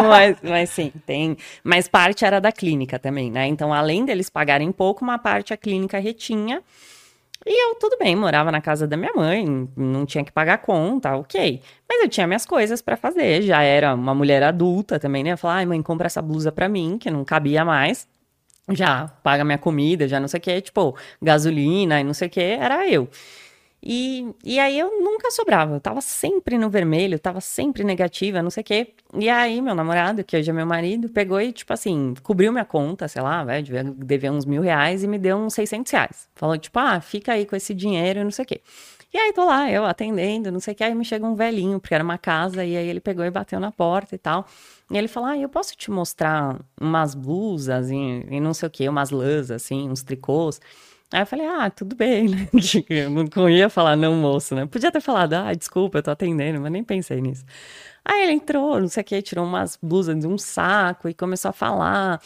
[0.09, 1.37] mas, mas sim, tem.
[1.63, 3.47] Mas parte era da clínica também, né?
[3.47, 6.63] Então, além deles pagarem pouco, uma parte a clínica retinha.
[7.45, 11.15] E eu, tudo bem, morava na casa da minha mãe, não tinha que pagar conta,
[11.17, 11.63] ok.
[11.89, 15.37] Mas eu tinha minhas coisas para fazer, já era uma mulher adulta também, né?
[15.37, 18.09] Falar, ai, mãe, compra essa blusa pra mim, que não cabia mais.
[18.71, 22.31] Já paga minha comida, já não sei o que, tipo, gasolina e não sei o
[22.31, 23.09] que, era eu.
[23.83, 28.51] E, e aí eu nunca sobrava, eu tava sempre no vermelho, tava sempre negativa, não
[28.51, 28.95] sei o quê.
[29.15, 32.65] E aí meu namorado, que hoje é meu marido, pegou e, tipo assim, cobriu minha
[32.65, 36.29] conta, sei lá, velho, devia dever uns mil reais e me deu uns 600 reais.
[36.35, 38.61] Falou, tipo, ah, fica aí com esse dinheiro, não sei o quê.
[39.15, 41.81] E aí tô lá, eu atendendo, não sei o que, aí me chega um velhinho,
[41.81, 44.47] porque era uma casa, e aí ele pegou e bateu na porta e tal.
[44.91, 48.71] E ele falou, ah, eu posso te mostrar umas blusas e, e não sei o
[48.71, 50.61] que, umas lãs, assim, uns tricôs.
[51.13, 52.49] Aí eu falei, ah, tudo bem, né?
[52.91, 54.67] Eu não ia falar não, moço, né?
[54.67, 57.45] Podia ter falado, ah, desculpa, eu tô atendendo, mas nem pensei nisso.
[58.05, 61.51] Aí ele entrou, não sei o que, tirou umas blusas de um saco e começou
[61.51, 62.21] a falar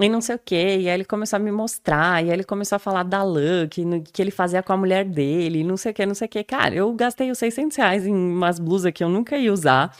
[0.00, 0.54] e não sei o que.
[0.54, 3.66] E aí ele começou a me mostrar, e aí ele começou a falar da lã,
[3.66, 3.82] que,
[4.12, 6.44] que ele fazia com a mulher dele, não sei o que, não sei o que.
[6.44, 9.96] Cara, eu gastei os 600 reais em umas blusas que eu nunca ia usar,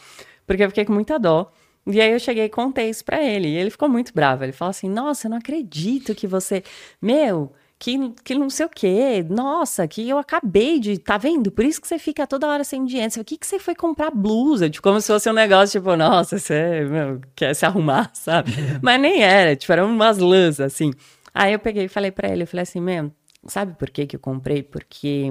[0.47, 1.51] porque eu fiquei com muita dó.
[1.87, 4.43] E aí eu cheguei e contei isso pra ele, e ele ficou muito bravo.
[4.43, 6.63] Ele falou assim, nossa, eu não acredito que você...
[7.01, 9.25] Meu que, que não sei o quê.
[9.29, 10.97] Nossa, que eu acabei de.
[10.99, 11.49] Tá vendo?
[11.49, 13.21] Por isso que você fica toda hora sem dinheiro.
[13.21, 14.69] O que, que você foi comprar blusa?
[14.69, 18.51] Tipo, como se fosse um negócio, tipo, nossa, você meu, quer se arrumar, sabe?
[18.83, 20.91] Mas nem era, tipo, eram umas lãs, assim.
[21.33, 23.13] Aí eu peguei e falei para ele, eu falei assim, mesmo,
[23.47, 24.61] sabe por que que eu comprei?
[24.63, 25.27] Porque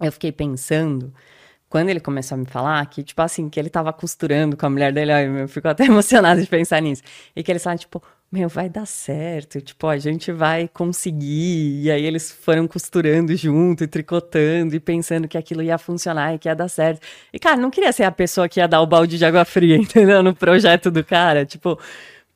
[0.00, 1.12] eu fiquei pensando
[1.68, 4.70] quando ele começou a me falar que, tipo assim, que ele tava costurando com a
[4.70, 5.12] mulher dele,
[5.42, 7.02] eu fico até emocionado de pensar nisso.
[7.36, 11.82] E que ele falava, tipo, meu, vai dar certo, tipo, a gente vai conseguir.
[11.82, 16.38] E aí eles foram costurando junto e tricotando e pensando que aquilo ia funcionar e
[16.38, 17.04] que ia dar certo.
[17.32, 19.74] E, cara, não queria ser a pessoa que ia dar o balde de água fria,
[19.76, 20.22] entendeu?
[20.22, 21.76] No projeto do cara, tipo,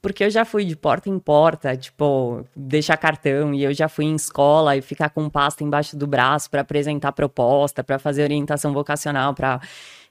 [0.03, 4.05] porque eu já fui de porta em porta, tipo, deixar cartão, e eu já fui
[4.05, 8.73] em escola e ficar com pasta embaixo do braço para apresentar proposta, para fazer orientação
[8.73, 9.61] vocacional, para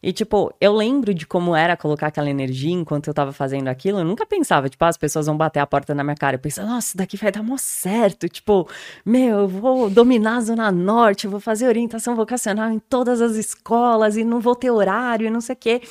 [0.03, 3.99] e, tipo, eu lembro de como era colocar aquela energia enquanto eu tava fazendo aquilo.
[3.99, 6.35] Eu nunca pensava, tipo, ah, as pessoas vão bater a porta na minha cara.
[6.35, 8.27] Eu pensava, nossa, isso daqui vai dar mó certo.
[8.27, 8.67] Tipo,
[9.05, 13.37] meu, eu vou dominar a Zona Norte, eu vou fazer orientação vocacional em todas as
[13.37, 15.81] escolas e não vou ter horário e não sei o quê.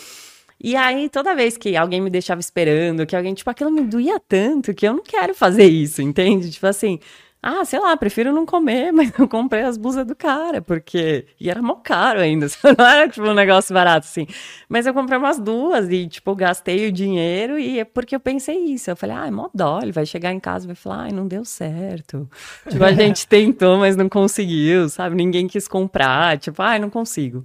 [0.63, 4.21] E aí, toda vez que alguém me deixava esperando, que alguém, tipo, aquilo me doía
[4.21, 6.51] tanto que eu não quero fazer isso, entende?
[6.51, 7.01] Tipo assim,
[7.43, 11.27] ah, sei lá, prefiro não comer, mas eu comprei as blusas do cara, porque.
[11.41, 12.47] E era mó caro ainda,
[12.79, 14.27] não era tipo um negócio barato assim.
[14.69, 18.57] Mas eu comprei umas duas e, tipo, gastei o dinheiro e é porque eu pensei
[18.67, 18.91] isso.
[18.91, 21.11] Eu falei, ah, é mó dó, ele vai chegar em casa e vai falar, ai,
[21.11, 22.31] não deu certo.
[22.69, 25.17] tipo, a gente tentou, mas não conseguiu, sabe?
[25.17, 27.45] Ninguém quis comprar, tipo, ai, não consigo.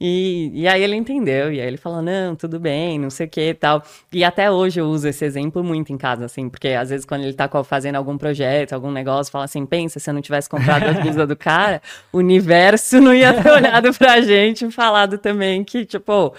[0.00, 3.28] E, e aí ele entendeu, e aí ele falou, não, tudo bem, não sei o
[3.28, 3.82] que e tal.
[4.12, 7.24] E até hoje eu uso esse exemplo muito em casa, assim, porque às vezes quando
[7.24, 10.84] ele tá fazendo algum projeto, algum negócio, fala assim, pensa, se eu não tivesse comprado
[10.84, 15.64] as blusas do cara, o universo não ia ter olhado pra gente e falado também
[15.64, 16.32] que, tipo,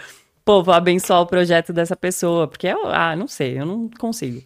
[0.45, 4.41] pô, vou abençoar o projeto dessa pessoa, porque eu, ah, não sei, eu não consigo.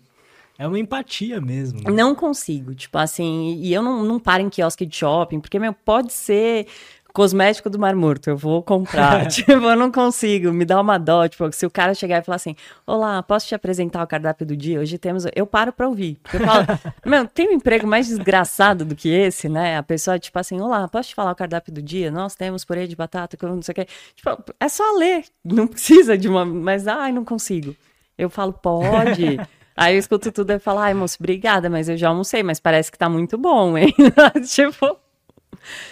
[0.58, 1.82] É uma empatia mesmo.
[1.92, 5.74] Não consigo, tipo assim, e eu não, não paro em quiosque de shopping, porque, meu,
[5.74, 6.68] pode ser
[7.14, 9.28] cosmético do Mar Morto, eu vou comprar.
[9.30, 11.28] tipo, eu não consigo, me dá uma dó.
[11.28, 14.58] Tipo, se o cara chegar e falar assim: Olá, posso te apresentar o cardápio do
[14.58, 14.80] dia?
[14.80, 15.26] Hoje temos.
[15.36, 16.20] Eu paro pra ouvir.
[16.34, 16.66] Eu falo,
[17.06, 19.78] meu, tem um emprego mais desgraçado do que esse, né?
[19.78, 22.10] A pessoa, tipo assim: Olá, posso te falar o cardápio do dia?
[22.10, 23.88] Nós temos purê de batata, não sei o quê.
[24.16, 25.24] Tipo, é só ler.
[25.46, 26.44] Não precisa de uma.
[26.44, 27.76] Mas, ai, não consigo.
[28.18, 29.40] Eu falo, pode.
[29.76, 32.92] Aí eu escuto tudo e falo, ai, moço, obrigada, mas eu já almocei, mas parece
[32.92, 33.92] que tá muito bom, hein?
[34.48, 35.00] tipo,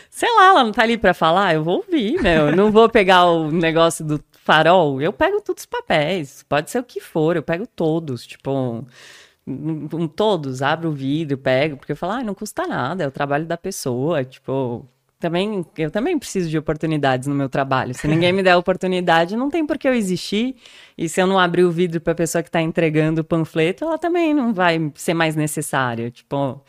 [0.09, 2.49] sei lá, ela não tá ali pra falar, eu vou ouvir, meu.
[2.49, 6.79] Eu não vou pegar o negócio do farol, eu pego todos os papéis, pode ser
[6.79, 11.91] o que for, eu pego todos, tipo, um, um, todos, abro o vidro, pego, porque
[11.91, 14.88] eu falo, ai, não custa nada, é o trabalho da pessoa, tipo,
[15.21, 17.93] também, eu também preciso de oportunidades no meu trabalho.
[17.93, 20.55] Se ninguém me der oportunidade, não tem por que eu existir.
[20.97, 23.85] E se eu não abrir o vidro para a pessoa que está entregando o panfleto,
[23.85, 26.09] ela também não vai ser mais necessária.
[26.09, 26.59] Tipo,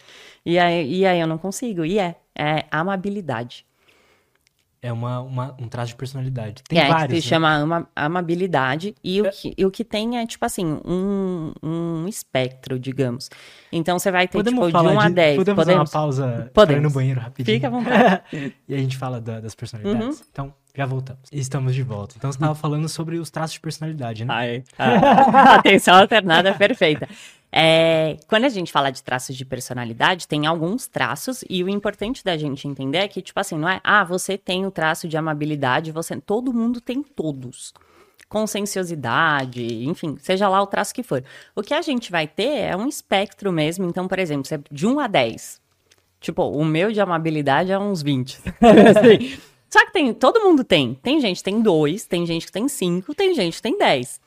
[0.44, 1.82] e aí, e aí eu não consigo.
[1.85, 3.67] E é, é amabilidade.
[4.85, 6.61] É uma, uma, um traço de personalidade.
[6.65, 7.17] Tem é, vários.
[7.17, 7.31] Que se né?
[7.31, 8.97] chama ama, amabilidade.
[9.03, 9.23] E, é.
[9.23, 13.31] o que, e o que tem é, tipo assim, um, um espectro, digamos.
[13.71, 15.37] Então você vai ter, podemos tipo, de 1 a 10.
[15.37, 16.81] Podemos, podemos uma pausa podemos.
[16.81, 17.57] ir no banheiro rapidinho?
[17.59, 18.23] Fica à vontade.
[18.69, 20.19] e a gente fala da, das personalidades.
[20.19, 20.27] Uhum.
[20.33, 21.23] Então, já voltamos.
[21.31, 22.15] Estamos de volta.
[22.16, 24.32] Então, você estava falando sobre os traços de personalidade, né?
[24.32, 27.07] Ai, ah, atenção alternada perfeita.
[27.55, 32.24] É, quando a gente fala de traços de personalidade, tem alguns traços, e o importante
[32.24, 35.16] da gente entender é que, tipo assim, não é, ah, você tem o traço de
[35.19, 36.19] amabilidade, você.
[36.19, 37.74] Todo mundo tem todos.
[38.27, 41.23] Conscienciosidade, enfim, seja lá o traço que for.
[41.55, 43.85] O que a gente vai ter é um espectro mesmo.
[43.85, 45.61] Então, por exemplo, de 1 a 10.
[46.19, 48.40] Tipo, o meu de amabilidade é uns 20.
[48.97, 49.39] assim.
[49.73, 50.93] Só que tem, todo mundo tem.
[51.03, 54.20] Tem gente que tem 2, tem gente que tem 5, tem gente que tem 10.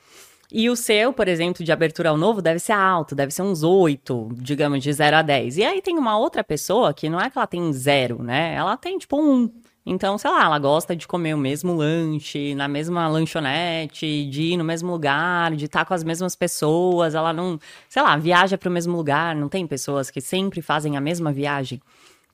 [0.50, 3.62] E o seu, por exemplo, de abertura ao novo, deve ser alto, deve ser uns
[3.62, 5.58] 8, digamos, de 0 a 10.
[5.58, 8.54] E aí tem uma outra pessoa que não é que ela tem zero, né?
[8.56, 9.48] Ela tem, tipo, um.
[9.88, 14.56] Então, sei lá, ela gosta de comer o mesmo lanche, na mesma lanchonete, de ir
[14.56, 17.14] no mesmo lugar, de estar com as mesmas pessoas.
[17.14, 17.56] Ela não,
[17.88, 19.36] sei lá, viaja para o mesmo lugar.
[19.36, 21.80] Não tem pessoas que sempre fazem a mesma viagem.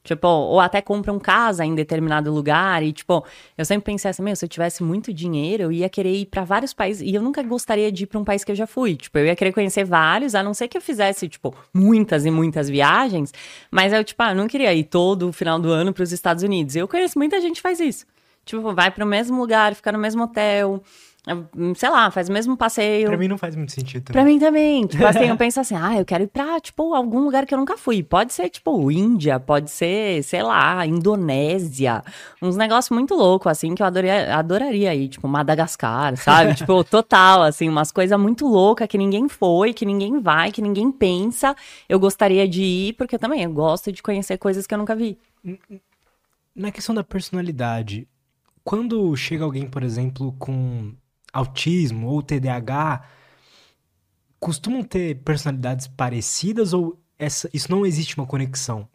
[0.05, 2.83] Tipo, ou até compram casa em determinado lugar.
[2.83, 3.25] E, tipo,
[3.57, 6.43] eu sempre pensei assim, meu, se eu tivesse muito dinheiro, eu ia querer ir para
[6.43, 7.03] vários países.
[7.09, 8.97] E eu nunca gostaria de ir pra um país que eu já fui.
[8.97, 12.31] Tipo, eu ia querer conhecer vários, a não ser que eu fizesse, tipo, muitas e
[12.31, 13.33] muitas viagens.
[13.71, 16.43] Mas eu, tipo, ah, não queria ir todo o final do ano para os Estados
[16.43, 16.75] Unidos.
[16.75, 18.05] Eu conheço muita gente que faz isso.
[18.45, 20.83] Tipo, vai para o mesmo lugar, fica no mesmo hotel
[21.77, 23.07] sei lá, faz o mesmo passeio.
[23.07, 24.13] Pra mim não faz muito sentido também.
[24.13, 24.87] Pra mim também.
[24.89, 27.59] Tipo assim, eu penso assim, ah, eu quero ir pra, tipo, algum lugar que eu
[27.59, 28.03] nunca fui.
[28.03, 32.03] Pode ser, tipo, Índia, pode ser, sei lá, Indonésia.
[32.41, 35.09] Uns negócios muito loucos, assim, que eu adoraria, adoraria ir.
[35.09, 36.55] Tipo, Madagascar, sabe?
[36.57, 40.91] tipo, total, assim, umas coisas muito loucas que ninguém foi, que ninguém vai, que ninguém
[40.91, 41.55] pensa.
[41.89, 44.97] Eu gostaria de ir, porque eu também eu gosto de conhecer coisas que eu nunca
[44.97, 45.17] vi.
[46.55, 48.09] Na questão da personalidade,
[48.65, 50.93] quando chega alguém, por exemplo, com
[51.33, 53.03] autismo ou TDAH
[54.39, 58.89] costumam ter personalidades parecidas ou essa, isso não existe uma conexão?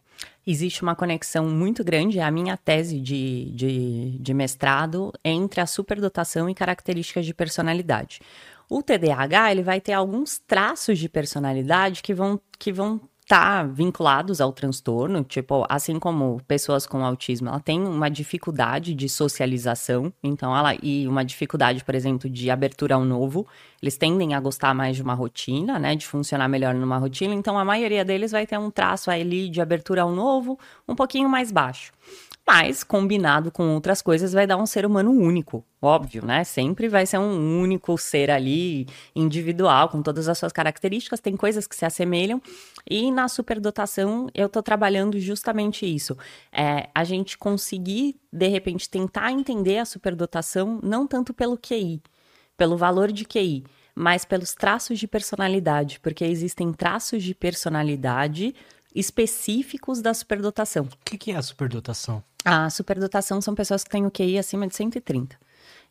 [0.46, 5.66] Existe uma conexão muito grande, é a minha tese de, de, de mestrado, entre a
[5.66, 8.20] superdotação e características de personalidade.
[8.68, 14.40] O TDAH ele vai ter alguns traços de personalidade que vão, que vão tá vinculados
[14.40, 20.56] ao transtorno, tipo, assim como pessoas com autismo, ela tem uma dificuldade de socialização, então
[20.56, 23.46] ela e uma dificuldade, por exemplo, de abertura ao novo,
[23.82, 27.58] eles tendem a gostar mais de uma rotina, né, de funcionar melhor numa rotina, então
[27.58, 31.52] a maioria deles vai ter um traço ali de abertura ao novo um pouquinho mais
[31.52, 31.92] baixo
[32.48, 36.44] mas combinado com outras coisas vai dar um ser humano único, óbvio, né?
[36.44, 41.66] Sempre vai ser um único ser ali, individual, com todas as suas características, tem coisas
[41.66, 42.40] que se assemelham,
[42.88, 46.16] e na superdotação eu tô trabalhando justamente isso.
[46.50, 52.00] É, a gente conseguir, de repente, tentar entender a superdotação não tanto pelo QI,
[52.56, 53.62] pelo valor de QI,
[53.94, 58.54] mas pelos traços de personalidade, porque existem traços de personalidade
[58.94, 60.84] específicos da superdotação.
[60.86, 62.24] O que, que é a superdotação?
[62.44, 65.36] A superdotação são pessoas que têm o QI acima de 130.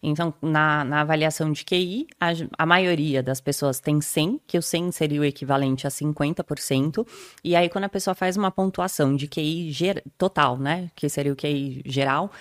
[0.02, 4.61] Então, na, na avaliação de QI, a, a, maioria das pessoas tem 100, que o
[4.61, 7.06] 100 seria o equivalente a 50%.
[7.44, 10.91] E aí, quando a pessoa faz uma pontuação de QI ger, total, né?
[10.95, 12.32] Que seria o QI geral,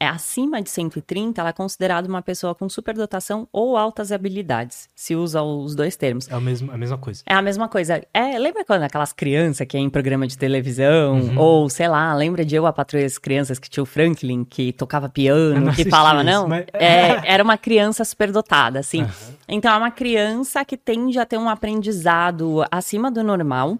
[0.00, 4.88] é acima de 130, ela é considerada uma pessoa com superdotação ou altas habilidades.
[4.94, 6.28] Se usa os dois termos.
[6.28, 7.22] É a mesma, a mesma coisa.
[7.26, 8.02] É a mesma coisa.
[8.14, 11.20] É, lembra quando aquelas crianças que é em programa de televisão?
[11.20, 11.38] Uhum.
[11.38, 14.72] Ou, sei lá, lembra de eu a patrulha das crianças que tinha o Franklin, que
[14.72, 16.48] tocava piano, que falava, isso, não?
[16.48, 16.66] Mas...
[16.72, 19.02] É, era uma criança superdotada, assim.
[19.02, 19.08] Uhum.
[19.48, 23.78] Então, é uma criança que tende a ter um aprendizado acima do normal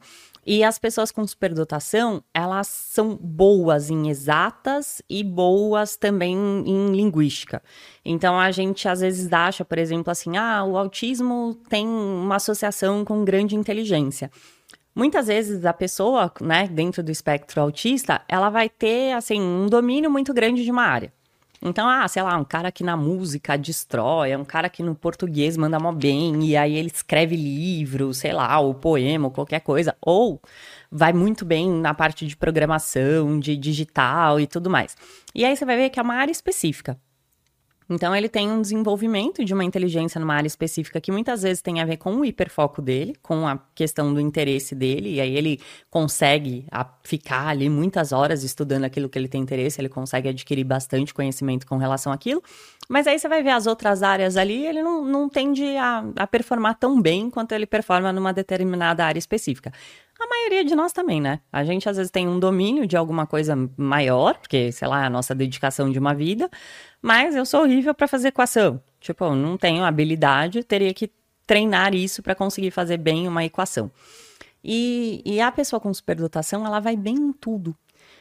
[0.50, 6.34] E as pessoas com superdotação, elas são boas em exatas e boas também
[6.64, 7.62] em linguística.
[8.02, 13.04] Então a gente às vezes acha, por exemplo, assim, ah, o autismo tem uma associação
[13.04, 14.30] com grande inteligência.
[14.94, 20.10] Muitas vezes a pessoa, né, dentro do espectro autista, ela vai ter assim um domínio
[20.10, 21.12] muito grande de uma área.
[21.60, 24.94] Então, ah, sei lá, um cara que na música destrói, é um cara que no
[24.94, 29.60] português manda mó bem, e aí ele escreve livro, sei lá, ou poema, ou qualquer
[29.60, 29.96] coisa.
[30.00, 30.40] Ou
[30.90, 34.96] vai muito bem na parte de programação, de digital e tudo mais.
[35.34, 36.98] E aí você vai ver que é uma área específica.
[37.90, 41.80] Então, ele tem um desenvolvimento de uma inteligência numa área específica que muitas vezes tem
[41.80, 45.60] a ver com o hiperfoco dele, com a questão do interesse dele, e aí ele
[45.90, 46.66] consegue
[47.02, 51.66] ficar ali muitas horas estudando aquilo que ele tem interesse, ele consegue adquirir bastante conhecimento
[51.66, 52.42] com relação àquilo.
[52.88, 56.26] Mas aí você vai ver as outras áreas ali, ele não, não tende a, a
[56.26, 59.72] performar tão bem quanto ele performa numa determinada área específica.
[60.18, 61.40] A maioria de nós também, né?
[61.52, 65.10] A gente às vezes tem um domínio de alguma coisa maior, porque, sei lá, a
[65.10, 66.50] nossa dedicação de uma vida,
[67.00, 68.82] mas eu sou horrível para fazer equação.
[69.00, 71.10] Tipo, eu não tenho habilidade, teria que
[71.46, 73.90] treinar isso para conseguir fazer bem uma equação.
[74.62, 77.76] E, e a pessoa com superdotação, ela vai bem em tudo.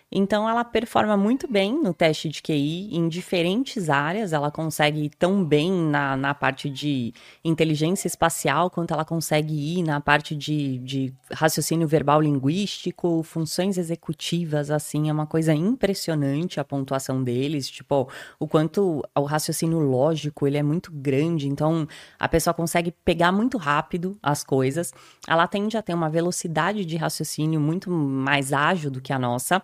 [0.09, 4.31] Então, ela performa muito bem no teste de QI em diferentes áreas.
[4.31, 7.13] Ela consegue ir tão bem na, na parte de
[7.43, 14.71] inteligência espacial, quanto ela consegue ir na parte de, de raciocínio verbal linguístico, funções executivas,
[14.71, 17.69] assim, é uma coisa impressionante a pontuação deles.
[17.69, 18.07] Tipo,
[18.39, 21.49] o quanto o raciocínio lógico ele é muito grande.
[21.49, 21.85] Então,
[22.17, 24.93] a pessoa consegue pegar muito rápido as coisas.
[25.27, 29.61] Ela tende a ter uma velocidade de raciocínio muito mais ágil do que a nossa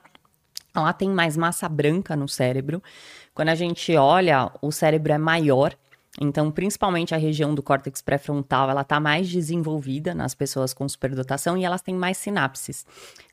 [0.82, 2.82] ela tem mais massa branca no cérebro.
[3.34, 5.76] Quando a gente olha, o cérebro é maior,
[6.22, 11.58] então, principalmente a região do córtex pré-frontal, ela está mais desenvolvida nas pessoas com superdotação
[11.58, 12.86] e elas têm mais sinapses.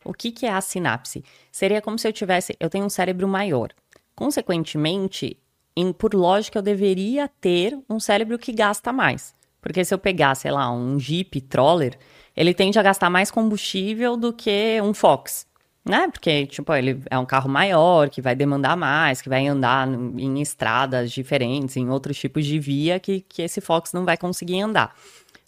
[0.02, 1.22] O que, que é a sinapse?
[1.52, 3.68] Seria como se eu tivesse, eu tenho um cérebro maior.
[4.14, 5.36] Consequentemente,
[5.76, 9.34] em, por lógica, eu deveria ter um cérebro que gasta mais.
[9.60, 11.98] Porque se eu pegar, sei lá, um Jeep Troller,
[12.34, 15.49] ele tende a gastar mais combustível do que um Fox
[15.90, 16.08] né?
[16.08, 20.40] Porque, tipo, ele é um carro maior, que vai demandar mais, que vai andar em
[20.40, 24.96] estradas diferentes, em outros tipos de via que, que esse Fox não vai conseguir andar.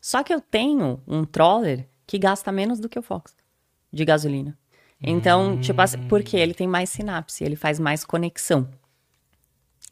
[0.00, 3.34] Só que eu tenho um Troller que gasta menos do que o Fox
[3.92, 4.58] de gasolina.
[5.00, 5.60] Então, hum.
[5.60, 8.68] tipo assim, porque ele tem mais sinapse, ele faz mais conexão.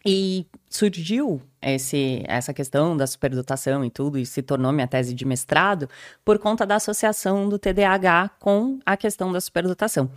[0.05, 5.27] E surgiu esse, essa questão da superdotação e tudo, e se tornou minha tese de
[5.27, 5.89] mestrado,
[6.25, 10.11] por conta da associação do TDAH com a questão da superdotação.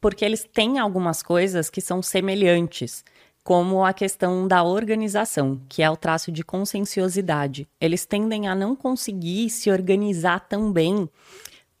[0.00, 3.04] Porque eles têm algumas coisas que são semelhantes,
[3.42, 7.66] como a questão da organização, que é o traço de conscienciosidade.
[7.80, 11.08] Eles tendem a não conseguir se organizar tão bem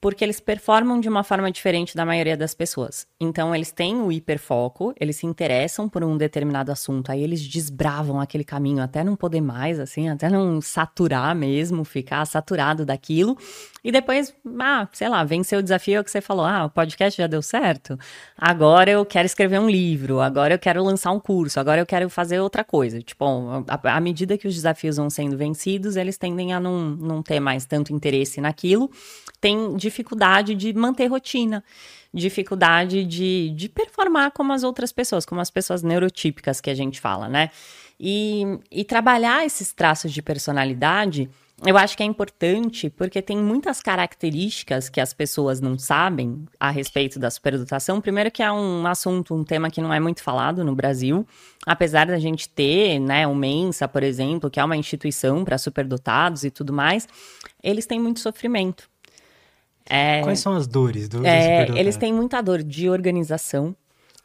[0.00, 3.06] porque eles performam de uma forma diferente da maioria das pessoas.
[3.20, 8.20] Então, eles têm o hiperfoco, eles se interessam por um determinado assunto, aí eles desbravam
[8.20, 13.36] aquele caminho até não poder mais, assim, até não saturar mesmo, ficar saturado daquilo.
[13.88, 17.26] E depois, ah, sei lá, venceu o desafio que você falou: ah, o podcast já
[17.26, 17.98] deu certo,
[18.36, 22.10] agora eu quero escrever um livro, agora eu quero lançar um curso, agora eu quero
[22.10, 23.00] fazer outra coisa.
[23.00, 23.24] Tipo,
[23.66, 27.64] à medida que os desafios vão sendo vencidos, eles tendem a não, não ter mais
[27.64, 28.90] tanto interesse naquilo
[29.40, 31.62] tem dificuldade de manter rotina,
[32.12, 37.00] dificuldade de, de performar como as outras pessoas, como as pessoas neurotípicas que a gente
[37.00, 37.50] fala, né?
[38.00, 41.30] E, e trabalhar esses traços de personalidade.
[41.66, 46.70] Eu acho que é importante porque tem muitas características que as pessoas não sabem a
[46.70, 48.00] respeito da superdotação.
[48.00, 51.26] Primeiro que é um assunto, um tema que não é muito falado no Brasil,
[51.66, 56.44] apesar da gente ter, né, o Mensa, por exemplo, que é uma instituição para superdotados
[56.44, 57.08] e tudo mais,
[57.60, 58.88] eles têm muito sofrimento.
[59.90, 63.74] É, Quais são as dores do, é, Eles têm muita dor de organização,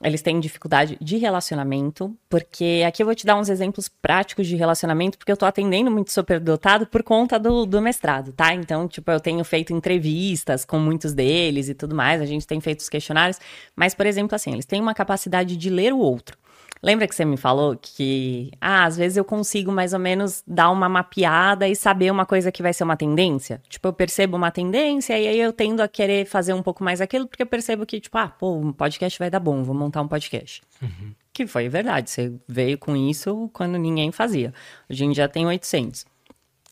[0.03, 4.55] eles têm dificuldade de relacionamento, porque aqui eu vou te dar uns exemplos práticos de
[4.55, 8.53] relacionamento, porque eu tô atendendo muito superdotado por conta do, do mestrado, tá?
[8.53, 12.59] Então, tipo, eu tenho feito entrevistas com muitos deles e tudo mais, a gente tem
[12.59, 13.39] feito os questionários,
[13.75, 16.42] mas, por exemplo, assim, eles têm uma capacidade de ler o outro.
[16.83, 20.69] Lembra que você me falou que, ah, às vezes eu consigo mais ou menos dar
[20.69, 23.61] uma mapeada e saber uma coisa que vai ser uma tendência?
[23.69, 26.99] Tipo, eu percebo uma tendência e aí eu tendo a querer fazer um pouco mais
[26.99, 30.01] aquilo, porque eu percebo que, tipo, ah, pô, um podcast vai dar bom, vou montar
[30.01, 30.61] um podcast.
[30.81, 31.13] Uhum.
[31.31, 34.53] Que foi verdade, você veio com isso quando ninguém fazia.
[34.89, 36.05] Hoje em dia tem 800.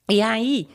[0.09, 0.67] E aí,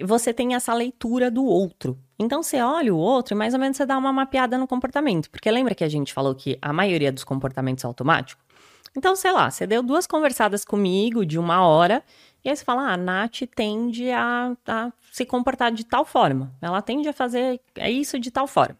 [0.00, 1.98] você tem essa leitura do outro.
[2.18, 5.30] Então você olha o outro e mais ou menos você dá uma mapeada no comportamento.
[5.30, 8.47] Porque lembra que a gente falou que a maioria dos comportamentos é automático?
[8.96, 12.02] Então, sei lá, você deu duas conversadas comigo de uma hora,
[12.44, 16.52] e aí você fala, ah, a Nath tende a, a se comportar de tal forma.
[16.62, 18.76] Ela tende a fazer isso de tal forma.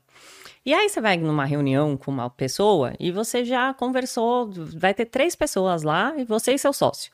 [0.64, 5.06] E aí você vai numa reunião com uma pessoa e você já conversou, vai ter
[5.06, 7.10] três pessoas lá e você e seu sócio.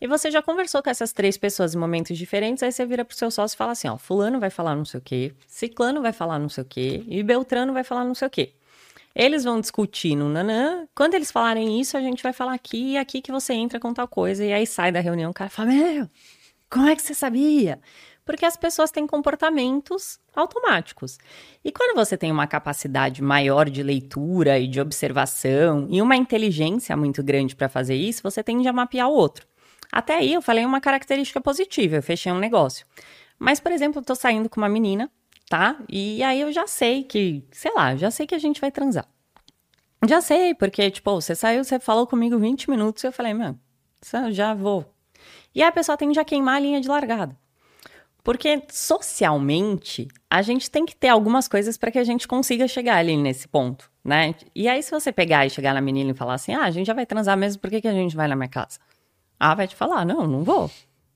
[0.00, 3.16] E você já conversou com essas três pessoas em momentos diferentes, aí você vira pro
[3.16, 6.12] seu sócio e fala assim, ó, fulano vai falar não sei o quê, ciclano vai
[6.12, 8.52] falar não sei o quê e beltrano vai falar não sei o quê.
[9.14, 10.88] Eles vão discutir no nanã.
[10.94, 13.94] Quando eles falarem isso, a gente vai falar aqui e aqui que você entra com
[13.94, 14.44] tal coisa.
[14.44, 16.08] E aí sai da reunião, o cara fala: Meu,
[16.68, 17.80] como é que você sabia?
[18.24, 21.18] Porque as pessoas têm comportamentos automáticos.
[21.64, 26.96] E quando você tem uma capacidade maior de leitura e de observação e uma inteligência
[26.96, 29.46] muito grande para fazer isso, você tende a mapear o outro.
[29.92, 32.86] Até aí eu falei uma característica positiva, eu fechei um negócio.
[33.38, 35.10] Mas, por exemplo, eu tô saindo com uma menina
[35.48, 35.76] tá?
[35.88, 39.06] E aí eu já sei que, sei lá, já sei que a gente vai transar.
[40.06, 43.56] Já sei, porque, tipo, você saiu, você falou comigo 20 minutos e eu falei, meu,
[44.30, 44.84] já vou.
[45.54, 47.36] E aí a pessoa tende a queimar a linha de largada.
[48.22, 52.96] Porque socialmente, a gente tem que ter algumas coisas para que a gente consiga chegar
[52.96, 54.34] ali nesse ponto, né?
[54.54, 56.86] E aí, se você pegar e chegar na menina e falar assim, ah, a gente
[56.86, 58.78] já vai transar mesmo, por que, que a gente vai na minha casa?
[59.38, 60.70] Ah, vai te falar, não, não vou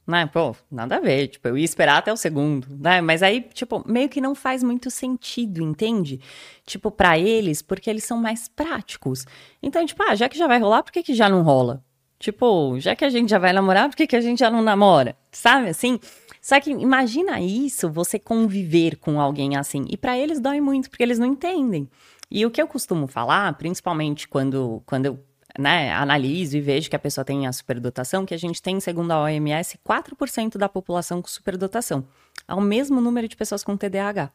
[0.09, 0.27] né?
[0.27, 1.29] Pô, nada a ver.
[1.29, 3.03] Tipo, eu ia esperar até o segundo, né?
[3.03, 6.19] Mas aí, tipo, meio que não faz muito sentido, entende?
[6.65, 9.27] Tipo, para eles, porque eles são mais práticos.
[9.63, 11.85] Então, tipo, ah, já que já vai rolar, por que, que já não rola?
[12.19, 14.63] Tipo, já que a gente já vai namorar, por que, que a gente já não
[14.63, 15.15] namora?
[15.31, 16.01] Sabe assim?
[16.41, 19.85] Só que imagina isso, você conviver com alguém assim.
[19.91, 21.89] E para eles dói muito, porque eles não entendem.
[22.31, 25.28] E o que eu costumo falar, principalmente quando, quando eu
[25.59, 29.11] né, analiso e vejo que a pessoa tem a superdotação, que a gente tem, segundo
[29.11, 32.07] a OMS, 4% da população com superdotação.
[32.47, 34.31] Ao mesmo número de pessoas com TDAH.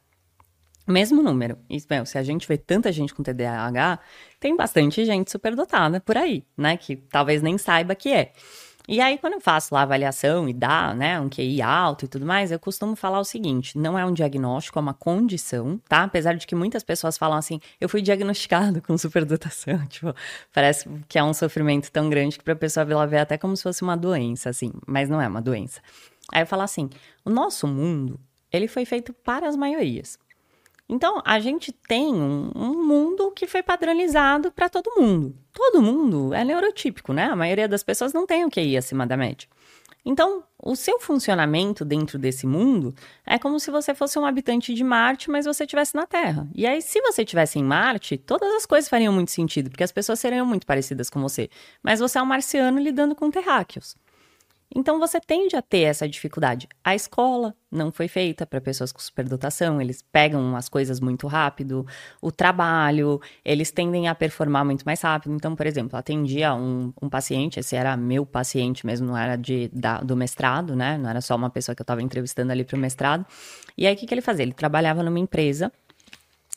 [0.86, 1.58] Mesmo número.
[1.70, 4.00] E, se a gente vê tanta gente com TDAH,
[4.38, 6.76] tem bastante gente superdotada por aí, né?
[6.76, 8.34] Que talvez nem saiba que é.
[8.88, 12.26] E aí, quando eu faço lá avaliação e dá, né, um QI alto e tudo
[12.26, 16.04] mais, eu costumo falar o seguinte: não é um diagnóstico, é uma condição, tá?
[16.04, 19.84] Apesar de que muitas pessoas falam assim, eu fui diagnosticado com superdotação.
[19.88, 20.14] Tipo,
[20.52, 23.64] parece que é um sofrimento tão grande que pra pessoa ela vê até como se
[23.64, 25.80] fosse uma doença, assim, mas não é uma doença.
[26.34, 26.90] Aí eu falo assim:
[27.24, 28.20] o nosso mundo,
[28.52, 30.18] ele foi feito para as maiorias.
[30.88, 35.36] Então, a gente tem um, um mundo que foi padronizado para todo mundo.
[35.54, 37.26] Todo mundo é neurotípico, né?
[37.26, 39.48] A maioria das pessoas não tem o ir acima da média.
[40.06, 42.94] Então, o seu funcionamento dentro desse mundo
[43.26, 46.48] é como se você fosse um habitante de Marte, mas você estivesse na Terra.
[46.54, 49.94] E aí, se você estivesse em Marte, todas as coisas fariam muito sentido, porque as
[49.94, 51.50] pessoas seriam muito parecidas com você.
[51.82, 53.96] Mas você é um marciano lidando com terráqueos.
[54.76, 56.68] Então você tende a ter essa dificuldade.
[56.84, 61.86] A escola não foi feita para pessoas com superdotação, eles pegam as coisas muito rápido,
[62.22, 65.34] o trabalho, eles tendem a performar muito mais rápido.
[65.36, 69.70] Então, por exemplo, atendia um, um paciente, esse era meu paciente mesmo, não era de,
[69.74, 70.98] da, do mestrado, né?
[70.98, 73.26] Não era só uma pessoa que eu estava entrevistando ali para o mestrado.
[73.78, 74.44] E aí o que, que ele fazia?
[74.44, 75.72] Ele trabalhava numa empresa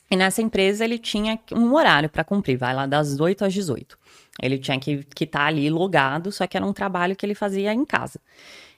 [0.09, 3.97] e nessa empresa ele tinha um horário para cumprir, vai lá das 8 às 18.
[4.41, 7.73] Ele tinha que estar tá ali logado, só que era um trabalho que ele fazia
[7.73, 8.19] em casa.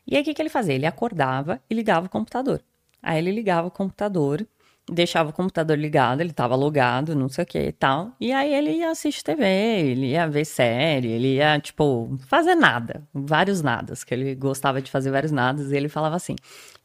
[0.07, 0.73] E aí o que, que ele fazia?
[0.73, 2.61] Ele acordava e ligava o computador.
[3.01, 4.45] Aí ele ligava o computador,
[4.91, 8.11] deixava o computador ligado, ele estava logado, não sei o que e tal.
[8.20, 13.07] E aí ele ia assistir TV, ele ia ver série, ele ia, tipo, fazer nada.
[13.14, 15.72] Vários nadas, que ele gostava de fazer vários nadas.
[15.72, 16.36] E ele falava assim: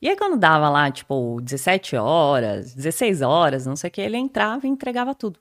[0.01, 4.19] e aí, quando dava lá, tipo, 17 horas, 16 horas, não sei o que, ele
[4.19, 5.41] entrava e entregava tudo.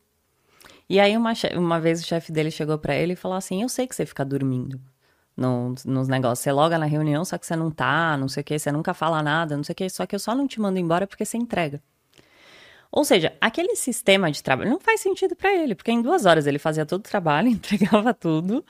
[0.89, 3.69] E aí, uma, uma vez o chefe dele chegou para ele e falou assim: Eu
[3.69, 4.79] sei que você fica dormindo
[5.35, 6.39] no, nos negócios.
[6.39, 8.93] Você loga na reunião, só que você não tá, não sei o que, você nunca
[8.93, 11.25] fala nada, não sei o que, só que eu só não te mando embora porque
[11.25, 11.81] você entrega.
[12.95, 16.45] Ou seja, aquele sistema de trabalho não faz sentido para ele, porque em duas horas
[16.45, 18.63] ele fazia todo o trabalho, entregava tudo,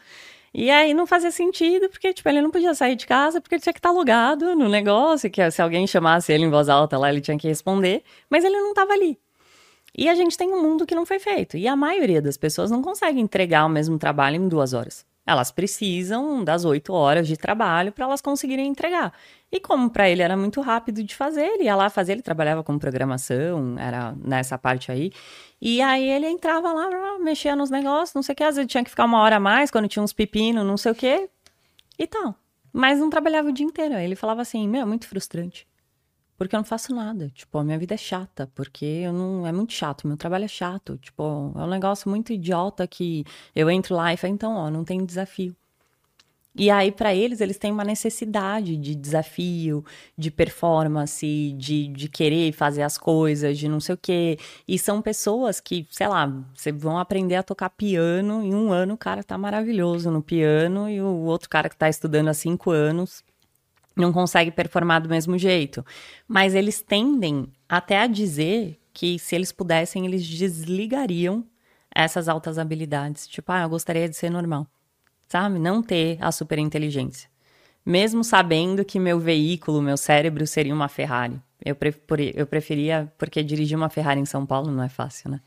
[0.53, 3.61] e aí não fazia sentido, porque, tipo, ele não podia sair de casa porque ele
[3.61, 7.09] tinha que estar logado no negócio, que se alguém chamasse ele em voz alta lá,
[7.09, 9.19] ele tinha que responder, mas ele não estava ali.
[9.95, 11.57] E a gente tem um mundo que não foi feito.
[11.57, 15.05] E a maioria das pessoas não consegue entregar o mesmo trabalho em duas horas.
[15.25, 19.13] Elas precisam das oito horas de trabalho para elas conseguirem entregar.
[19.51, 22.63] E como para ele era muito rápido de fazer, ele ia lá fazer, ele trabalhava
[22.63, 25.11] com programação, era nessa parte aí.
[25.61, 28.83] E aí ele entrava lá, mexia nos negócios, não sei o que, às vezes tinha
[28.83, 31.29] que ficar uma hora a mais quando tinha uns pepinos, não sei o que,
[31.97, 32.35] e tal.
[32.73, 33.93] Mas não trabalhava o dia inteiro.
[33.93, 35.67] Ele falava assim: Meu, é muito frustrante.
[36.37, 37.29] Porque eu não faço nada.
[37.29, 39.45] Tipo, a minha vida é chata, porque eu não.
[39.47, 40.97] É muito chato, meu trabalho é chato.
[40.97, 44.83] Tipo, é um negócio muito idiota que eu entro lá e falo, então, ó, não
[44.83, 45.55] tem desafio.
[46.55, 49.83] E aí, para eles, eles têm uma necessidade de desafio,
[50.15, 54.37] de performance, de, de querer fazer as coisas, de não sei o quê.
[54.67, 58.43] E são pessoas que, sei lá, você vão aprender a tocar piano.
[58.43, 61.89] Em um ano, o cara tá maravilhoso no piano, e o outro cara que tá
[61.89, 63.23] estudando há cinco anos
[63.95, 65.85] não consegue performar do mesmo jeito.
[66.27, 71.45] Mas eles tendem até a dizer que se eles pudessem, eles desligariam
[71.93, 73.27] essas altas habilidades.
[73.27, 74.67] Tipo, ah, eu gostaria de ser normal.
[75.27, 75.59] Sabe?
[75.59, 77.29] Não ter a superinteligência.
[77.85, 81.39] Mesmo sabendo que meu veículo, meu cérebro seria uma Ferrari.
[81.63, 81.75] Eu,
[82.33, 85.41] eu preferia, porque dirigir uma Ferrari em São Paulo não é fácil, né?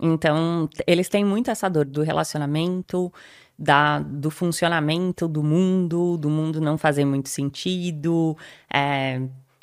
[0.00, 3.12] Então, eles têm muito essa dor do relacionamento,
[3.58, 8.36] da, do funcionamento do mundo, do mundo não fazer muito sentido,
[8.72, 9.20] é,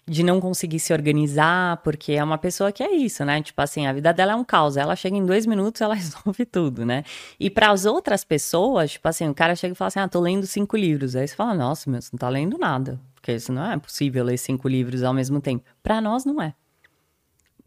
[0.10, 3.41] de não conseguir se organizar, porque é uma pessoa que é isso, né?
[3.41, 4.76] Tipo assim, a vida dela é um caos.
[4.76, 7.03] Ela chega em dois minutos, ela resolve tudo, né?
[7.40, 10.20] E para as outras pessoas, tipo assim, o cara chega e fala assim: ah, tô
[10.20, 11.16] lendo cinco livros.
[11.16, 12.99] Aí você fala: nossa, meu, você não tá lendo nada.
[13.14, 15.64] Porque isso não é possível ler cinco livros ao mesmo tempo.
[15.84, 16.53] Para nós, não é.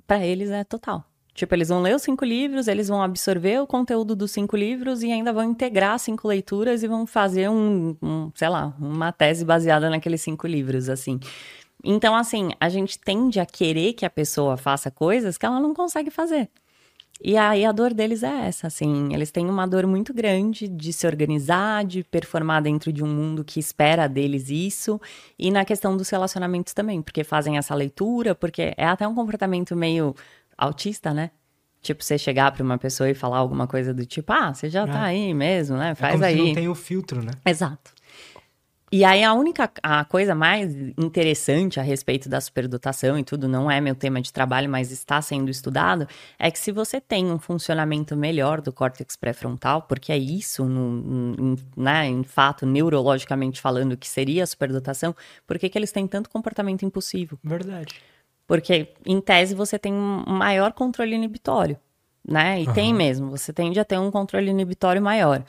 [0.07, 1.05] Para eles é total.
[1.35, 5.03] Tipo, eles vão ler os cinco livros, eles vão absorver o conteúdo dos cinco livros
[5.03, 9.45] e ainda vão integrar cinco leituras e vão fazer um, um sei lá, uma tese
[9.45, 11.19] baseada naqueles cinco livros, assim.
[11.83, 15.75] Então, assim, a gente tende a querer que a pessoa faça coisas que ela não
[15.75, 16.51] consegue fazer.
[17.25, 20.93] E aí a dor deles é essa, assim, eles têm uma dor muito grande de
[20.93, 25.01] se organizar, de performar dentro de um mundo que espera deles isso,
[25.39, 29.77] e na questão dos relacionamentos também, porque fazem essa leitura, porque é até um comportamento
[29.77, 30.17] meio
[30.57, 31.31] autista, né?
[31.81, 34.87] Tipo, você chegar para uma pessoa e falar alguma coisa do tipo, ah, você já
[34.87, 34.95] tá é.
[34.95, 35.95] tá aí mesmo, né?
[35.97, 36.37] Faz é como aí.
[36.37, 37.33] Se não tem o filtro, né?
[37.45, 37.93] Exato.
[38.93, 43.71] E aí a única a coisa mais interessante a respeito da superdotação e tudo, não
[43.71, 46.07] é meu tema de trabalho, mas está sendo estudado,
[46.39, 50.91] é que se você tem um funcionamento melhor do córtex pré-frontal, porque é isso, no,
[50.91, 55.17] no, né, em fato, neurologicamente falando, que seria a superdotação,
[55.47, 57.39] por que, que eles têm tanto comportamento impulsivo?
[57.43, 57.95] Verdade.
[58.47, 61.79] Porque, em tese, você tem um maior controle inibitório,
[62.27, 62.63] né?
[62.63, 62.73] E uhum.
[62.73, 65.45] tem mesmo, você tende a ter um controle inibitório maior.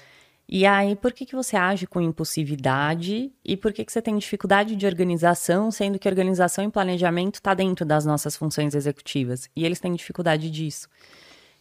[0.48, 4.18] E aí, por que, que você age com impulsividade e por que, que você tem
[4.18, 9.50] dificuldade de organização, sendo que organização e planejamento está dentro das nossas funções executivas?
[9.56, 10.88] E eles têm dificuldade disso.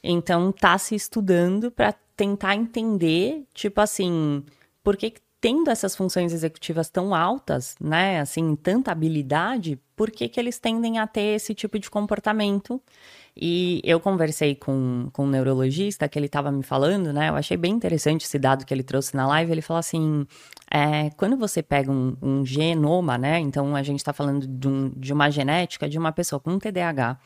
[0.02, 4.44] Então, tá se estudando para tentar entender, tipo assim,
[4.82, 10.28] por que, que tendo essas funções executivas tão altas, né, assim, tanta habilidade, por que,
[10.28, 12.80] que eles tendem a ter esse tipo de comportamento?
[13.36, 17.28] E eu conversei com, com um neurologista que ele estava me falando, né?
[17.30, 19.50] Eu achei bem interessante esse dado que ele trouxe na live.
[19.50, 20.26] Ele falou assim:
[20.70, 23.38] é, quando você pega um, um, genoma, né?
[23.40, 27.18] Então a gente está falando de, um, de uma genética de uma pessoa com TDAH,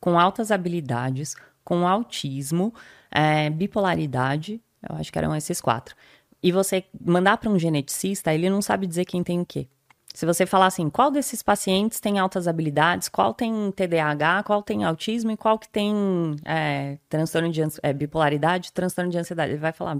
[0.00, 2.74] com altas habilidades, com autismo,
[3.08, 5.94] é, bipolaridade, eu acho que eram esses quatro
[6.42, 9.68] e você mandar para um geneticista, ele não sabe dizer quem tem o quê.
[10.14, 14.84] Se você falar assim, qual desses pacientes tem altas habilidades, qual tem TDAH, qual tem
[14.84, 19.72] autismo e qual que tem é, transtorno de é, bipolaridade, transtorno de ansiedade, ele vai
[19.72, 19.98] falar,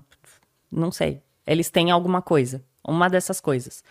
[0.71, 1.23] não sei.
[1.47, 3.83] Eles têm alguma coisa, uma dessas coisas.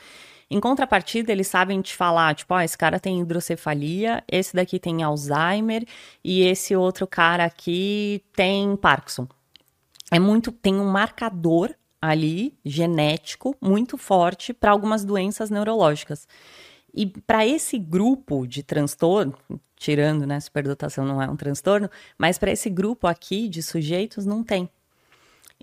[0.50, 4.78] Em contrapartida, eles sabem te falar, tipo, ó, oh, esse cara tem hidrocefalia, esse daqui
[4.80, 5.86] tem Alzheimer
[6.24, 9.28] e esse outro cara aqui tem Parkinson.
[10.12, 16.28] É muito, tem um marcador ali genético muito forte para algumas doenças neurológicas.
[16.94, 19.34] E para esse grupo de transtorno,
[19.78, 24.44] tirando, né, superdotação não é um transtorno, mas para esse grupo aqui de sujeitos não
[24.44, 24.70] tem.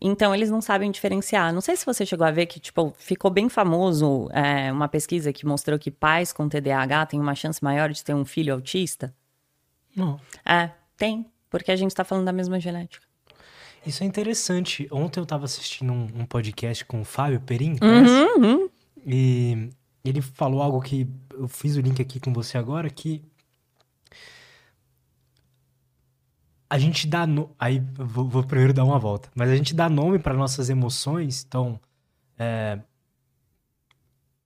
[0.01, 1.53] Então eles não sabem diferenciar.
[1.53, 5.33] Não sei se você chegou a ver que tipo ficou bem famoso é, uma pesquisa
[5.33, 9.13] que mostrou que pais com TDAH têm uma chance maior de ter um filho autista.
[9.95, 10.21] Não.
[10.47, 13.08] É, tem, porque a gente está falando da mesma genética.
[13.87, 14.89] Isso é interessante.
[14.91, 18.71] Ontem eu estava assistindo um, um, podcast com o Fábio Perim, uhum, uhum.
[19.07, 19.71] E
[20.05, 23.23] ele falou algo que eu fiz o link aqui com você agora, que
[26.69, 27.51] a gente dá no...
[27.59, 31.45] aí vou, vou, primeiro dar uma volta, mas a gente dá nome para nossas emoções,
[31.47, 31.81] então
[32.39, 32.79] é...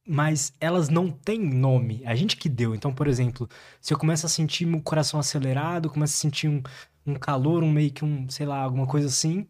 [0.06, 2.74] mas elas não têm nome, a gente que deu.
[2.74, 3.48] Então, por exemplo,
[3.80, 6.62] se eu começo a sentir meu coração acelerado, começo a sentir um,
[7.06, 9.46] um calor, um meio que um, sei lá, alguma coisa assim,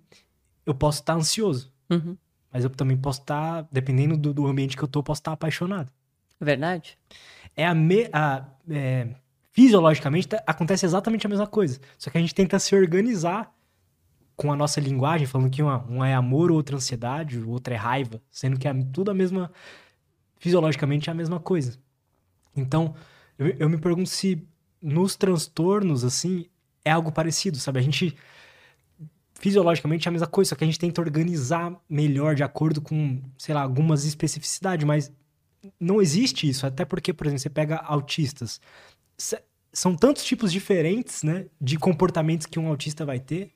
[0.65, 1.73] eu posso estar ansioso.
[1.91, 2.17] Uhum.
[2.53, 5.91] Mas eu também posso estar, dependendo do, do, ambiente que eu tô, posso estar apaixonado.
[6.41, 6.99] Verdade.
[7.57, 9.09] É a, me, a é,
[9.53, 11.81] fisiologicamente tá, acontece exatamente a mesma coisa.
[11.99, 13.55] Só que a gente tenta se organizar
[14.37, 17.51] com a nossa linguagem, falando que uma, um é amor, o outro é ansiedade, o
[17.51, 19.51] outro é raiva, sendo que é tudo a mesma.
[20.39, 21.79] Fisiologicamente é a mesma coisa.
[22.57, 22.95] Então,
[23.39, 24.47] eu, eu me pergunto se
[24.83, 26.47] nos transtornos, assim,
[26.85, 27.79] é algo parecido, sabe?
[27.79, 28.17] A gente
[29.43, 33.21] fisiologicamente é a mesma coisa, só que a gente tenta organizar melhor de acordo com,
[33.37, 35.13] sei lá, algumas especificidades, mas
[35.81, 38.61] não existe isso, até porque, por exemplo, você pega autistas.
[39.73, 43.51] São tantos tipos diferentes, né, de comportamentos que um autista vai ter.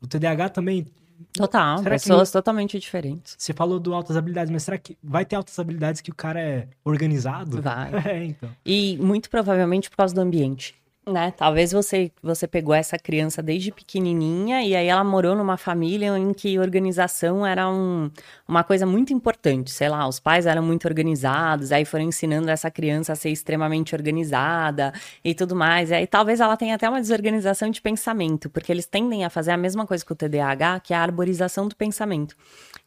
[0.00, 0.86] O TDAH também.
[1.34, 2.40] Total, será pessoas não...
[2.40, 3.36] totalmente diferentes.
[3.38, 6.40] Você falou do altas habilidades, mas será que vai ter altas habilidades que o cara
[6.40, 7.60] é organizado?
[7.60, 7.90] Vai.
[8.08, 8.50] É, então.
[8.64, 10.74] E muito provavelmente por causa do ambiente.
[11.06, 11.32] Né?
[11.36, 16.32] Talvez você você pegou essa criança desde pequenininha e aí ela morou numa família em
[16.32, 18.10] que organização era um,
[18.48, 22.70] uma coisa muito importante, sei lá, os pais eram muito organizados, aí foram ensinando essa
[22.70, 25.90] criança a ser extremamente organizada e tudo mais.
[25.90, 29.50] E aí talvez ela tenha até uma desorganização de pensamento, porque eles tendem a fazer
[29.50, 32.34] a mesma coisa que o TDAH, que é a arborização do pensamento.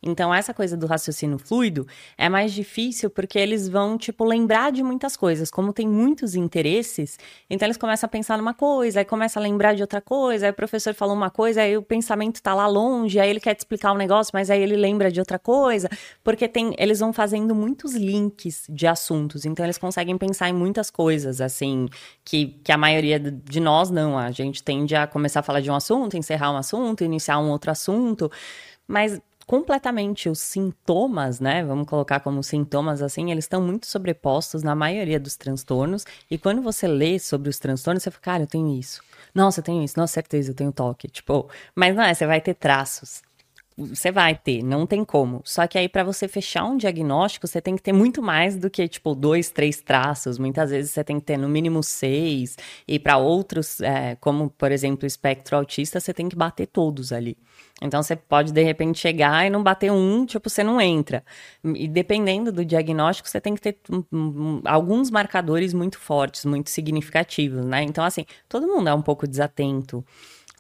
[0.02, 1.88] Então, essa coisa do raciocínio fluido
[2.18, 5.49] é mais difícil porque eles vão, tipo, lembrar de muitas coisas.
[5.49, 7.18] Como tem muitos interesses,
[7.49, 10.51] então eles começam a pensar numa coisa, aí começa a lembrar de outra coisa, aí
[10.51, 13.59] o professor falou uma coisa, aí o pensamento tá lá longe, aí ele quer te
[13.59, 15.89] explicar um negócio, mas aí ele lembra de outra coisa,
[16.23, 20.89] porque tem, eles vão fazendo muitos links de assuntos, então eles conseguem pensar em muitas
[20.89, 21.88] coisas, assim,
[22.25, 24.17] que, que a maioria de nós não.
[24.17, 27.49] A gente tende a começar a falar de um assunto, encerrar um assunto, iniciar um
[27.49, 28.31] outro assunto,
[28.88, 31.64] mas completamente os sintomas, né?
[31.64, 36.06] Vamos colocar como sintomas assim, eles estão muito sobrepostos na maioria dos transtornos.
[36.30, 39.02] E quando você lê sobre os transtornos, você fala, cara, eu tenho isso.
[39.34, 39.98] Nossa, eu tenho isso.
[39.98, 41.07] Nossa, certeza, eu tenho toque.
[41.07, 43.22] Tipo, mas não é, você vai ter traços.
[43.79, 45.39] Você vai ter, não tem como.
[45.45, 48.71] Só que aí, para você fechar um diagnóstico, você tem que ter muito mais do
[48.71, 50.39] que, tipo, dois, três traços.
[50.39, 52.57] Muitas vezes você tem que ter no mínimo seis.
[52.87, 57.11] E para outros, é, como, por exemplo, o espectro autista, você tem que bater todos
[57.11, 57.37] ali.
[57.79, 61.23] Então você pode de repente chegar e não bater um, tipo, você não entra.
[61.63, 66.71] E dependendo do diagnóstico, você tem que ter um, um, alguns marcadores muito fortes, muito
[66.71, 67.83] significativos, né?
[67.83, 70.03] Então, assim, todo mundo é um pouco desatento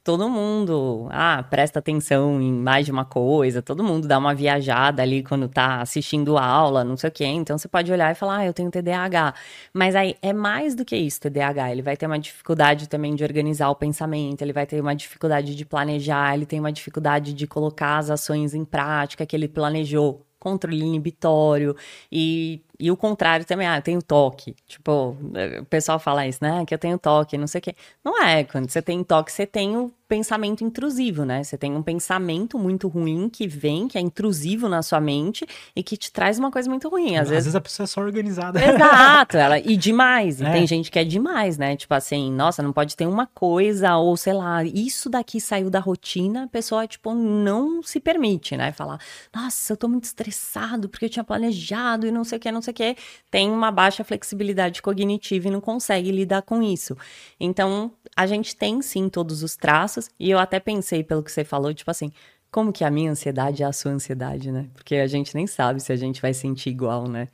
[0.07, 5.01] todo mundo, ah, presta atenção em mais de uma coisa, todo mundo dá uma viajada
[5.01, 7.25] ali quando tá assistindo aula, não sei o quê.
[7.25, 9.33] Então você pode olhar e falar, ah, eu tenho TDAH.
[9.73, 11.73] Mas aí é mais do que isso, TDAH.
[11.73, 15.53] Ele vai ter uma dificuldade também de organizar o pensamento, ele vai ter uma dificuldade
[15.53, 20.25] de planejar, ele tem uma dificuldade de colocar as ações em prática que ele planejou
[20.39, 21.75] controle inibitório
[22.09, 24.55] e, e o contrário também, ah, eu tenho toque.
[24.67, 25.17] Tipo,
[25.61, 26.63] o pessoal fala isso, né?
[26.65, 27.75] Que eu tenho toque, não sei o quê.
[28.03, 31.43] Não é, quando você tem toque, você tem o pensamento intrusivo, né?
[31.43, 35.45] Você tem um pensamento muito ruim que vem, que é intrusivo na sua mente
[35.75, 37.15] e que te traz uma coisa muito ruim.
[37.17, 37.43] Às, Às vezes...
[37.45, 38.63] vezes a pessoa é só organizada.
[38.63, 40.39] Exato, ela e demais.
[40.39, 40.51] E É.
[40.53, 41.75] tem gente que é demais, né?
[41.75, 45.79] Tipo assim, nossa, não pode ter uma coisa ou sei lá, isso daqui saiu da
[45.79, 48.71] rotina, a pessoa tipo não se permite, né?
[48.71, 48.99] Falar,
[49.35, 52.61] nossa, eu tô muito estressado porque eu tinha planejado e não sei o que, não
[52.61, 52.95] sei o que.
[53.29, 56.95] Tem uma baixa flexibilidade cognitiva e não consegue lidar com isso.
[57.39, 61.43] Então, a gente tem sim todos os traços e eu até pensei pelo que você
[61.43, 62.11] falou, tipo assim,
[62.51, 64.67] como que a minha ansiedade é a sua ansiedade, né?
[64.73, 67.27] Porque a gente nem sabe se a gente vai sentir igual, né?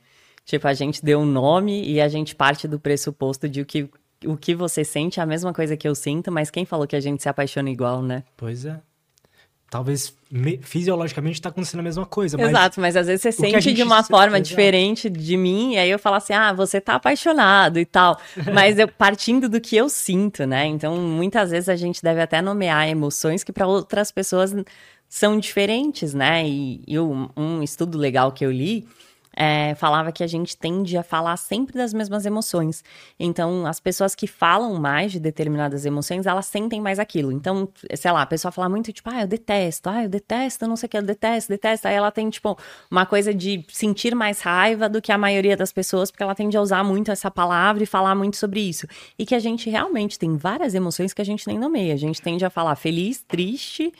[0.44, 3.88] Tipo, a gente deu um nome e a gente parte do pressuposto de o que,
[4.26, 6.96] o que você sente é a mesma coisa que eu sinto, mas quem falou que
[6.96, 8.24] a gente se apaixona igual, né?
[8.36, 8.80] Pois é.
[9.70, 13.60] Talvez me- fisiologicamente tá acontecendo a mesma coisa, mas Exato, mas às vezes você sente
[13.60, 14.48] gente de uma forma exato.
[14.48, 18.20] diferente de mim, e aí eu falo assim, ah, você tá apaixonado e tal.
[18.52, 20.66] Mas eu partindo do que eu sinto, né?
[20.66, 24.54] Então, muitas vezes a gente deve até nomear emoções que para outras pessoas
[25.08, 26.46] são diferentes, né?
[26.46, 28.86] E, e um, um estudo legal que eu li
[29.36, 32.84] é, falava que a gente tende a falar sempre das mesmas emoções.
[33.18, 37.32] Então, as pessoas que falam mais de determinadas emoções, elas sentem mais aquilo.
[37.32, 40.76] Então, sei lá, a pessoa fala muito, tipo, ah, eu detesto, ah, eu detesto, não
[40.76, 41.88] sei o que, eu detesto, detesto.
[41.88, 42.56] Aí ela tem, tipo,
[42.90, 46.56] uma coisa de sentir mais raiva do que a maioria das pessoas, porque ela tende
[46.56, 48.86] a usar muito essa palavra e falar muito sobre isso.
[49.18, 51.94] E que a gente realmente tem várias emoções que a gente nem nomeia.
[51.94, 53.92] A gente tende a falar feliz, triste.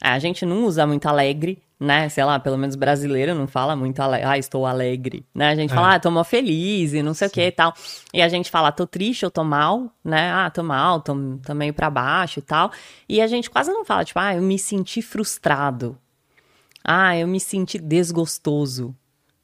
[0.00, 2.08] A gente não usa muito alegre, né?
[2.08, 4.00] Sei lá, pelo menos brasileiro não fala muito.
[4.00, 5.48] Ah, estou alegre, né?
[5.48, 5.74] A gente É.
[5.74, 7.74] fala, ah, tô mó feliz e não sei o que e tal.
[8.14, 10.30] E a gente fala, tô triste, eu tô mal, né?
[10.32, 11.12] Ah, tô mal, tô,
[11.44, 12.70] tô meio pra baixo e tal.
[13.08, 15.98] E a gente quase não fala, tipo, ah, eu me senti frustrado.
[16.84, 18.94] Ah, eu me senti desgostoso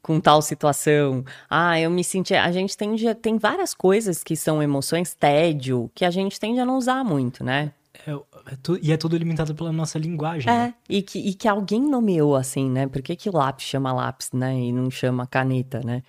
[0.01, 1.25] com tal situação.
[1.49, 2.33] Ah, eu me senti.
[2.33, 3.13] A gente tende a...
[3.13, 7.43] tem várias coisas que são emoções, tédio, que a gente tende a não usar muito,
[7.43, 7.71] né?
[8.07, 10.45] É, é tu- e é tudo limitado pela nossa linguagem.
[10.51, 10.73] né?
[10.89, 12.87] É, e que, e que alguém nomeou assim, né?
[12.87, 14.57] Por que, que o lápis chama lápis, né?
[14.57, 16.03] E não chama caneta, né?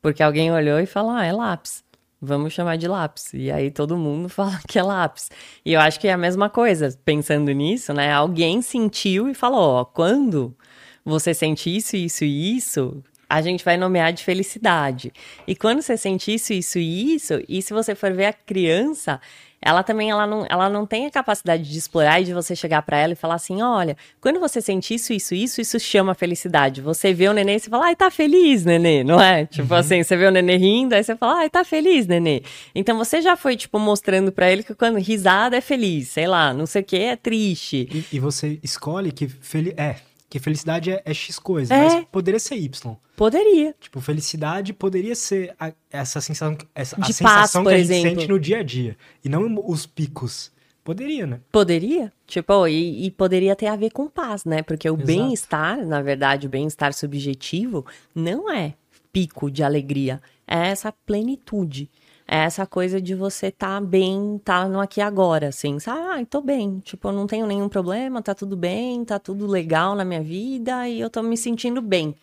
[0.00, 1.84] Porque alguém olhou e falou, ah, é lápis.
[2.20, 3.32] Vamos chamar de lápis.
[3.34, 5.30] E aí todo mundo fala que é lápis.
[5.64, 8.12] E eu acho que é a mesma coisa, pensando nisso, né?
[8.12, 10.56] Alguém sentiu e falou, ó, quando
[11.04, 15.12] você sente isso, isso e isso, a gente vai nomear de felicidade.
[15.46, 19.20] E quando você sente isso, isso e isso, e se você for ver a criança,
[19.60, 22.82] ela também ela não, ela não tem a capacidade de explorar e de você chegar
[22.82, 26.80] pra ela e falar assim: olha, quando você sente isso, isso, isso, isso chama felicidade.
[26.80, 29.46] Você vê o nenê e você fala, ai, tá feliz, nenê, não é?
[29.46, 32.42] Tipo assim, você vê o nenê rindo, aí você fala, ai, tá feliz, nenê.
[32.74, 36.52] Então você já foi, tipo, mostrando pra ele que quando risada é feliz, sei lá,
[36.52, 37.88] não sei o que é triste.
[37.92, 39.74] E, e você escolhe que feliz.
[39.76, 39.96] É.
[40.28, 41.78] Que felicidade é, é X coisa, É.
[41.94, 42.96] mas poderia ser Y.
[43.16, 43.74] Poderia.
[43.80, 47.78] Tipo, felicidade poderia ser a- essa sensação, essa, a De sensação paz, que por a
[47.78, 48.20] gente exemplo.
[48.20, 48.96] sente no dia a dia.
[49.24, 50.50] E não os picos.
[50.82, 51.40] Poderia, né?
[51.50, 54.62] Poderia, tipo, e, e poderia ter a ver com paz, né?
[54.62, 57.84] Porque o bem-estar, na verdade, o bem-estar subjetivo
[58.14, 58.74] não é
[59.12, 61.90] pico de alegria, é essa plenitude.
[62.28, 66.22] É essa coisa de você tá bem, tá no aqui agora, assim, sabe?
[66.22, 69.94] Ah, tô bem, tipo, eu não tenho nenhum problema, tá tudo bem, tá tudo legal
[69.94, 72.16] na minha vida e eu tô me sentindo bem.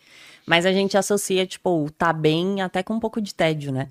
[0.46, 3.88] Mas a gente associa, tipo, o tá bem até com um pouco de tédio, né?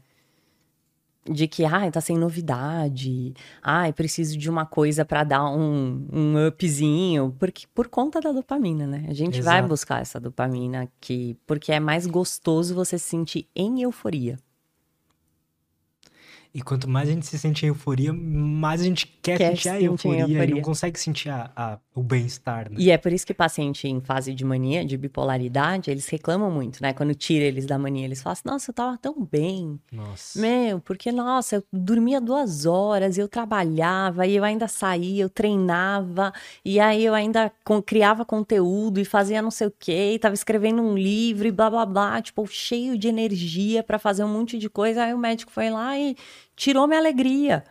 [1.30, 6.48] de que, ai, tá sem novidade, ai, preciso de uma coisa pra dar um, um
[6.48, 9.06] upzinho, porque por conta da dopamina, né?
[9.07, 9.69] A gente vai Exato.
[9.69, 14.38] buscar essa dopamina que, porque é mais gostoso você se sentir em euforia.
[16.55, 19.69] E quanto mais a gente se sente em euforia, mais a gente quer, Quer sentir
[19.69, 20.55] a sentir euforia, e euforia.
[20.55, 22.75] não consegue sentir a- a- o bem-estar, né?
[22.80, 26.80] E é por isso que paciente em fase de mania, de bipolaridade, eles reclamam muito,
[26.80, 26.93] né?
[26.93, 30.39] Quando tira eles da mania, eles falam assim, nossa, eu tava tão bem, Nossa.
[30.39, 36.31] Meu, porque, nossa, eu dormia duas horas, eu trabalhava, e eu ainda saía, eu treinava,
[36.63, 37.51] e aí eu ainda
[37.84, 41.67] criava conteúdo e fazia não sei o quê, e tava escrevendo um livro e blá
[41.69, 45.03] blá blá, tipo, cheio de energia pra fazer um monte de coisa.
[45.05, 46.15] Aí o médico foi lá e
[46.56, 47.64] tirou minha alegria.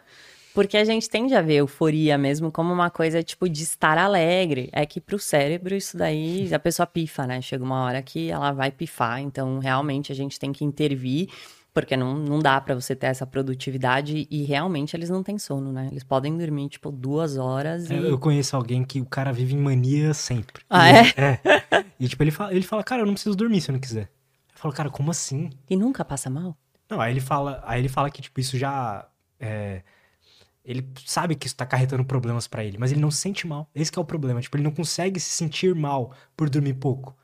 [0.54, 4.68] Porque a gente tende a ver euforia mesmo como uma coisa, tipo, de estar alegre.
[4.70, 7.40] É que pro cérebro isso daí, a pessoa pifa, né?
[7.40, 11.30] Chega uma hora que ela vai pifar, então realmente a gente tem que intervir,
[11.72, 15.72] porque não, não dá pra você ter essa produtividade e realmente eles não têm sono,
[15.72, 15.88] né?
[15.90, 17.94] Eles podem dormir, tipo, duas horas e...
[17.94, 20.62] É, Eu conheço alguém que o cara vive em mania sempre.
[20.68, 21.14] Ah, E- é?
[21.16, 21.84] É.
[21.98, 24.02] E tipo, ele fala, ele fala, cara, eu não preciso dormir se eu não quiser.
[24.54, 25.48] Eu falo, cara, como assim?
[25.70, 26.54] E nunca passa mal?
[26.92, 29.08] Não, aí ele fala, aí ele fala que, tipo, isso já.
[29.40, 29.82] é,
[30.64, 33.68] ele sabe que isso tá acarretando problemas pra ele, mas ele não se sente mal.
[33.74, 34.40] Esse que é o problema.
[34.40, 37.16] Tipo, ele não consegue se sentir mal por dormir pouco.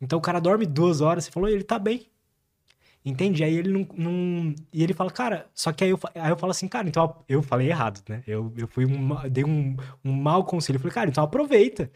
[0.00, 2.06] Então o cara dorme duas horas, você falou, ele tá bem.
[3.04, 3.44] Entende?
[3.44, 6.50] Aí ele não, não- E ele fala, cara, só que aí eu, aí eu falo
[6.52, 8.22] assim, cara, então eu falei errado, né?
[8.26, 10.76] Eu, eu fui um, dei um, um mau conselho.
[10.76, 11.90] Eu falei, cara, então aproveita,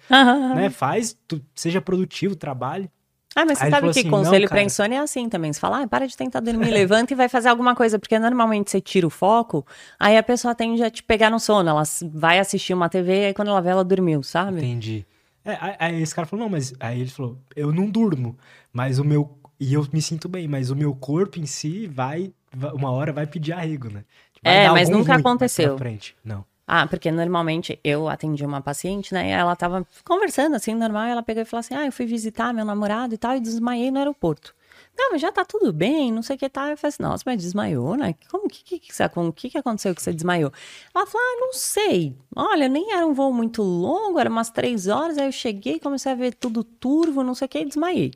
[0.55, 0.69] né?
[0.71, 2.91] Faz, tu- seja produtivo, trabalhe.
[3.35, 4.63] Ah, mas você sabe que assim, conselho pra cara.
[4.63, 5.53] insônia é assim também.
[5.53, 7.99] Você fala, ah, para de tentar dormir, levanta e vai fazer alguma coisa.
[7.99, 9.67] Porque normalmente você tira o foco,
[9.99, 11.69] aí a pessoa tende a te pegar no sono.
[11.69, 11.83] Ela
[12.13, 14.59] vai assistir uma TV e aí quando ela vê, ela dormiu, sabe?
[14.59, 15.07] Entendi.
[15.45, 16.75] É, aí, esse cara falou, não, mas.
[16.81, 18.37] Aí ele falou, eu não durmo,
[18.73, 19.39] mas o meu.
[19.61, 22.33] E eu me sinto bem, mas o meu corpo em si vai.
[22.75, 24.05] uma hora vai pedir arrego, né?
[24.43, 25.77] Vai É, mas nunca aconteceu.
[25.79, 26.17] frente.
[26.25, 26.45] Não.
[26.71, 29.31] Ah, porque normalmente eu atendi uma paciente, né?
[29.31, 32.65] Ela tava conversando assim, normal, ela pegou e falou assim: Ah, eu fui visitar meu
[32.65, 34.55] namorado e tal, e desmaiei no aeroporto.
[34.97, 36.71] Não, mas já tá tudo bem, não sei o que tá.
[36.71, 38.15] Eu falei assim, nossa, mas desmaiou, né?
[38.31, 40.53] Como que que, que, você- com- que que aconteceu que você desmaiou?
[40.95, 42.17] Ela falou, ah, não sei.
[42.35, 46.11] Olha, nem era um voo muito longo, era umas três horas, aí eu cheguei, comecei
[46.13, 48.13] a ver tudo turvo, não sei o que, e desmaiei.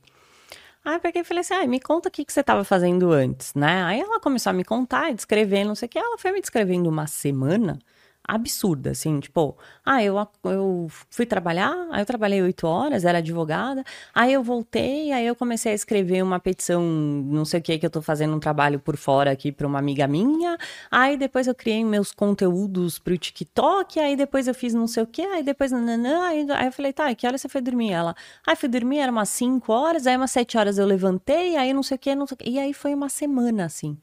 [0.85, 3.13] Aí eu peguei e falei assim, ah, me conta o que, que você estava fazendo
[3.13, 3.85] antes, né?
[3.85, 5.99] Aí ela começou a me contar, descrever, não sei o que.
[5.99, 7.79] Ela foi me descrevendo uma semana
[8.27, 13.85] absurda, assim, tipo, ah, eu, eu fui trabalhar, aí eu trabalhei oito horas, era advogada,
[14.15, 17.87] aí eu voltei, aí eu comecei a escrever uma petição, não sei o que, que
[17.87, 20.57] eu tô fazendo um trabalho por fora aqui para uma amiga minha,
[20.91, 25.07] aí depois eu criei meus conteúdos pro TikTok, aí depois eu fiz não sei o
[25.07, 27.91] que, aí depois nananã, aí, aí eu falei, tá, que hora você foi dormir?
[27.93, 28.15] Ela,
[28.47, 31.83] aí fui dormir, era umas cinco horas, aí umas sete horas eu levantei, aí não
[31.83, 33.99] sei o que, não sei o que, e aí foi uma semana, assim.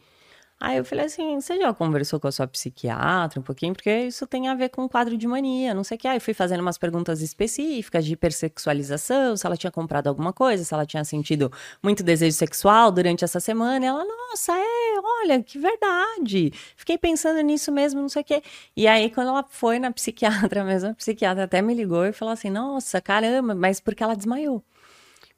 [0.61, 3.73] Aí eu falei assim, você já conversou com a sua psiquiatra um pouquinho?
[3.73, 6.07] Porque isso tem a ver com quadro de mania, não sei o que.
[6.07, 10.73] Aí fui fazendo umas perguntas específicas de hipersexualização, se ela tinha comprado alguma coisa, se
[10.73, 11.49] ela tinha sentido
[11.81, 13.85] muito desejo sexual durante essa semana.
[13.85, 16.51] E ela, nossa, é, olha, que verdade.
[16.75, 18.43] Fiquei pensando nisso mesmo, não sei o quê.
[18.75, 22.33] E aí, quando ela foi na psiquiatra mesmo, a psiquiatra até me ligou e falou
[22.33, 24.61] assim, nossa, caramba, mas porque ela desmaiou.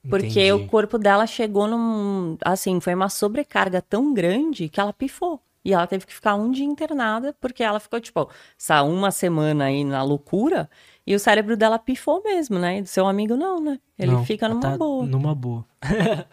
[0.09, 0.51] Porque Entendi.
[0.51, 2.37] o corpo dela chegou num.
[2.43, 5.39] Assim, foi uma sobrecarga tão grande que ela pifou.
[5.63, 8.27] E ela teve que ficar um dia internada, porque ela ficou, tipo,
[8.59, 10.67] essa uma semana aí na loucura,
[11.05, 12.79] e o cérebro dela pifou mesmo, né?
[12.79, 13.79] E do seu amigo não, né?
[13.97, 15.05] Ele Não, fica numa tá boa.
[15.05, 15.63] Numa boa.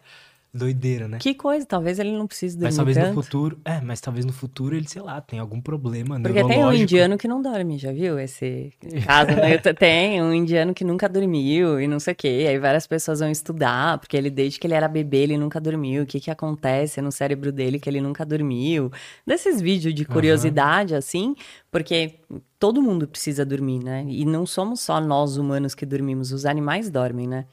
[0.53, 1.19] Doideira, né?
[1.19, 3.15] Que coisa, talvez ele não precise dormir Mas talvez tanto.
[3.15, 3.61] no futuro.
[3.65, 7.19] É, mas talvez no futuro ele, sei lá, tem algum problema Porque tem um indiano
[7.19, 8.73] que não dorme, já viu esse
[9.07, 9.33] caso?
[9.37, 9.59] né?
[9.59, 12.47] Tem um indiano que nunca dormiu e não sei o quê.
[12.49, 16.03] Aí várias pessoas vão estudar, porque ele, desde que ele era bebê, ele nunca dormiu.
[16.05, 18.91] O que que acontece no cérebro dele que ele nunca dormiu?
[19.27, 21.35] Desses vídeos de curiosidade, assim,
[21.71, 22.21] porque
[22.59, 24.05] todo mundo precisa dormir, né?
[24.09, 27.45] E não somos só nós humanos que dormimos, os animais dormem, né?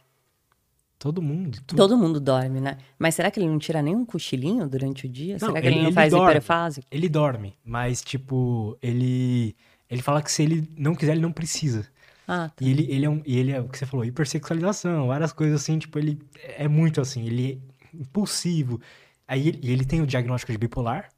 [0.98, 1.60] Todo mundo.
[1.68, 1.78] tudo.
[1.78, 2.78] Todo mundo dorme, né?
[2.98, 5.34] Mas será que ele não tira nem um cochilinho durante o dia?
[5.34, 6.32] Não, será que ele, ele- não faz dorme.
[6.32, 6.88] hiperfásico?
[6.90, 9.56] Ele dorme, mas, tipo, ele.
[9.90, 11.86] Ele fala que se ele não quiser, ele não precisa.
[12.28, 12.66] Ah, tá.
[12.66, 15.78] E ele, ele, é um, ele é o que você falou, hipersexualização, várias coisas assim,
[15.78, 16.18] tipo, ele
[16.58, 17.62] é muito assim, ele
[17.94, 18.82] é impulsivo.
[19.28, 21.10] Aí ele, ele tem o diagnóstico de bipolar,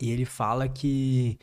[0.00, 1.38] e ele fala que.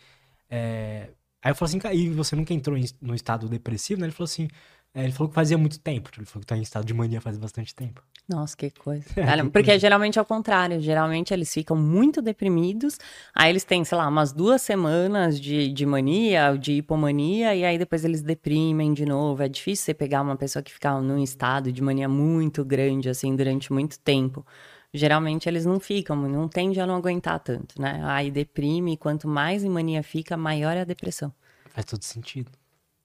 [0.49, 1.09] é,
[1.41, 4.07] Aí eu falo assim, "Cara, e você nunca entrou no estado depressivo, né?
[4.07, 4.47] Ele falou assim.
[4.95, 6.11] É, ele falou que fazia muito tempo.
[6.15, 8.03] Ele falou que tá em estado de mania faz bastante tempo.
[8.29, 9.03] Nossa, que coisa.
[9.17, 10.79] É, Porque geralmente é o contrário.
[10.79, 12.99] Geralmente eles ficam muito deprimidos,
[13.33, 17.77] aí eles têm, sei lá, umas duas semanas de, de mania, de hipomania, e aí
[17.77, 19.41] depois eles deprimem de novo.
[19.41, 23.35] É difícil você pegar uma pessoa que fica num estado de mania muito grande, assim,
[23.35, 24.45] durante muito tempo.
[24.93, 27.99] Geralmente eles não ficam, não tende a não aguentar tanto, né?
[28.03, 31.33] Aí deprime, e quanto mais em mania fica, maior é a depressão.
[31.71, 32.51] Faz todo sentido.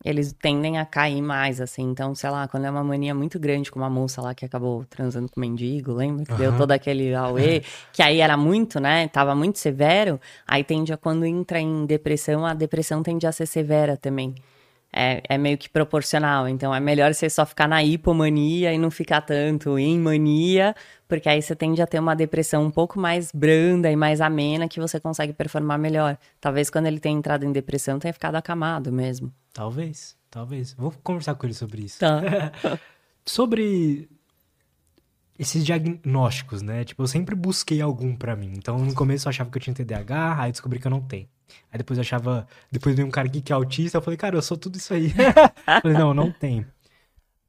[0.04, 1.82] Eles tendem a cair mais, assim.
[1.82, 4.84] Então, sei lá, quando é uma mania muito grande, como a moça lá que acabou
[4.84, 6.24] transando com o mendigo, lembra?
[6.24, 6.58] Que deu Aham.
[6.58, 7.62] todo aquele auê,
[7.92, 9.08] que aí era muito, né?
[9.08, 10.20] Tava muito severo.
[10.46, 14.34] Aí tende a, quando entra em depressão, a depressão tende a ser severa também.
[15.00, 16.48] É, é meio que proporcional.
[16.48, 20.74] Então, é melhor você só ficar na hipomania e não ficar tanto em mania,
[21.06, 24.66] porque aí você tende a ter uma depressão um pouco mais branda e mais amena
[24.68, 26.18] que você consegue performar melhor.
[26.40, 29.32] Talvez quando ele tenha entrado em depressão tenha ficado acamado mesmo.
[29.52, 30.72] Talvez, talvez.
[30.72, 32.00] Vou conversar com ele sobre isso.
[32.00, 32.20] Tá.
[33.24, 34.08] Sobre
[35.38, 36.82] esses diagnósticos, né?
[36.82, 38.54] Tipo, eu sempre busquei algum pra mim.
[38.56, 41.28] Então, no começo eu achava que eu tinha TDAH, aí descobri que eu não tenho.
[41.72, 42.46] Aí depois eu achava.
[42.70, 44.92] Depois veio um cara aqui que é autista, eu falei, cara, eu sou tudo isso
[44.94, 45.10] aí.
[45.82, 46.66] falei, não, não tenho.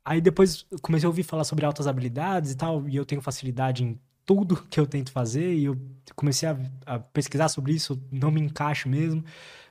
[0.04, 3.84] Aí depois comecei a ouvir falar sobre altas habilidades e tal, e eu tenho facilidade
[3.84, 5.78] em tudo que eu tento fazer, e eu
[6.16, 9.24] comecei a, a pesquisar sobre isso, não me encaixo mesmo.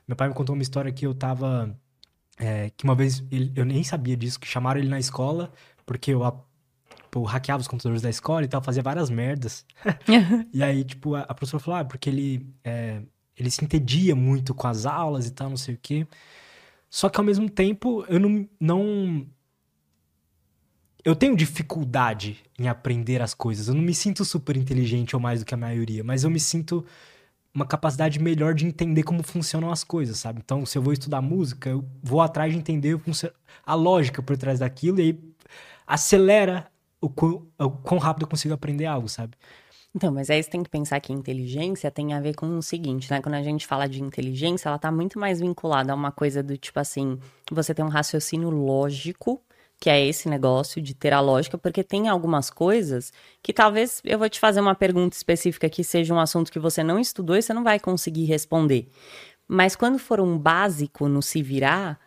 [0.07, 1.75] Meu pai me contou uma história que eu tava.
[2.37, 5.51] é, que uma vez ele- eu nem sabia disso, que chamaram ele na escola,
[5.85, 6.21] porque eu,
[7.03, 9.65] tipo, hackeava os computadores da escola e tal, fazia várias merdas.
[10.53, 13.01] E aí, tipo, a, a professora falou, ah, porque ele, é,
[13.39, 16.05] ele se entendia muito com as aulas e tal, não sei o quê.
[16.89, 19.25] Só que ao mesmo tempo, eu não, não.
[21.05, 23.67] Eu tenho dificuldade em aprender as coisas.
[23.67, 26.39] Eu não me sinto super inteligente ou mais do que a maioria, mas eu me
[26.39, 26.85] sinto
[27.53, 30.41] uma capacidade melhor de entender como funcionam as coisas, sabe?
[30.43, 32.99] Então, se eu vou estudar música, eu vou atrás de entender
[33.65, 35.19] a lógica por trás daquilo e aí
[35.87, 36.67] acelera
[37.01, 39.35] o quão, o quão rápido eu consigo aprender algo, sabe?
[39.95, 43.09] Então, mas aí você tem que pensar que inteligência tem a ver com o seguinte,
[43.11, 43.21] né?
[43.21, 46.55] Quando a gente fala de inteligência, ela tá muito mais vinculada a uma coisa do
[46.57, 47.17] tipo assim,
[47.51, 49.41] você tem um raciocínio lógico,
[49.79, 53.11] que é esse negócio de ter a lógica, porque tem algumas coisas
[53.41, 56.83] que talvez eu vou te fazer uma pergunta específica que seja um assunto que você
[56.83, 58.89] não estudou e você não vai conseguir responder.
[59.47, 61.99] Mas quando for um básico no se virar,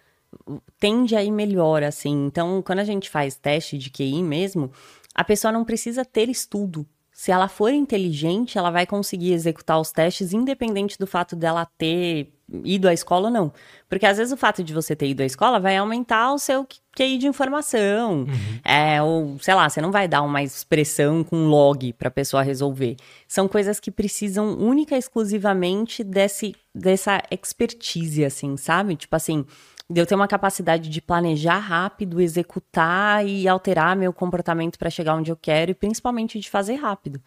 [0.79, 2.27] tende a ir melhor, assim.
[2.27, 4.71] Então, quando a gente faz teste de QI mesmo,
[5.15, 6.87] a pessoa não precisa ter estudo.
[7.13, 12.33] Se ela for inteligente, ela vai conseguir executar os testes, independente do fato dela ter
[12.65, 13.53] ido à escola ou não.
[13.89, 16.67] Porque às vezes o fato de você ter ido à escola vai aumentar o seu
[16.97, 18.27] QI de informação.
[18.65, 22.43] É, ou, sei lá, você não vai dar uma expressão com log para a pessoa
[22.43, 22.97] resolver.
[23.27, 28.97] São coisas que precisam única e exclusivamente desse, dessa expertise, assim, sabe?
[28.97, 29.45] Tipo assim,
[29.93, 35.15] de eu ter uma capacidade de planejar rápido, executar e alterar meu comportamento para chegar
[35.15, 37.21] onde eu quero e principalmente de fazer rápido.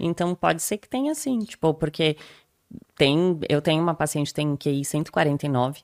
[0.00, 2.16] Então pode ser que tenha assim, tipo, porque
[2.96, 5.82] tem, eu tenho uma paciente que tem QI 149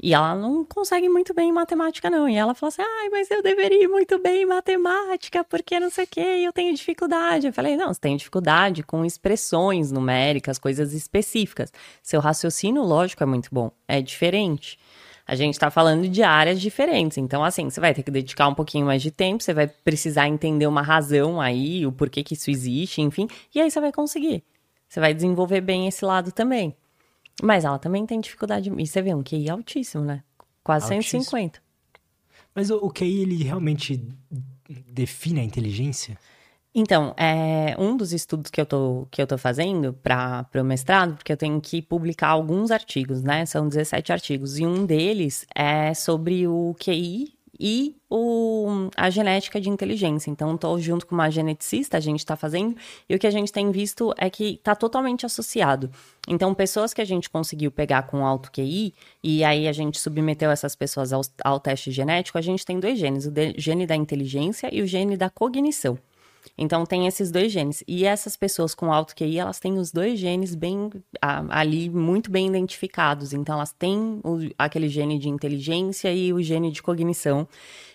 [0.00, 2.28] e ela não consegue muito bem em matemática não.
[2.28, 5.90] E ela fala assim: "Ai, mas eu deveria ir muito bem em matemática, porque não
[5.90, 7.48] sei o quê, eu tenho dificuldade".
[7.48, 11.72] Eu falei: "Não, você tem dificuldade com expressões numéricas, coisas específicas.
[12.02, 14.78] Seu raciocínio lógico é muito bom, é diferente".
[15.28, 17.18] A gente está falando de áreas diferentes.
[17.18, 20.26] Então, assim, você vai ter que dedicar um pouquinho mais de tempo, você vai precisar
[20.26, 24.42] entender uma razão aí, o porquê que isso existe, enfim, e aí você vai conseguir.
[24.88, 26.74] Você vai desenvolver bem esse lado também.
[27.42, 28.72] Mas ela também tem dificuldade.
[28.74, 30.24] E você vê um QI altíssimo, né?
[30.64, 31.22] Quase Altíssimo.
[31.22, 31.60] 150.
[32.54, 34.02] Mas o, o QI, ele realmente
[34.90, 36.18] define a inteligência?
[36.74, 41.16] Então, é um dos estudos que eu tô, que eu tô fazendo para o mestrado,
[41.16, 43.44] porque eu tenho que publicar alguns artigos, né?
[43.46, 44.58] São 17 artigos.
[44.58, 50.30] E um deles é sobre o QI e o, a genética de inteligência.
[50.30, 52.76] Então, estou junto com uma geneticista, a gente está fazendo,
[53.08, 55.90] e o que a gente tem visto é que está totalmente associado.
[56.28, 60.50] Então, pessoas que a gente conseguiu pegar com alto QI, e aí a gente submeteu
[60.50, 63.96] essas pessoas ao, ao teste genético, a gente tem dois genes, o de- gene da
[63.96, 65.98] inteligência e o gene da cognição.
[66.56, 67.82] Então tem esses dois genes.
[67.86, 72.46] E essas pessoas com alto QI, elas têm os dois genes bem ali muito bem
[72.48, 73.32] identificados.
[73.32, 77.46] Então elas têm o- aquele gene de inteligência e o gene de cognição.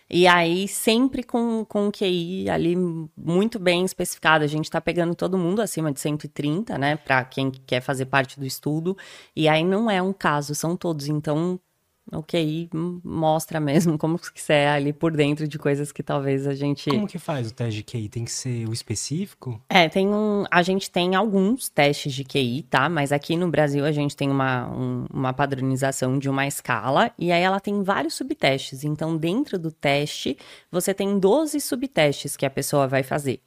[0.10, 2.76] E aí, sempre com, com o QI ali
[3.18, 4.44] muito bem especificado.
[4.44, 6.98] A gente tá pegando todo mundo acima de 130, né?
[6.98, 8.96] Pra quem quer fazer parte do estudo.
[9.36, 11.08] E aí não é um caso, são todos.
[11.08, 11.60] Então,
[12.12, 12.70] o QI
[13.04, 16.90] mostra mesmo como que você é ali por dentro de coisas que talvez a gente.
[16.90, 18.10] Como que faz o teste de QI?
[18.10, 19.62] Tem que ser o específico?
[19.70, 20.44] É, tem um.
[20.52, 22.90] A gente tem alguns testes de QI, tá?
[22.90, 27.32] Mas aqui no Brasil a gente tem uma, um, uma padronização de uma escala e
[27.32, 28.84] aí ela tem vários subtestes.
[28.84, 30.38] Então, dentro do teste,
[30.70, 33.40] você tem 12 subtestes que a pessoa vai fazer.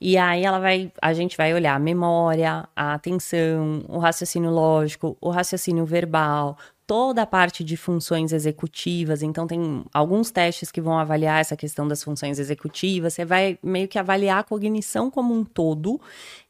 [0.00, 5.16] E aí ela vai, a gente vai olhar a memória, a atenção, o raciocínio lógico,
[5.20, 6.58] o raciocínio verbal,
[6.92, 9.22] toda a parte de funções executivas.
[9.22, 13.14] Então, tem alguns testes que vão avaliar essa questão das funções executivas.
[13.14, 15.98] Você vai meio que avaliar a cognição como um todo.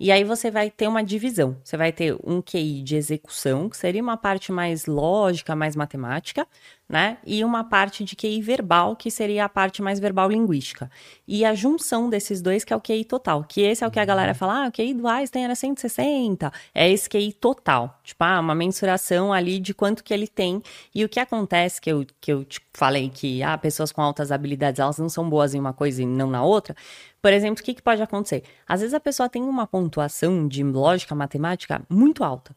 [0.00, 1.56] E aí você vai ter uma divisão.
[1.62, 6.44] Você vai ter um QI de execução, que seria uma parte mais lógica, mais matemática
[6.92, 7.16] né?
[7.24, 10.90] E uma parte de QI verbal, que seria a parte mais verbal linguística.
[11.26, 13.42] E a junção desses dois, que é o QI total.
[13.44, 16.52] Que esse é o que a galera fala, ah, o QI do Einstein era 160.
[16.74, 17.98] É esse QI total.
[18.04, 20.62] Tipo, ah, uma mensuração ali de quanto que ele tem.
[20.94, 24.78] E o que acontece, que eu, que eu falei que ah, pessoas com altas habilidades,
[24.78, 26.76] elas não são boas em uma coisa e não na outra.
[27.22, 28.42] Por exemplo, o que, que pode acontecer?
[28.68, 32.54] Às vezes a pessoa tem uma pontuação de lógica matemática muito alta.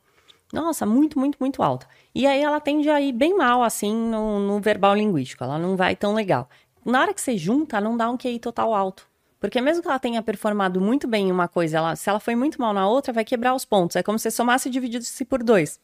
[0.54, 1.88] Nossa, muito, muito, muito alta.
[2.14, 5.44] E aí ela tende a ir bem mal, assim, no, no verbal linguístico.
[5.44, 6.50] Ela não vai tão legal.
[6.86, 9.08] Na hora que você junta, não dá um QI total alto.
[9.40, 12.36] Porque mesmo que ela tenha performado muito bem em uma coisa, ela, se ela foi
[12.36, 13.96] muito mal na outra, vai quebrar os pontos.
[13.96, 15.80] É como se somasse e dividisse por dois.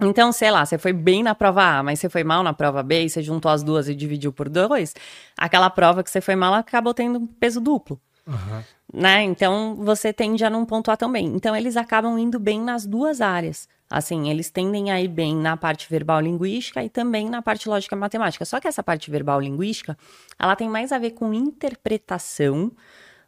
[0.00, 2.82] Então, sei lá, você foi bem na prova A, mas você foi mal na prova
[2.82, 4.94] B e você juntou as duas e dividiu por dois,
[5.36, 8.00] aquela prova que você foi mal acabou tendo peso duplo.
[8.26, 8.62] Uhum.
[8.92, 9.22] Né?
[9.22, 11.26] Então, você tende a não pontuar tão bem.
[11.26, 13.66] Então, eles acabam indo bem nas duas áreas.
[13.88, 17.94] Assim, eles tendem a ir bem na parte verbal linguística e também na parte lógica
[17.96, 18.44] matemática.
[18.44, 19.96] Só que essa parte verbal linguística,
[20.38, 22.72] ela tem mais a ver com interpretação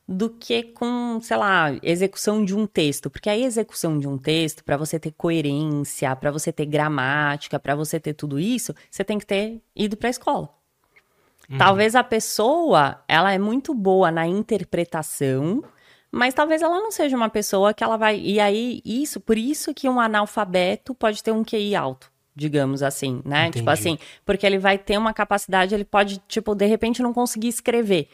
[0.06, 4.62] do que com, sei lá, execução de um texto, porque a execução de um texto,
[4.64, 9.18] para você ter coerência, para você ter gramática, para você ter tudo isso, você tem
[9.18, 10.63] que ter ido para a escola.
[11.48, 11.58] Uhum.
[11.58, 15.62] Talvez a pessoa, ela é muito boa na interpretação,
[16.10, 18.18] mas talvez ela não seja uma pessoa que ela vai.
[18.18, 23.20] E aí, isso, por isso que um analfabeto pode ter um QI alto, digamos assim,
[23.24, 23.46] né?
[23.46, 23.58] Tipo Entendi.
[23.58, 27.48] Tipo assim, porque ele vai ter uma capacidade, ele pode, tipo, de repente não conseguir
[27.48, 28.08] escrever.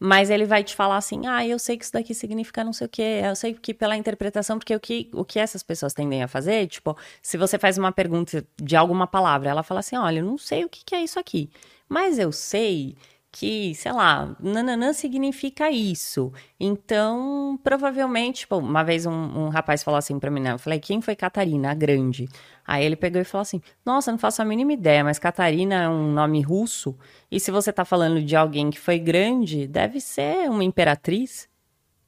[0.00, 2.86] Mas ele vai te falar assim: ah, eu sei que isso daqui significa não sei
[2.86, 6.22] o quê, eu sei que pela interpretação, porque o que, o que essas pessoas tendem
[6.22, 10.20] a fazer, tipo, se você faz uma pergunta de alguma palavra, ela fala assim: olha,
[10.20, 11.50] eu não sei o que, que é isso aqui,
[11.88, 12.96] mas eu sei
[13.30, 16.32] que, sei lá, nananã significa isso.
[16.58, 20.52] Então, provavelmente, tipo, uma vez um, um rapaz falou assim pra mim, né?
[20.52, 22.28] Eu falei, quem foi Catarina, a grande?
[22.66, 25.88] Aí ele pegou e falou assim, nossa, não faço a mínima ideia, mas Catarina é
[25.88, 26.96] um nome russo,
[27.30, 31.48] e se você tá falando de alguém que foi grande, deve ser uma imperatriz.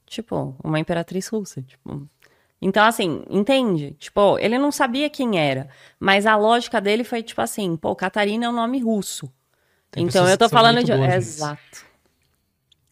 [0.07, 2.09] Tipo, uma imperatriz russa, tipo...
[2.63, 3.93] Então, assim, entende?
[3.99, 8.47] Tipo, ele não sabia quem era, mas a lógica dele foi tipo assim, pô, Catarina
[8.47, 9.33] é um nome russo.
[9.91, 10.93] Tem então eu tô falando de.
[10.93, 11.91] Exato.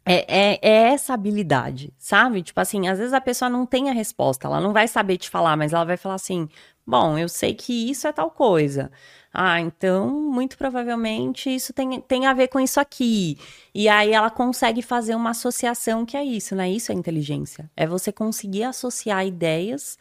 [0.05, 2.43] É, é, é, essa habilidade, sabe?
[2.43, 5.29] Tipo assim, às vezes a pessoa não tem a resposta, ela não vai saber te
[5.29, 6.49] falar, mas ela vai falar assim:
[6.87, 8.91] bom, eu sei que isso é tal coisa.
[9.33, 13.39] Ah, então, muito provavelmente isso tem, tem a ver com isso aqui.
[13.75, 16.71] E aí ela consegue fazer uma associação que é isso, né?
[16.71, 17.71] Isso é inteligência.
[17.77, 19.99] É você conseguir associar ideias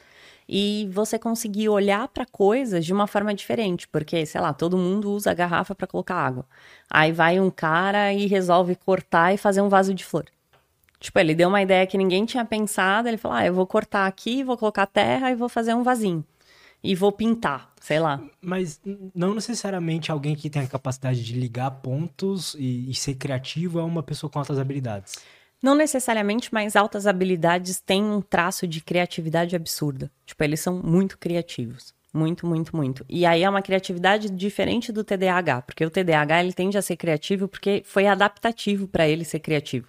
[0.48, 5.12] e você conseguir olhar para coisas de uma forma diferente, porque, sei lá, todo mundo
[5.12, 6.46] usa a garrafa para colocar água.
[6.90, 10.26] Aí vai um cara e resolve cortar e fazer um vaso de flor.
[11.00, 14.08] Tipo, ele deu uma ideia que ninguém tinha pensado, ele falou: "Ah, eu vou cortar
[14.08, 16.26] aqui, vou colocar terra e vou fazer um vasinho"
[16.84, 18.22] e vou pintar, sei lá.
[18.42, 18.80] Mas
[19.14, 23.84] não necessariamente alguém que tem a capacidade de ligar pontos e, e ser criativo é
[23.84, 25.16] uma pessoa com altas habilidades.
[25.62, 30.12] Não necessariamente, mas altas habilidades têm um traço de criatividade absurda.
[30.26, 31.96] Tipo, eles são muito criativos.
[32.14, 33.06] Muito, muito, muito.
[33.10, 36.96] E aí é uma criatividade diferente do TDAH, porque o TDAH ele tende a ser
[36.96, 39.88] criativo porque foi adaptativo para ele ser criativo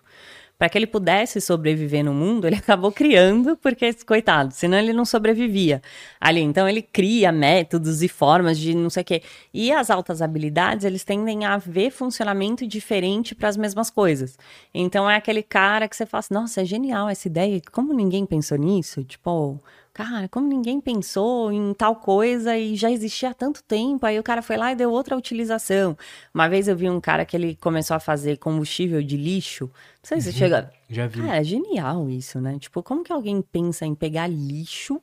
[0.59, 5.05] para que ele pudesse sobreviver no mundo, ele acabou criando, porque, coitado, senão ele não
[5.05, 5.81] sobrevivia
[6.21, 6.41] ali.
[6.41, 9.23] Então, ele cria métodos e formas de não sei o quê.
[9.55, 14.37] E as altas habilidades, eles tendem a ver funcionamento diferente para as mesmas coisas.
[14.75, 18.27] Então, é aquele cara que você fala assim, nossa, é genial essa ideia, como ninguém
[18.27, 19.05] pensou nisso?
[19.05, 19.61] Tipo,
[19.99, 24.23] cara, como ninguém pensou em tal coisa e já existia há tanto tempo, aí o
[24.23, 25.99] cara foi lá e deu outra utilização.
[26.33, 29.65] Uma vez eu vi um cara que ele começou a fazer combustível de lixo.
[29.65, 29.73] Não
[30.05, 30.71] sei se você uhum, chega.
[30.89, 31.29] Já vi.
[31.29, 32.61] é genial isso, né?
[32.61, 35.01] Tipo, como que alguém pensa em pegar lixo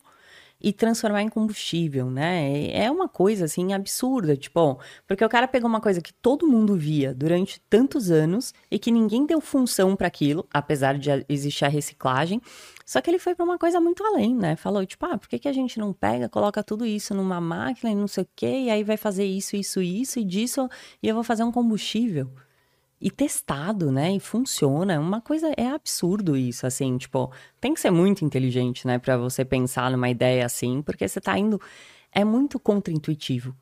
[0.66, 2.72] e transformar em combustível, né?
[2.72, 6.76] É uma coisa assim absurda, tipo, porque o cara pegou uma coisa que todo mundo
[6.76, 11.68] via durante tantos anos e que ninguém deu função para aquilo, apesar de existir a
[11.68, 12.42] reciclagem.
[12.84, 14.56] Só que ele foi para uma coisa muito além, né?
[14.56, 17.92] Falou, tipo, ah, por que, que a gente não pega, coloca tudo isso numa máquina
[17.92, 20.68] e não sei o quê, e aí vai fazer isso, isso, isso, e disso,
[21.02, 22.28] e eu vou fazer um combustível
[23.06, 24.16] e testado, né?
[24.16, 24.94] E funciona.
[24.94, 29.16] É uma coisa é absurdo isso, assim, tipo, tem que ser muito inteligente, né, para
[29.16, 31.62] você pensar numa ideia assim, porque você tá indo
[32.12, 33.56] é muito contraintuitivo.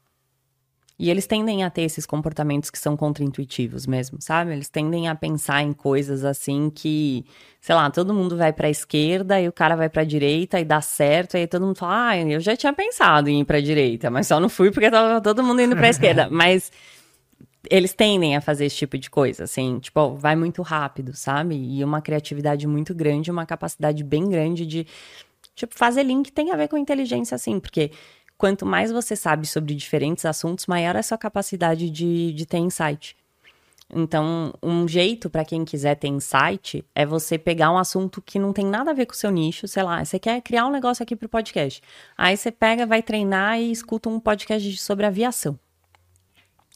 [0.98, 4.54] E eles tendem a ter esses comportamentos que são contraintuitivos mesmo, sabe?
[4.54, 7.26] Eles tendem a pensar em coisas assim que,
[7.60, 10.58] sei lá, todo mundo vai para a esquerda e o cara vai para a direita
[10.60, 13.46] e dá certo, e aí todo mundo fala: "Ah, eu já tinha pensado em ir
[13.46, 16.30] para a direita, mas só não fui porque tava todo mundo indo para a esquerda".
[16.32, 16.72] Mas
[17.70, 21.56] eles tendem a fazer esse tipo de coisa, assim, tipo, vai muito rápido, sabe?
[21.56, 24.86] E uma criatividade muito grande, uma capacidade bem grande de,
[25.56, 27.92] tipo, fazer link tem a ver com inteligência, assim, porque
[28.38, 32.58] quanto mais você sabe sobre diferentes assuntos, maior é a sua capacidade de, de ter
[32.58, 33.16] insight.
[33.96, 38.52] Então, um jeito para quem quiser ter insight é você pegar um assunto que não
[38.52, 41.04] tem nada a ver com o seu nicho, sei lá, você quer criar um negócio
[41.04, 41.82] aqui pro podcast.
[42.18, 45.60] Aí você pega, vai treinar e escuta um podcast sobre aviação.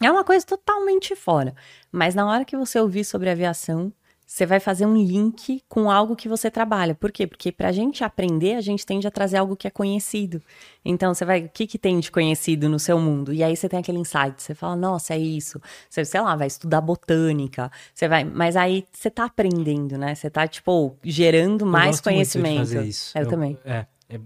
[0.01, 1.55] É uma coisa totalmente fora.
[1.91, 3.91] Mas na hora que você ouvir sobre aviação,
[4.27, 6.93] você vai fazer um link com algo que você trabalha.
[6.93, 7.25] Por quê?
[7.25, 10.41] Porque para a gente aprender, a gente tende a trazer algo que é conhecido.
[10.83, 13.33] Então, você vai, o que, que tem de conhecido no seu mundo?
[13.33, 15.61] E aí você tem aquele insight, você fala, nossa, é isso.
[15.89, 20.13] Você, sei lá, vai estudar botânica, você vai, mas aí você tá aprendendo, né?
[20.13, 22.57] Você tá, tipo, gerando Eu mais gosto conhecimento.
[22.57, 23.17] Muito de fazer isso.
[23.17, 23.57] Eu, Eu também.
[23.63, 24.19] É, é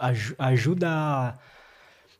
[0.00, 1.34] aj ajuda a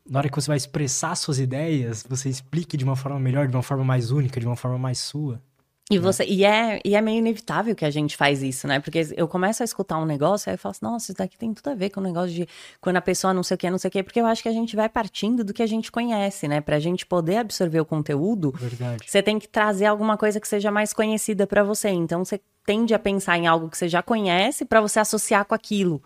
[0.09, 3.57] na hora que você vai expressar suas ideias, você explique de uma forma melhor, de
[3.57, 5.41] uma forma mais única, de uma forma mais sua.
[5.91, 8.81] E, você, e, é, e é meio inevitável que a gente faz isso, né?
[8.81, 11.53] Porque eu começo a escutar um negócio, aí eu falo assim, nossa, isso daqui tem
[11.53, 12.49] tudo a ver com o negócio de
[12.81, 14.49] quando a pessoa não sei o que, não sei o que, porque eu acho que
[14.49, 16.63] a gente vai partindo do que a gente conhece, né?
[16.63, 19.05] Pra gente poder absorver o conteúdo, Verdade.
[19.07, 21.91] você tem que trazer alguma coisa que seja mais conhecida para você.
[21.91, 25.55] Então, você tende a pensar em algo que você já conhece para você associar com
[25.55, 26.03] aquilo.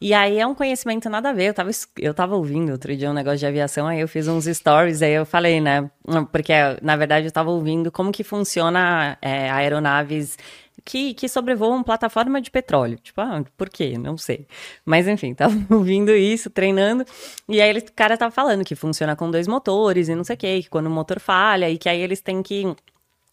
[0.00, 1.46] E aí é um conhecimento nada a ver.
[1.46, 4.44] Eu tava, eu tava ouvindo outro dia um negócio de aviação, aí eu fiz uns
[4.44, 5.90] stories, aí eu falei, né?
[6.30, 6.52] Porque,
[6.82, 10.36] na verdade, eu tava ouvindo como que funciona é, aeronaves
[10.84, 12.98] que, que sobrevoam plataforma de petróleo.
[12.98, 13.96] Tipo, ah, por quê?
[13.98, 14.46] Não sei.
[14.84, 17.04] Mas enfim, tava ouvindo isso, treinando.
[17.48, 20.34] E aí ele, o cara tava falando que funciona com dois motores e não sei
[20.34, 22.64] o quê, que quando o motor falha, e que aí eles têm que,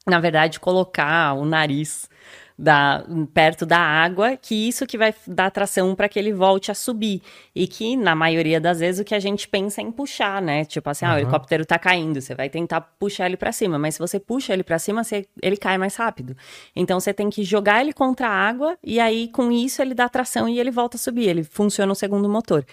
[0.05, 2.09] na verdade, colocar o nariz
[2.59, 6.73] da, perto da água, que isso que vai dar tração para que ele volte a
[6.73, 7.21] subir.
[7.55, 10.65] E que, na maioria das vezes, o que a gente pensa é em puxar, né?
[10.65, 11.11] Tipo assim, uhum.
[11.11, 14.19] ah, o helicóptero tá caindo, você vai tentar puxar ele para cima, mas se você
[14.19, 16.35] puxa ele para cima, você, ele cai mais rápido.
[16.75, 20.09] Então você tem que jogar ele contra a água e aí com isso ele dá
[20.09, 22.65] tração e ele volta a subir, ele funciona o segundo motor.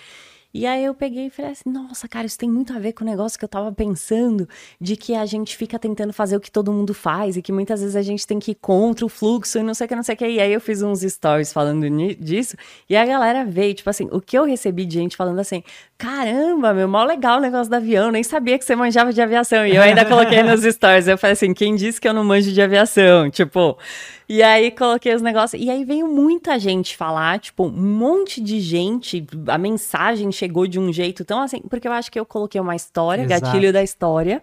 [0.57, 3.05] E aí eu peguei e falei assim: nossa, cara, isso tem muito a ver com
[3.05, 4.49] o negócio que eu tava pensando,
[4.81, 7.81] de que a gente fica tentando fazer o que todo mundo faz e que muitas
[7.81, 10.03] vezes a gente tem que ir contra o fluxo e não sei o que, não
[10.03, 10.27] sei o que.
[10.27, 11.87] E aí eu fiz uns stories falando
[12.19, 12.57] disso
[12.89, 15.63] e a galera veio, tipo assim, o que eu recebi de gente falando assim:
[15.99, 19.67] caramba, meu, mal legal o negócio do avião, nem sabia que você manjava de aviação.
[19.67, 22.51] E eu ainda coloquei nos stories, eu falei assim: quem disse que eu não manjo
[22.51, 23.29] de aviação?
[23.31, 23.77] Tipo.
[24.29, 25.61] E aí coloquei os negócios.
[25.61, 29.25] E aí veio muita gente falar, tipo, um monte de gente.
[29.47, 31.61] A mensagem chegou de um jeito tão assim.
[31.69, 33.47] Porque eu acho que eu coloquei uma história, Exato.
[33.47, 34.43] gatilho da história.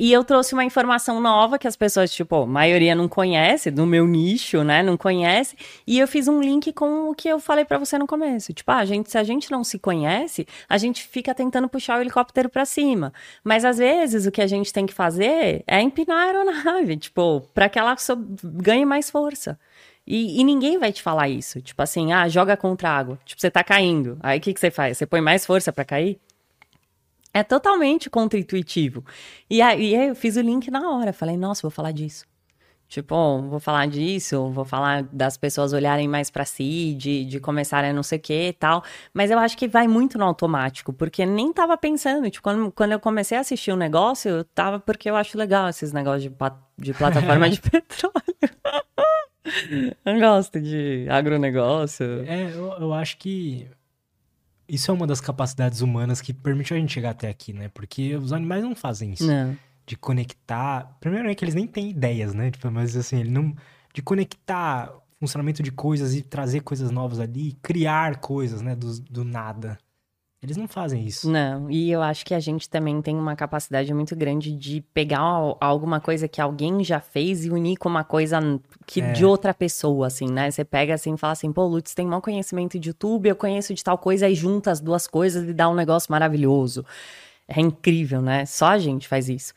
[0.00, 3.84] E eu trouxe uma informação nova que as pessoas, tipo, a maioria não conhece, do
[3.84, 4.80] meu nicho, né?
[4.80, 5.56] Não conhece.
[5.84, 8.52] E eu fiz um link com o que eu falei para você no começo.
[8.52, 11.98] Tipo, ah, a gente, se a gente não se conhece, a gente fica tentando puxar
[11.98, 13.12] o helicóptero para cima.
[13.42, 17.40] Mas às vezes o que a gente tem que fazer é empinar a aeronave, tipo,
[17.52, 17.96] para que ela
[18.44, 19.58] ganhe mais força.
[20.10, 21.60] E, e, ninguém vai te falar isso.
[21.60, 23.18] Tipo assim, ah, joga contra a água.
[23.26, 24.16] Tipo, você tá caindo.
[24.22, 24.96] Aí o que, que você faz?
[24.96, 26.18] Você põe mais força para cair?
[27.34, 29.04] É totalmente contra-intuitivo.
[29.50, 31.12] E aí eu fiz o link na hora.
[31.12, 32.24] Falei, nossa, vou falar disso.
[32.88, 37.38] Tipo, oh, vou falar disso, vou falar das pessoas olharem mais para si, de, de
[37.38, 38.82] começarem a não sei o que e tal.
[39.12, 42.30] Mas eu acho que vai muito no automático, porque nem tava pensando.
[42.30, 45.36] Tipo, quando, quando eu comecei a assistir o um negócio, eu tava porque eu acho
[45.36, 46.34] legal esses negócios de,
[46.78, 48.14] de plataforma de petróleo.
[50.04, 52.24] eu gosto de agronegócio.
[52.26, 53.68] É, eu, eu acho que
[54.68, 57.68] isso é uma das capacidades humanas que permite a gente chegar até aqui, né?
[57.68, 59.26] Porque os animais não fazem isso.
[59.26, 59.56] Não.
[59.86, 60.96] De conectar.
[61.00, 62.50] Primeiro é que eles nem têm ideias, né?
[62.50, 63.54] Tipo, mas assim, ele não.
[63.94, 68.76] De conectar funcionamento de coisas e trazer coisas novas ali, criar coisas, né?
[68.76, 69.78] Do, do nada.
[70.40, 71.28] Eles não fazem isso.
[71.28, 75.18] Não, e eu acho que a gente também tem uma capacidade muito grande de pegar
[75.18, 78.38] al- alguma coisa que alguém já fez e unir com uma coisa
[78.86, 79.12] que É.
[79.12, 80.48] de outra pessoa, assim, né?
[80.48, 83.74] Você pega assim e fala assim, pô, Lutz tem mau conhecimento de YouTube, eu conheço
[83.74, 86.84] de tal coisa, e junta as duas coisas e dá um negócio maravilhoso.
[87.48, 88.46] É incrível, né?
[88.46, 89.52] Só a gente faz isso.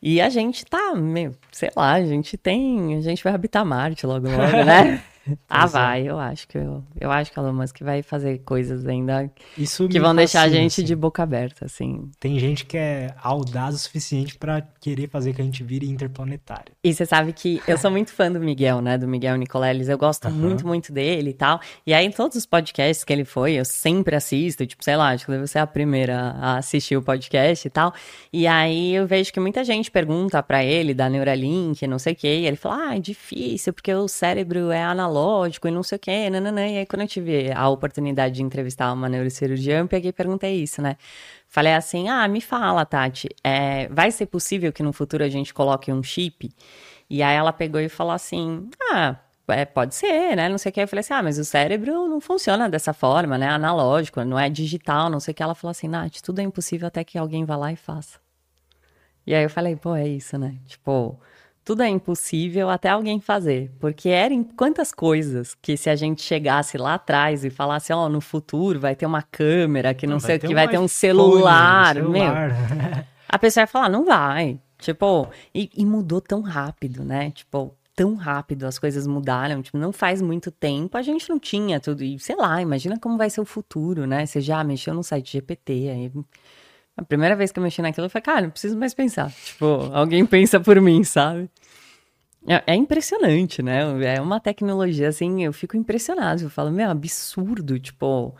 [0.00, 2.94] E a gente tá, meu, sei lá, a gente tem.
[2.94, 5.02] A gente vai habitar Marte logo, logo, né?
[5.48, 5.66] ah, é.
[5.66, 9.30] vai, eu acho que eu, eu acho que a Elon Musk vai fazer coisas ainda
[9.56, 10.84] Isso que vão deixar a gente assim.
[10.84, 12.10] de boca aberta, assim.
[12.20, 16.72] Tem gente que é audaz o suficiente pra querer fazer que a gente vire interplanetário.
[16.82, 18.98] E você sabe que eu sou muito fã do Miguel, né?
[18.98, 19.88] Do Miguel Nicoleles.
[19.88, 20.34] Eu gosto Aham.
[20.36, 21.60] muito, muito dele e tal.
[21.86, 24.66] E aí, em todos os podcasts que ele foi, eu sempre assisto.
[24.66, 27.94] Tipo, sei lá, acho que deve ser a primeira a assistir o podcast e tal.
[28.32, 32.16] E aí, eu vejo que muita gente pergunta pra ele da Neuralink, não sei o
[32.16, 32.40] quê.
[32.40, 35.13] E ele fala, ah, é difícil, porque o cérebro é analógico
[35.66, 36.30] e não sei o quê.
[36.30, 36.66] Nananã.
[36.66, 40.62] E aí, quando eu tive a oportunidade de entrevistar uma neurocirurgiã, eu peguei e perguntei
[40.62, 40.96] isso, né?
[41.48, 45.54] Falei assim: ah, me fala, Tati, é, vai ser possível que no futuro a gente
[45.54, 46.50] coloque um chip?
[47.08, 49.16] E aí ela pegou e falou assim: ah.
[49.48, 50.48] é, pode ser, né?
[50.48, 50.80] Não sei o que.
[50.80, 53.48] Eu falei assim: ah, mas o cérebro não funciona dessa forma, né?
[53.48, 55.42] Analógico, não é digital, não sei o que.
[55.42, 58.18] Ela falou assim: Nath, tudo é impossível até que alguém vá lá e faça.
[59.26, 60.56] E aí eu falei: pô, é isso, né?
[60.66, 61.18] Tipo,
[61.64, 63.72] tudo é impossível até alguém fazer.
[63.80, 68.20] Porque eram quantas coisas que se a gente chegasse lá atrás e falasse: ó, no
[68.20, 71.94] futuro vai ter uma câmera, que não, sei o que, vai ter um iPhone, celular,
[71.94, 72.12] meu.
[72.12, 73.08] celular.
[73.28, 74.60] A pessoa ia falar, não vai.
[74.78, 77.30] Tipo, e, e mudou tão rápido, né?
[77.30, 79.62] Tipo, tão rápido as coisas mudaram.
[79.62, 82.02] Tipo, não faz muito tempo, a gente não tinha tudo.
[82.02, 84.26] E sei lá, imagina como vai ser o futuro, né?
[84.26, 86.12] Você já mexeu no site GPT, aí.
[86.96, 89.30] A primeira vez que eu mexi naquilo, eu falei, cara, não preciso mais pensar.
[89.44, 91.50] Tipo, alguém pensa por mim, sabe?
[92.46, 93.80] É, é impressionante, né?
[94.14, 96.42] É uma tecnologia, assim, eu fico impressionado.
[96.42, 98.34] Eu falo, meu, absurdo, tipo.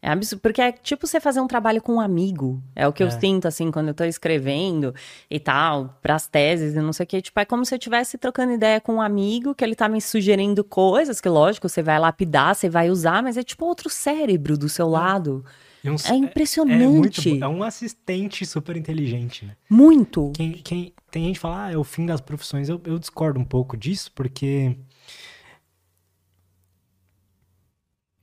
[0.00, 2.62] É absurdo, porque é tipo você fazer um trabalho com um amigo.
[2.76, 3.10] É o que eu É.
[3.10, 4.94] sinto, assim, quando eu tô escrevendo
[5.28, 7.20] e tal, pras teses e não sei o quê.
[7.20, 10.00] Tipo, é como se eu estivesse trocando ideia com um amigo, que ele tá me
[10.00, 14.56] sugerindo coisas que, lógico, você vai lapidar, você vai usar, mas é tipo outro cérebro
[14.56, 15.44] do seu lado.
[15.44, 16.86] E um- É É impressionante.
[16.86, 17.44] muito bom.
[17.44, 19.56] É um assistente super inteligente, né?
[19.70, 20.32] muito.
[20.34, 22.68] Quem, quem, tem gente que fala, ah, é o fim das profissões.
[22.68, 24.76] Eu, eu discordo um pouco disso, porque.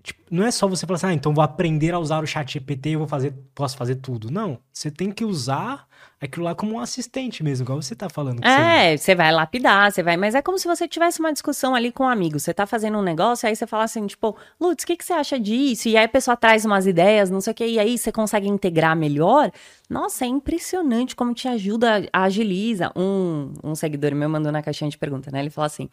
[0.04, 2.54] Tipo, não é só você falar assim, ah, então vou aprender a usar o chat
[2.54, 4.32] GPT e eu vou fazer, posso fazer tudo.
[4.32, 4.60] Não.
[4.74, 5.86] Você tem que usar
[6.20, 8.42] aquilo lá como um assistente mesmo, igual você tá falando.
[8.42, 10.18] que você- É, você vai lapidar, você vai.
[10.18, 12.40] Mas é como se você tivesse uma discussão ali com um amigo.
[12.40, 15.14] Você tá fazendo um negócio, aí você fala assim, tipo, Lutz, o que, que você
[15.14, 15.88] acha disso?
[15.88, 18.48] E aí a pessoa traz umas ideias, não sei o quê, e aí você consegue
[18.48, 19.52] integrar melhor.
[19.90, 22.92] Nossa, é impressionante como te ajuda, agiliza.
[22.96, 25.40] Um, um seguidor meu mandou na caixinha de pergunta, né?
[25.42, 25.88] Ele falou assim: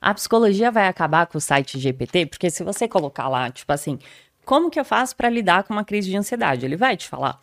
[0.00, 2.26] a psicologia vai acabar com o site GPT?
[2.26, 3.98] Porque se você colocar lá, tipo assim,
[4.44, 6.64] como que eu faço pra lidar com uma crise de ansiedade?
[6.64, 7.40] Ele vai te falar.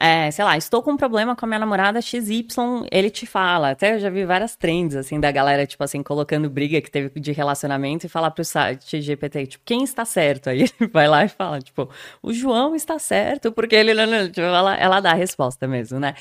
[0.00, 2.46] É, sei lá, estou com um problema com a minha namorada XY,
[2.92, 3.70] ele te fala.
[3.70, 7.18] Até eu já vi várias trends, assim, da galera, tipo assim, colocando briga que teve
[7.18, 10.50] de relacionamento e falar pro site GPT, tipo, quem está certo?
[10.50, 11.90] Aí ele vai lá e fala, tipo,
[12.22, 15.98] o João está certo, porque ele, não, não, tipo, ela, ela dá a resposta mesmo,
[15.98, 16.14] né?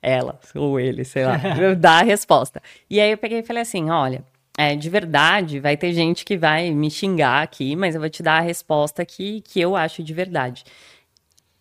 [0.00, 1.40] Ela, ou ele, sei lá,
[1.76, 2.62] dá a resposta.
[2.88, 4.24] E aí eu peguei e falei assim, olha,
[4.56, 8.22] é, de verdade, vai ter gente que vai me xingar aqui, mas eu vou te
[8.22, 10.64] dar a resposta que, que eu acho de verdade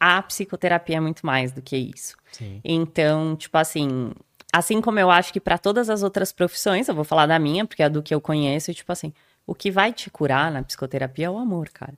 [0.05, 2.17] a psicoterapia é muito mais do que isso.
[2.33, 2.59] Sim.
[2.61, 4.11] Então, tipo assim,
[4.51, 7.65] assim como eu acho que para todas as outras profissões, eu vou falar da minha,
[7.65, 9.13] porque é do que eu conheço, tipo assim,
[9.47, 11.97] o que vai te curar na psicoterapia é o amor, cara.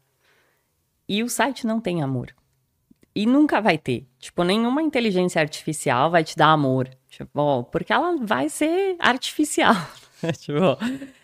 [1.10, 2.36] E o site não tem amor.
[3.16, 4.08] E nunca vai ter.
[4.20, 6.88] Tipo, nenhuma inteligência artificial vai te dar amor.
[7.10, 9.74] Tipo, porque ela vai ser artificial.
[10.40, 10.78] tipo,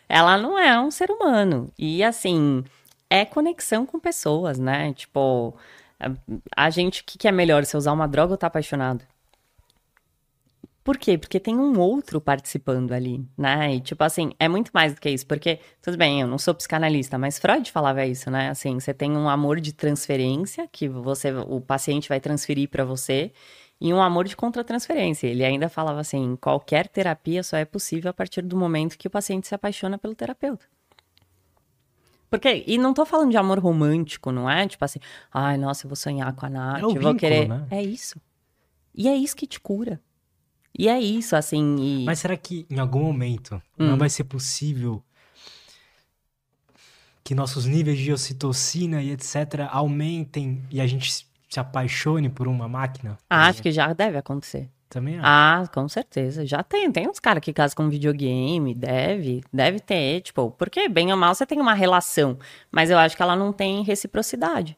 [0.08, 1.72] ela não é um ser humano.
[1.78, 2.64] E assim,
[3.10, 4.94] é conexão com pessoas, né?
[4.94, 5.56] Tipo,
[6.56, 9.06] a, gente, o que, que é melhor, você usar uma droga ou tá apaixonado?
[10.84, 11.16] Por quê?
[11.18, 13.76] Porque tem um outro participando ali, né?
[13.76, 15.28] E, tipo assim, é muito mais do que isso.
[15.28, 18.50] Porque, tudo bem, eu não sou psicanalista, mas Freud falava isso, né?
[18.50, 23.32] Assim, você tem um amor de transferência, que você, o paciente vai transferir para você,
[23.82, 25.26] e um amor de contratransferência.
[25.28, 29.12] Ele ainda falava assim: qualquer terapia só é possível a partir do momento que o
[29.12, 30.66] paciente se apaixona pelo terapeuta.
[32.30, 34.66] Porque, e não tô falando de amor romântico, não é?
[34.66, 35.00] Tipo assim,
[35.34, 37.50] ai, nossa, eu vou sonhar com a Nath, É vou vínculo, querer.
[37.50, 37.68] né?
[37.70, 38.22] É isso.
[38.96, 40.00] E é isso que te cura.
[40.78, 41.76] E é isso, assim.
[41.78, 42.06] E...
[42.06, 43.88] Mas será que em algum momento Hum.
[43.88, 45.04] não vai ser possível
[47.24, 49.68] que nossos níveis de ocitocina e etc.
[49.70, 53.18] aumentem e a gente se- apaixone por uma máquina?
[53.30, 54.70] Ah, acho que já deve acontecer.
[54.90, 55.24] Também acho.
[55.26, 56.46] Ah, com certeza.
[56.46, 56.92] Já tem.
[56.92, 61.34] Tem uns caras que casam com videogame, deve, deve ter, tipo, porque bem ou mal
[61.34, 62.38] você tem uma relação,
[62.70, 64.78] mas eu acho que ela não tem reciprocidade.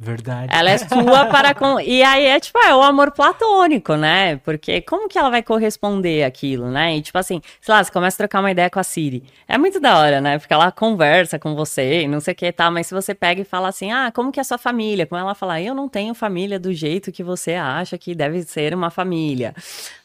[0.00, 0.54] Verdade.
[0.56, 1.80] Ela é sua para com.
[1.80, 4.36] E aí é tipo, é o amor platônico, né?
[4.36, 6.96] Porque como que ela vai corresponder aquilo, né?
[6.96, 9.24] E tipo assim, sei lá, você começa a trocar uma ideia com a Siri.
[9.48, 10.38] É muito da hora, né?
[10.38, 12.70] Porque ela conversa com você e não sei o que e tal.
[12.70, 15.04] Mas se você pega e fala assim, ah, como que é a sua família?
[15.04, 18.72] Como ela fala, eu não tenho família do jeito que você acha que deve ser
[18.74, 19.52] uma família.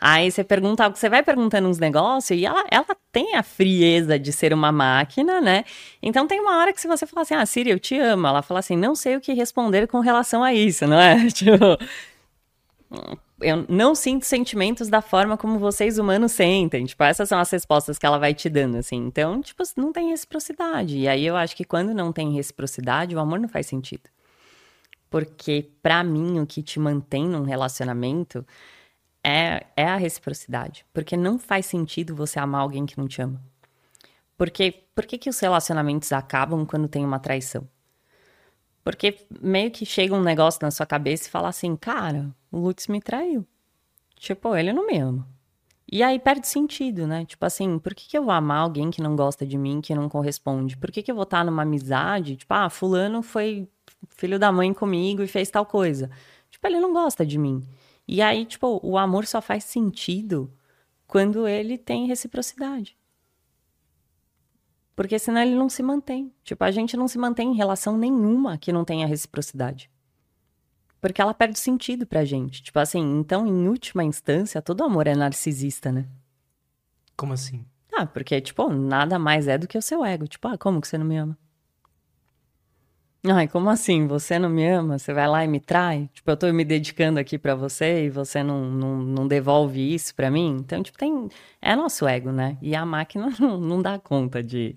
[0.01, 4.17] Aí você pergunta algo, você vai perguntando uns negócios e ela, ela tem a frieza
[4.17, 5.63] de ser uma máquina, né?
[6.01, 8.25] Então tem uma hora que se você falar assim, ah, Siri, eu te amo.
[8.25, 11.27] Ela fala assim, não sei o que responder com relação a isso, não é?
[11.31, 11.77] Tipo,
[13.41, 16.85] eu não sinto sentimentos da forma como vocês humanos sentem.
[16.85, 18.97] Tipo, essas são as respostas que ela vai te dando, assim.
[18.97, 20.97] Então, tipo, não tem reciprocidade.
[20.97, 24.09] E aí eu acho que quando não tem reciprocidade, o amor não faz sentido.
[25.09, 28.45] Porque, para mim, o que te mantém num relacionamento
[29.23, 30.85] é, é a reciprocidade.
[30.93, 33.41] Porque não faz sentido você amar alguém que não te ama.
[34.37, 37.67] Porque por que, que os relacionamentos acabam quando tem uma traição?
[38.83, 42.87] Porque meio que chega um negócio na sua cabeça e fala assim, cara, o Lutz
[42.87, 43.45] me traiu.
[44.15, 45.27] Tipo, ele não me ama.
[45.91, 47.23] E aí perde sentido, né?
[47.25, 49.93] Tipo assim, por que, que eu vou amar alguém que não gosta de mim, que
[49.93, 50.75] não corresponde?
[50.77, 52.35] Por que, que eu vou estar numa amizade?
[52.35, 53.67] Tipo, ah, fulano foi
[54.09, 56.09] filho da mãe comigo e fez tal coisa.
[56.49, 57.63] Tipo, ele não gosta de mim.
[58.07, 60.51] E aí, tipo, o amor só faz sentido
[61.07, 62.97] quando ele tem reciprocidade.
[64.95, 66.31] Porque senão ele não se mantém.
[66.43, 69.89] Tipo, a gente não se mantém em relação nenhuma que não tenha reciprocidade.
[71.01, 72.63] Porque ela perde sentido pra gente.
[72.63, 76.07] Tipo assim, então, em última instância, todo amor é narcisista, né?
[77.17, 77.65] Como assim?
[77.91, 80.27] Ah, porque, tipo, nada mais é do que o seu ego.
[80.27, 81.37] Tipo, ah, como que você não me ama?
[83.25, 84.05] Ai, como assim?
[84.07, 84.99] Você não me ama?
[84.99, 86.09] Você vai lá e me trai?
[86.13, 90.13] Tipo, eu tô me dedicando aqui para você e você não, não, não devolve isso
[90.13, 90.57] para mim?
[90.59, 91.29] Então, tipo, tem.
[91.61, 92.57] É nosso ego, né?
[92.61, 94.75] E a máquina não, não dá conta de,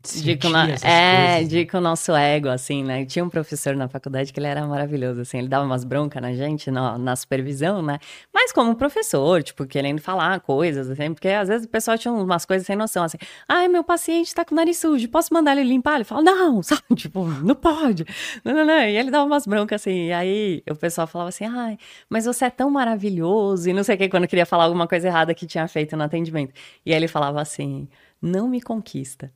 [0.00, 0.58] de que, no...
[0.84, 3.04] é, de que o nosso ego, assim, né?
[3.04, 6.32] Tinha um professor na faculdade que ele era maravilhoso, assim, ele dava umas broncas na
[6.32, 7.98] gente no, na supervisão, né?
[8.32, 12.46] Mas como professor, tipo, querendo falar coisas, assim, porque às vezes o pessoal tinha umas
[12.46, 13.18] coisas sem noção, assim,
[13.48, 15.96] ai, meu paciente tá com o nariz sujo, posso mandar ele limpar?
[15.96, 16.82] Ele fala, não, sabe?
[16.94, 18.04] Tipo, não pode.
[18.44, 18.80] Não, não, não.
[18.82, 21.76] E ele dava umas broncas, assim, e aí o pessoal falava assim, ai,
[22.08, 25.08] mas você é tão maravilhoso, e não sei o que, quando queria falar alguma coisa
[25.08, 26.54] errada que tinha feito no atendimento.
[26.86, 27.88] E aí ele falava assim,
[28.22, 29.32] não me conquista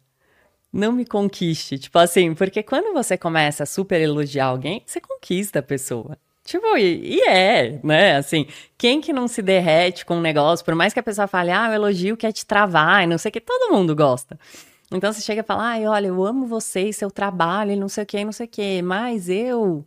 [0.73, 1.79] não me conquiste.
[1.79, 6.17] Tipo assim, porque quando você começa a super elogiar alguém, você conquista a pessoa.
[6.45, 8.17] Tipo, e, e, é, né?
[8.17, 8.47] Assim,
[8.77, 11.69] quem que não se derrete com um negócio, por mais que a pessoa fale, ah,
[11.71, 14.39] o elogio quer te travar, e não sei o que, todo mundo gosta.
[14.91, 17.89] Então você chega e fala, ai, olha, eu amo você e seu trabalho, e não
[17.89, 19.87] sei o que, não sei o que, mas eu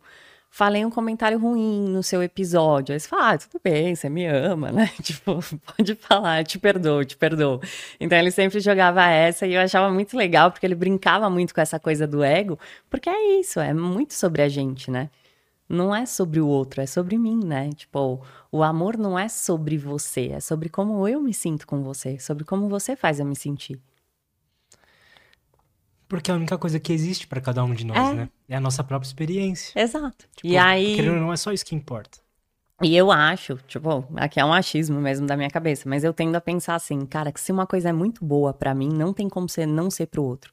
[0.50, 2.92] falei um comentário ruim no seu episódio.
[2.92, 4.90] Aí você fala, ah, tudo bem, você me ama, né?
[5.02, 5.38] Tipo,
[5.76, 7.60] pode falar, te perdoo, te perdoo.
[8.00, 11.60] Então ele sempre jogava essa e eu achava muito legal, porque ele brincava muito com
[11.60, 12.58] essa coisa do ego,
[12.88, 15.10] porque é isso, é muito sobre a gente, né?
[15.68, 17.70] Não é sobre o outro, é sobre mim, né?
[17.74, 22.18] Tipo, o amor não é sobre você, é sobre como eu me sinto com você,
[22.18, 23.80] sobre como você faz eu me sentir.
[26.08, 28.14] Porque é a única coisa que existe para cada um de nós, é.
[28.14, 28.28] né?
[28.48, 29.78] É a nossa própria experiência.
[29.80, 30.26] Exato.
[30.36, 30.96] Tipo, e aí.
[30.96, 32.18] Querendo não, é só isso que importa.
[32.82, 36.36] E eu acho, tipo, aqui é um achismo mesmo da minha cabeça, mas eu tendo
[36.36, 39.30] a pensar assim, cara, que se uma coisa é muito boa para mim, não tem
[39.30, 40.52] como ser não ser pro outro.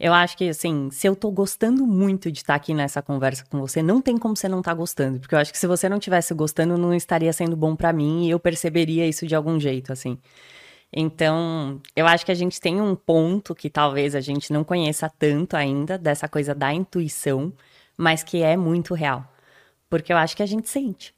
[0.00, 3.44] Eu acho que, assim, se eu tô gostando muito de estar tá aqui nessa conversa
[3.48, 5.20] com você, não tem como você não estar tá gostando.
[5.20, 8.26] Porque eu acho que se você não tivesse gostando, não estaria sendo bom para mim
[8.26, 10.18] e eu perceberia isso de algum jeito, assim.
[10.92, 15.10] Então, eu acho que a gente tem um ponto que talvez a gente não conheça
[15.18, 17.52] tanto ainda, dessa coisa da intuição,
[17.96, 19.26] mas que é muito real.
[19.88, 21.14] Porque eu acho que a gente sente.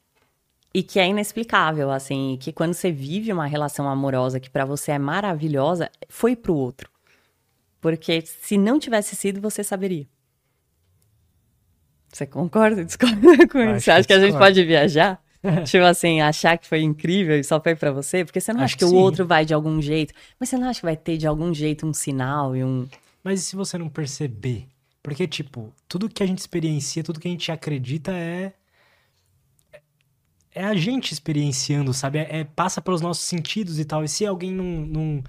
[0.72, 4.92] E que é inexplicável, assim, que quando você vive uma relação amorosa que para você
[4.92, 6.90] é maravilhosa, foi pro outro.
[7.80, 10.06] Porque se não tivesse sido, você saberia.
[12.12, 12.84] Você concorda?
[12.84, 13.84] Discorda com isso?
[13.84, 15.20] Você acha que, que a gente pode viajar?
[15.64, 18.24] tipo assim, achar que foi incrível e só foi para você?
[18.24, 20.68] Porque você não acha que, que o outro vai de algum jeito, mas você não
[20.68, 22.88] acha que vai ter de algum jeito um sinal e um.
[23.22, 24.66] Mas e se você não perceber?
[25.02, 28.54] Porque, tipo, tudo que a gente experiencia, tudo que a gente acredita é.
[30.56, 32.18] É a gente experienciando, sabe?
[32.20, 34.04] É, é passa pelos nossos sentidos e tal.
[34.04, 35.24] E se alguém não, não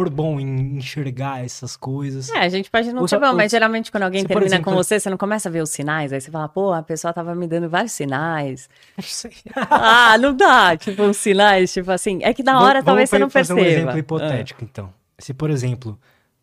[0.00, 2.30] for bom em enxergar essas coisas.
[2.30, 4.98] É, a gente pode não ser bom, mas geralmente quando alguém termina exemplo, com você,
[4.98, 7.46] você não começa a ver os sinais, aí você fala, pô, a pessoa tava me
[7.46, 8.68] dando vários sinais.
[9.70, 13.28] ah, não dá, tipo, uns sinais, tipo assim, é que na hora talvez você não
[13.28, 13.60] perceba.
[13.60, 14.68] Vamos fazer um exemplo hipotético, ah.
[14.70, 14.94] então.
[15.18, 15.98] Se, por exemplo,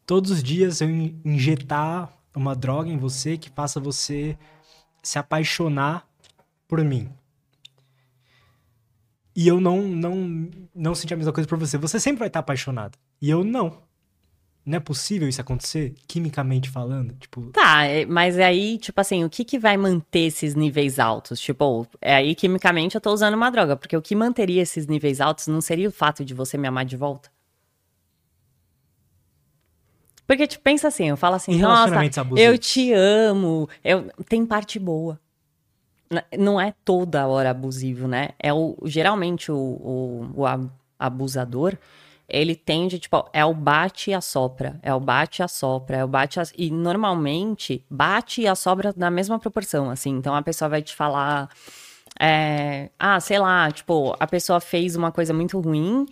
[0.06, 4.38] todos os dias eu injetar uma droga em você que faça você
[5.02, 6.06] se apaixonar
[6.68, 7.10] por mim
[9.36, 12.40] e eu não não não sentir a mesma coisa por você, você sempre vai estar
[12.40, 12.98] apaixonado.
[13.22, 13.85] E eu não.
[14.65, 17.14] Não é possível isso acontecer, quimicamente falando?
[17.15, 21.39] Tipo, Tá, é- mas aí, tipo assim, o que que vai manter esses níveis altos?
[21.39, 25.22] Tipo, é aí quimicamente eu tô usando uma droga, porque o que manteria esses níveis
[25.22, 27.30] altos não seria o fato de você me amar de volta?
[30.26, 32.41] Porque, tipo, pensa assim, eu falo assim, nossa, abusivos.
[32.41, 34.11] eu te amo, eu...
[34.27, 35.18] tem parte boa.
[36.38, 38.30] Não é toda hora abusivo, né?
[38.38, 40.69] É o, geralmente o, o, o ab-
[40.99, 41.77] abusador,
[42.30, 46.08] ele tende, tipo, é o bate e assopra, é o bate e assopra, é o
[46.08, 50.12] bate e as- e normalmente bate e assopra na mesma proporção, assim.
[50.12, 51.49] Então a pessoa vai te falar,
[52.20, 56.06] é, ah, sei lá, tipo, a pessoa fez uma coisa muito ruim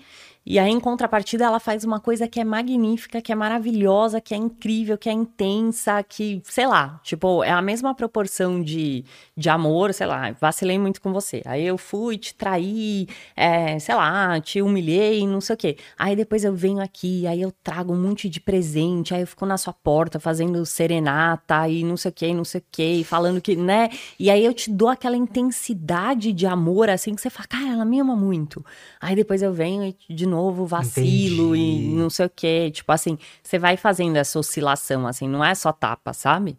[0.46, 4.32] e aí em contrapartida ela faz uma coisa que é magnífica, que é maravilhosa, que
[4.32, 9.04] é incrível, que é intensa, que, sei lá, tipo, é a mesma proporção de,
[9.36, 11.42] de amor, sei lá, vacilei muito com você.
[11.46, 15.78] Aí eu fui, te traí, é, sei lá, te humilhei, não sei o quê.
[15.98, 19.48] Aí depois eu venho aqui, aí eu trago um monte de presente, aí eu fico
[19.48, 23.42] na sua porta fazendo serenata e não sei o quê, não sei o quê, falando
[23.42, 23.90] que, né?
[24.20, 27.86] E aí eu te dou aquela intensidade de amor, assim, que você fala, cara, ela
[27.86, 28.64] me ama muito.
[29.02, 30.35] Aí depois eu venho e de novo
[30.66, 31.88] vacilo Entendi.
[31.88, 32.72] e não sei o quê.
[32.72, 36.58] Tipo assim, você vai fazendo essa oscilação, assim, não é só tapa, sabe?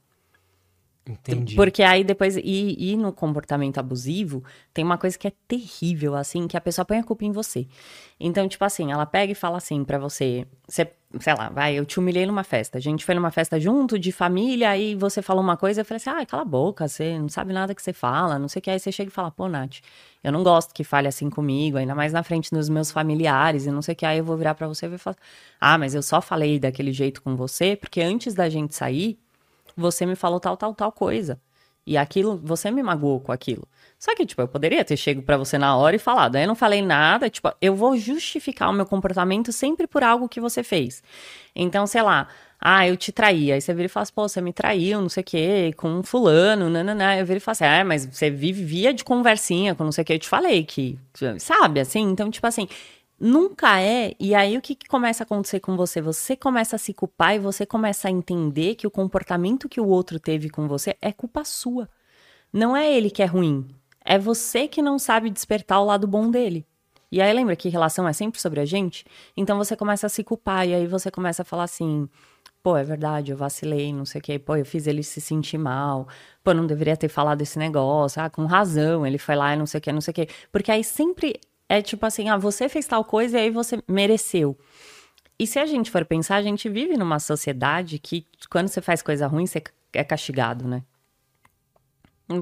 [1.09, 1.55] Entendi.
[1.55, 4.43] Porque aí depois, e, e no comportamento abusivo,
[4.75, 7.67] tem uma coisa que é terrível, assim, que a pessoa põe a culpa em você.
[8.19, 11.85] Então, tipo assim, ela pega e fala assim pra você, você, sei lá, vai, eu
[11.85, 12.79] te humilhei numa festa.
[12.79, 15.99] A gente foi numa festa junto, de família, aí você falou uma coisa, eu falei
[15.99, 18.63] assim, ah, cala a boca, você não sabe nada que você fala, não sei o
[18.63, 18.71] que.
[18.71, 19.77] Aí você chega e fala, pô, Nath,
[20.25, 23.71] eu não gosto que fale assim comigo, ainda mais na frente dos meus familiares e
[23.71, 24.07] não sei o que.
[24.07, 25.17] Aí eu vou virar pra você e vou falar,
[25.61, 29.19] ah, mas eu só falei daquele jeito com você, porque antes da gente sair,
[29.77, 31.41] você me falou tal, tal, tal coisa.
[31.87, 33.67] E aquilo, você me magoou com aquilo.
[33.99, 36.57] Só que, tipo, eu poderia ter chego pra você na hora e falado, eu não
[36.57, 41.03] falei nada, tipo, eu vou justificar o meu comportamento sempre por algo que você fez.
[41.55, 42.29] Então, sei lá,
[42.61, 43.53] ah, eu te traí.
[43.53, 45.89] Aí você vira e fala assim, pô, você me traiu, não sei o quê, com
[45.89, 47.17] um fulano, nananã.
[47.17, 50.05] Eu viro e falo assim, ah, mas você vivia de conversinha com não sei o
[50.05, 50.15] quê.
[50.15, 50.99] Eu te falei que,
[51.39, 52.03] sabe, assim?
[52.03, 52.69] Então, tipo assim,
[53.19, 56.03] Nunca é, e aí o que, que começa a acontecer com você?
[56.03, 59.89] Você começa a se culpar e você começa a entender que o comportamento que o
[59.89, 61.89] outro teve com você é culpa sua.
[62.53, 63.67] Não é ele que é ruim,
[64.05, 66.67] é você que não sabe despertar o lado bom dele.
[67.11, 69.05] E aí lembra que relação é sempre sobre a gente?
[69.37, 72.09] Então você começa a se culpar e aí você começa a falar assim:
[72.63, 75.57] pô, é verdade, eu vacilei, não sei o quê, pô, eu fiz ele se sentir
[75.57, 76.09] mal,
[76.45, 79.67] pô, não deveria ter falado esse negócio, ah, com razão, ele foi lá e não
[79.67, 80.29] sei o quê, não sei o quê.
[80.53, 84.57] Porque aí sempre é tipo assim, ah, você fez tal coisa e aí você mereceu.
[85.39, 89.03] E se a gente for pensar, a gente vive numa sociedade que quando você faz
[89.03, 89.63] coisa ruim, você
[89.93, 90.83] é castigado, né?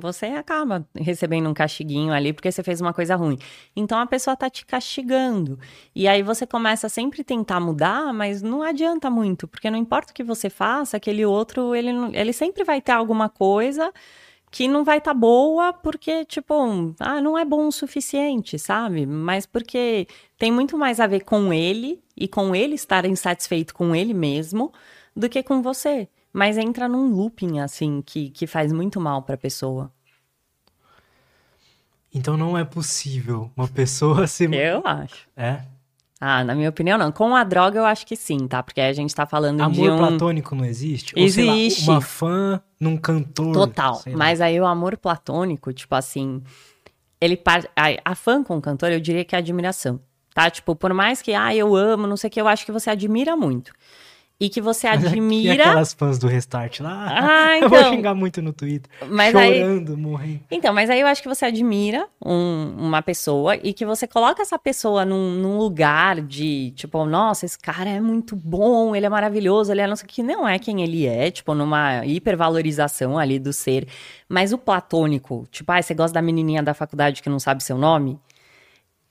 [0.01, 3.38] Você acaba recebendo um castiguinho ali porque você fez uma coisa ruim.
[3.76, 5.59] Então a pessoa tá te castigando.
[5.94, 10.10] E aí você começa a sempre tentar mudar, mas não adianta muito, porque não importa
[10.10, 13.92] o que você faça, aquele outro, ele, ele sempre vai ter alguma coisa
[14.55, 16.55] que não vai estar boa porque, tipo,
[17.01, 19.05] ah, não é bom o suficiente, sabe?
[19.05, 20.06] Mas porque
[20.39, 24.72] tem muito mais a ver com ele e com ele estar insatisfeito com ele mesmo
[25.14, 26.09] do que com você.
[26.32, 29.93] Mas entra num looping, assim, que, que faz muito mal pra pessoa.
[32.14, 34.44] Então não é possível uma pessoa se.
[34.44, 35.28] Eu acho.
[35.36, 35.64] É.
[36.26, 37.12] Ah, na minha opinião, não.
[37.12, 38.62] Com a droga, eu acho que sim, tá?
[38.62, 39.98] Porque a gente tá falando de Amor um...
[39.98, 41.12] platônico não existe?
[41.14, 41.90] Ou, sei lá, Existe.
[41.90, 43.52] uma fã num cantor.
[43.52, 44.01] Total.
[44.16, 46.42] Mas aí o amor platônico, tipo assim,
[47.20, 47.68] ele par...
[47.76, 50.01] a, a fã com o cantor, eu diria que é admiração.
[50.32, 50.48] Tá?
[50.48, 52.88] Tipo, por mais que, ah, eu amo, não sei o que, eu acho que você
[52.88, 53.70] admira muito.
[54.40, 55.62] E que você E admira.
[55.65, 57.06] aquelas fãs do Restart lá.
[57.09, 57.93] Ah, Eu vou então.
[57.94, 58.90] xingar muito no Twitter.
[59.09, 59.61] Mas aí.
[59.61, 60.40] chorando, morrendo.
[60.51, 64.43] Então, mas aí eu acho que você admira um- uma pessoa e que você coloca
[64.43, 69.09] essa pessoa num, num lugar de, tipo, nossa, esse cara é muito bom, ele é
[69.09, 73.39] maravilhoso, ele é não sei que, não é quem ele é, tipo, numa hipervalorização ali
[73.39, 73.86] do ser.
[74.28, 77.78] Mas o platônico, tipo, ah, você gosta da menininha da faculdade que não sabe seu
[77.78, 78.19] nome?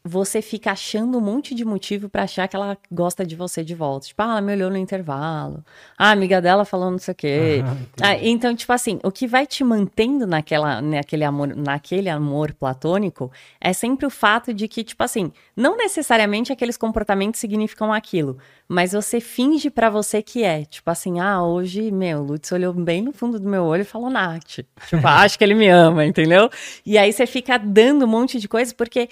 [0.06, 3.74] Você fica achando um monte de motivo pra achar que ela gosta de você de
[3.74, 4.08] volta.
[4.08, 5.64] Tipo, ah, ela me olhou no intervalo.
[5.98, 7.64] Ah, a amiga dela falou não sei o quê.
[8.02, 8.10] Ah.
[8.10, 13.32] Ah, então, tipo assim, o que vai te mantendo naquela, naquele, amor, naquele amor platônico
[13.62, 18.92] é sempre o fato de que, tipo assim, não necessariamente aqueles comportamentos significam aquilo, mas
[18.92, 20.66] você finge pra você que é.
[20.66, 23.86] Tipo assim, ah, hoje, meu, o Lutz olhou bem no fundo do meu olho e
[23.86, 24.60] falou Nath.
[24.90, 26.50] Tipo, acho que ele me ama, entendeu?
[26.86, 29.08] E aí você fica dando um monte de coisa porque.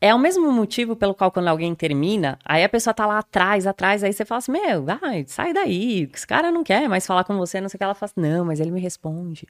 [0.00, 3.66] É o mesmo motivo pelo qual quando alguém termina, aí a pessoa tá lá atrás,
[3.66, 7.24] atrás, aí você fala assim, meu, ai, sai daí, esse cara não quer mais falar
[7.24, 9.46] com você, não sei o que, ela fala assim, não, mas ele me responde.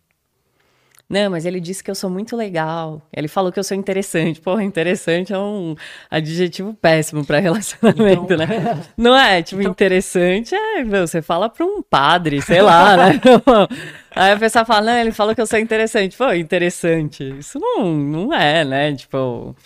[1.10, 3.02] Não, mas ele disse que eu sou muito legal.
[3.12, 4.40] Ele falou que eu sou interessante.
[4.40, 5.74] Porra, interessante é um
[6.08, 8.36] adjetivo péssimo para relacionamento, então...
[8.36, 8.80] né?
[8.96, 9.42] Não é?
[9.42, 9.72] Tipo, então...
[9.72, 13.20] interessante é, você fala para um padre, sei lá, né?
[14.14, 16.16] Aí a pessoa fala, não, ele falou que eu sou interessante.
[16.16, 17.38] Pô, interessante.
[17.40, 18.94] Isso não, não é, né?
[18.94, 19.56] Tipo.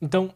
[0.00, 0.32] Então,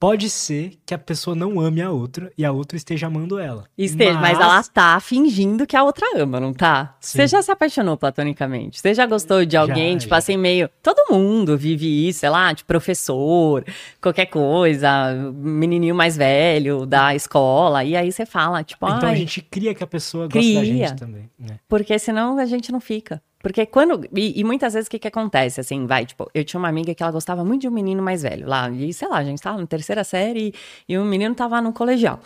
[0.00, 3.66] Pode ser que a pessoa não ame a outra e a outra esteja amando ela.
[3.76, 6.96] Esteja, mas, mas ela tá fingindo que a outra ama, não tá?
[6.98, 7.18] Sim.
[7.18, 8.80] Você já se apaixonou platonicamente?
[8.80, 10.16] Você já gostou de alguém, já, tipo já.
[10.16, 10.70] assim, meio.
[10.82, 13.62] Todo mundo vive isso, sei lá, de professor,
[14.00, 17.84] qualquer coisa, menininho mais velho da escola.
[17.84, 18.88] E aí você fala, tipo.
[18.88, 21.30] Então a gente cria que a pessoa gosta cria, da gente também.
[21.38, 21.60] Né?
[21.68, 23.22] Porque senão a gente não fica.
[23.42, 24.06] Porque quando.
[24.14, 25.60] E, e, muitas vezes o que, que acontece?
[25.60, 28.22] Assim, vai, tipo, eu tinha uma amiga que ela gostava muito de um menino mais
[28.22, 28.70] velho lá.
[28.70, 30.54] E sei lá, a gente tava na terceira série
[30.88, 32.20] e, o menino tava no colegial.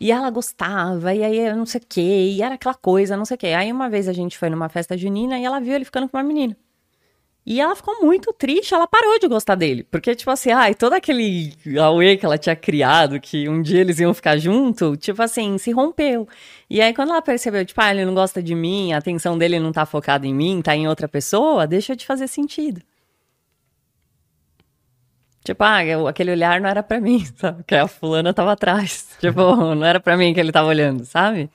[0.00, 3.36] E ela gostava, e aí não sei o quê, e era aquela coisa, não sei
[3.36, 3.48] o quê.
[3.48, 6.16] Aí uma vez a gente foi numa festa junina e ela viu ele ficando com
[6.16, 6.56] uma menina.
[7.50, 9.82] E ela ficou muito triste, ela parou de gostar dele.
[9.82, 13.98] Porque, tipo assim, ai, todo aquele Aue que ela tinha criado, que um dia eles
[13.98, 16.28] iam ficar junto, tipo assim, se rompeu.
[16.68, 19.58] E aí, quando ela percebeu, tipo, ah, ele não gosta de mim, a atenção dele
[19.58, 22.82] não tá focada em mim, tá em outra pessoa, deixou de fazer sentido.
[25.42, 25.78] Tipo, ah,
[26.10, 27.64] aquele olhar não era para mim, sabe?
[27.64, 29.16] Que a fulana tava atrás.
[29.20, 29.40] Tipo,
[29.74, 31.48] não era para mim que ele tava olhando, sabe?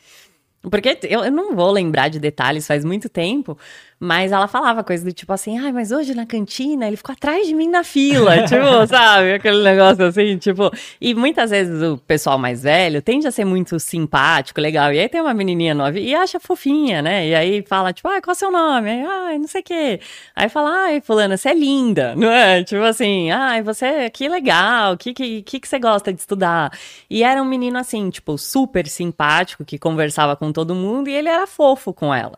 [0.72, 3.58] Porque eu, eu não vou lembrar de detalhes, faz muito tempo,
[4.00, 7.48] mas ela falava coisa do tipo assim, ai, mas hoje na cantina ele ficou atrás
[7.48, 9.34] de mim na fila, tipo, sabe?
[9.34, 10.72] Aquele negócio assim, tipo.
[11.00, 14.92] E muitas vezes o pessoal mais velho tende a ser muito simpático, legal.
[14.94, 17.28] E aí tem uma menininha nova e acha fofinha, né?
[17.28, 18.90] E aí fala, tipo, ah, qual é o seu nome?
[18.90, 20.00] Aí, ai, não sei o quê.
[20.36, 22.64] Aí fala, ai, fulana, você é linda, não é?
[22.64, 26.72] Tipo assim, ai, você, que legal, que, que, que, que você gosta de estudar?
[27.10, 31.30] E era um menino assim, tipo, super simpático, que conversava com todo mundo e ele
[31.30, 32.38] era fofo com ela.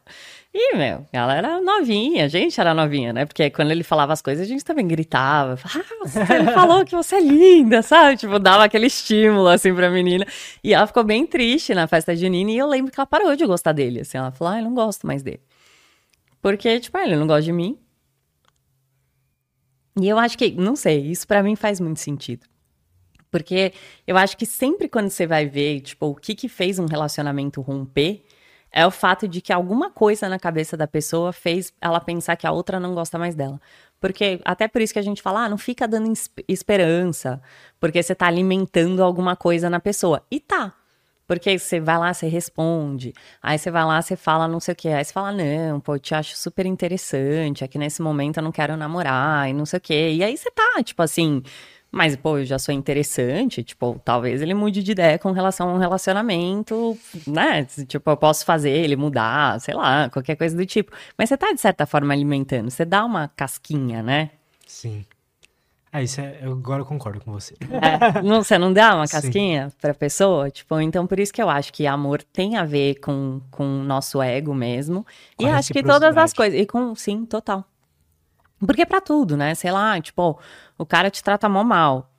[0.57, 3.25] E, meu, ela era novinha, a gente era novinha, né?
[3.25, 5.59] Porque quando ele falava as coisas, a gente também gritava.
[5.65, 8.15] Ah, ele falou que você é linda, sabe?
[8.15, 10.25] Tipo, dava aquele estímulo, assim, pra menina.
[10.63, 13.35] E ela ficou bem triste na festa de Nina e eu lembro que ela parou
[13.35, 14.17] de gostar dele, assim.
[14.17, 15.41] Ela falou, ah, eu não gosto mais dele.
[16.41, 17.77] Porque, tipo, ele não gosta de mim.
[19.99, 22.47] E eu acho que, não sei, isso para mim faz muito sentido.
[23.29, 23.73] Porque
[24.07, 27.59] eu acho que sempre quando você vai ver, tipo, o que que fez um relacionamento
[27.59, 28.24] romper
[28.75, 32.45] é o fato de que alguma coisa na cabeça da pessoa fez ela pensar que
[32.45, 33.59] a outra não gosta mais dela.
[34.01, 36.11] Porque até por isso que a gente fala, ah, não fica dando
[36.45, 37.41] esperança,
[37.79, 40.21] porque você tá alimentando alguma coisa na pessoa.
[40.29, 40.73] E tá.
[41.25, 44.75] Porque você vai lá, você responde, aí você vai lá, você fala não sei o
[44.75, 48.37] que, aí você fala, não, pô, eu te acho super interessante, é que nesse momento
[48.37, 50.11] eu não quero namorar, e não sei o que.
[50.11, 51.41] E aí você tá, tipo assim,
[51.95, 55.73] mas, pô, eu já sou interessante, tipo, talvez ele mude de ideia com relação a
[55.73, 57.63] um relacionamento, né?
[57.87, 60.91] Tipo, eu posso fazer ele mudar, sei lá, qualquer coisa do tipo.
[61.17, 64.31] Mas você tá, de certa forma, alimentando, você dá uma casquinha, né?
[64.67, 65.05] Sim.
[65.89, 67.55] Ah, isso é, eu agora eu concordo com você.
[67.61, 69.75] É, não, você não dá uma casquinha sim.
[69.79, 70.49] pra pessoa?
[70.49, 74.21] Tipo, então por isso que eu acho que amor tem a ver com o nosso
[74.21, 75.05] ego mesmo.
[75.37, 76.59] Com e acho que todas as coisas.
[76.59, 77.63] E com, sim, total.
[78.65, 79.55] Porque é pra tudo, né?
[79.55, 80.39] Sei lá, tipo,
[80.77, 82.11] o cara te trata mó mal.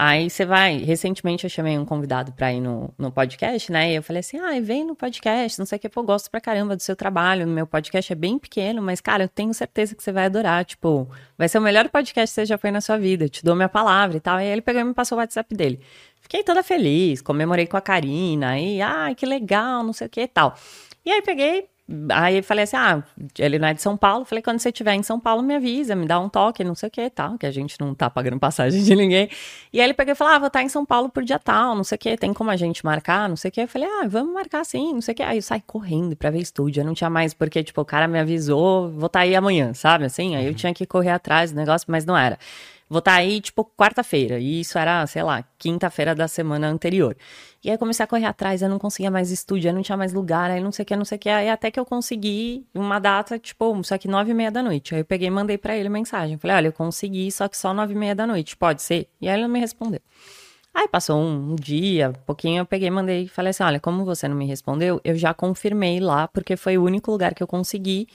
[0.00, 0.78] Aí você vai.
[0.78, 3.90] Recentemente eu chamei um convidado pra ir no, no podcast, né?
[3.90, 6.30] E eu falei assim: ah, vem no podcast, não sei o que, pô, eu gosto
[6.30, 7.48] pra caramba do seu trabalho.
[7.48, 10.64] Meu podcast é bem pequeno, mas, cara, eu tenho certeza que você vai adorar.
[10.64, 13.24] Tipo, vai ser o melhor podcast que você já foi na sua vida.
[13.24, 14.36] Eu te dou minha palavra e tal.
[14.36, 15.80] Aí ele pegou e me passou o WhatsApp dele.
[16.20, 20.20] Fiquei toda feliz, comemorei com a Karina, aí, ai, que legal, não sei o que
[20.20, 20.54] e tal.
[21.04, 21.68] E aí peguei,
[22.10, 23.02] Aí falei assim: ah,
[23.38, 24.26] ele não é de São Paulo.
[24.26, 26.88] Falei: quando você estiver em São Paulo, me avisa, me dá um toque, não sei
[26.88, 29.30] o que tal, que a gente não tá pagando passagem de ninguém.
[29.72, 31.74] E aí ele pegou e falou: ah, vou estar em São Paulo por dia tal,
[31.74, 33.62] não sei o que, tem como a gente marcar, não sei o que.
[33.62, 35.22] Eu falei: ah, vamos marcar sim, não sei o que.
[35.22, 36.82] Aí eu saí correndo pra ver estúdio.
[36.82, 40.04] Eu não tinha mais, porque, tipo, o cara me avisou, vou estar aí amanhã, sabe?
[40.04, 40.56] Assim, aí eu uhum.
[40.56, 42.38] tinha que correr atrás do negócio, mas não era.
[42.88, 44.38] Vou estar aí, tipo, quarta-feira.
[44.38, 47.16] E isso era, sei lá, quinta-feira da semana anterior.
[47.62, 49.96] E aí eu comecei a correr atrás, eu não conseguia mais estúdio, eu não tinha
[49.96, 51.28] mais lugar, aí não sei o que, não sei o que.
[51.28, 54.94] Aí até que eu consegui uma data, tipo, só que nove e meia da noite.
[54.94, 56.38] Aí eu peguei e mandei para ele mensagem.
[56.38, 59.08] Falei, olha, eu consegui, só que só nove e meia da noite, pode ser?
[59.20, 60.00] E aí ele não me respondeu.
[60.72, 64.04] Aí passou um, um dia, um pouquinho, eu peguei mandei e falei assim: olha, como
[64.04, 67.46] você não me respondeu, eu já confirmei lá, porque foi o único lugar que eu
[67.46, 68.06] consegui.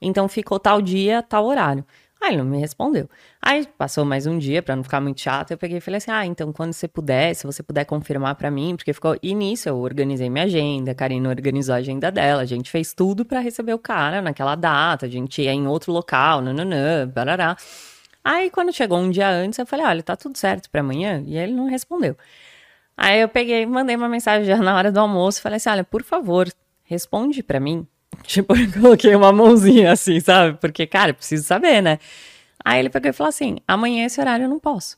[0.00, 1.84] Então ficou tal dia, tal horário.
[2.24, 3.06] Aí ele não me respondeu.
[3.40, 6.10] Aí passou mais um dia, para não ficar muito chato, eu peguei e falei assim:
[6.10, 9.14] ah, então quando você puder, se você puder confirmar para mim, porque ficou.
[9.22, 13.26] início eu organizei minha agenda, a Karina organizou a agenda dela, a gente fez tudo
[13.26, 17.56] para receber o cara naquela data, a gente ia em outro local, nananã, barará.
[18.24, 21.22] Aí quando chegou um dia antes, eu falei: olha, tá tudo certo para amanhã?
[21.26, 22.16] E ele não respondeu.
[22.96, 26.02] Aí eu peguei, mandei uma mensagem já na hora do almoço, falei assim: olha, por
[26.02, 26.48] favor,
[26.84, 27.86] responde para mim
[28.22, 30.58] Tipo, eu coloquei uma mãozinha assim, sabe?
[30.60, 31.98] Porque, cara, eu preciso saber, né?
[32.64, 34.96] Aí ele pegou e falou assim: amanhã esse horário eu não posso.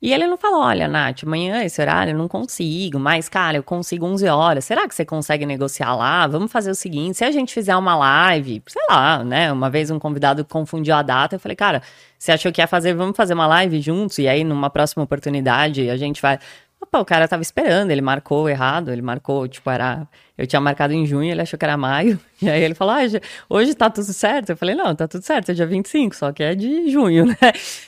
[0.00, 3.62] E ele não falou: olha, Nath, amanhã esse horário eu não consigo, mas, cara, eu
[3.62, 4.64] consigo 11 horas.
[4.64, 6.26] Será que você consegue negociar lá?
[6.26, 9.50] Vamos fazer o seguinte: se a gente fizer uma live, sei lá, né?
[9.50, 11.82] Uma vez um convidado confundiu a data, eu falei, cara,
[12.18, 12.94] você achou que ia fazer?
[12.94, 14.18] Vamos fazer uma live juntos?
[14.18, 16.38] E aí, numa próxima oportunidade, a gente vai.
[16.86, 20.06] Opa, o cara tava esperando, ele marcou errado, ele marcou, tipo, era.
[20.38, 22.18] Eu tinha marcado em junho, ele achou que era maio.
[22.40, 23.00] E aí ele falou: ah,
[23.48, 24.50] hoje tá tudo certo?
[24.50, 27.36] Eu falei: não, tá tudo certo, é dia 25, só que é de junho, né?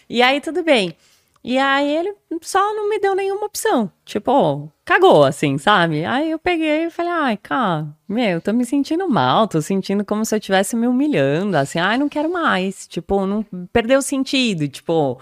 [0.09, 0.97] E aí tudo bem.
[1.45, 3.91] E aí ele só não me deu nenhuma opção.
[4.05, 6.05] Tipo, cagou, assim, sabe?
[6.05, 10.25] Aí eu peguei e falei, ai, cara, meu, tô me sentindo mal, tô sentindo como
[10.25, 12.87] se eu estivesse me humilhando, assim, ai, não quero mais.
[12.89, 15.19] Tipo, não perdeu o sentido, tipo,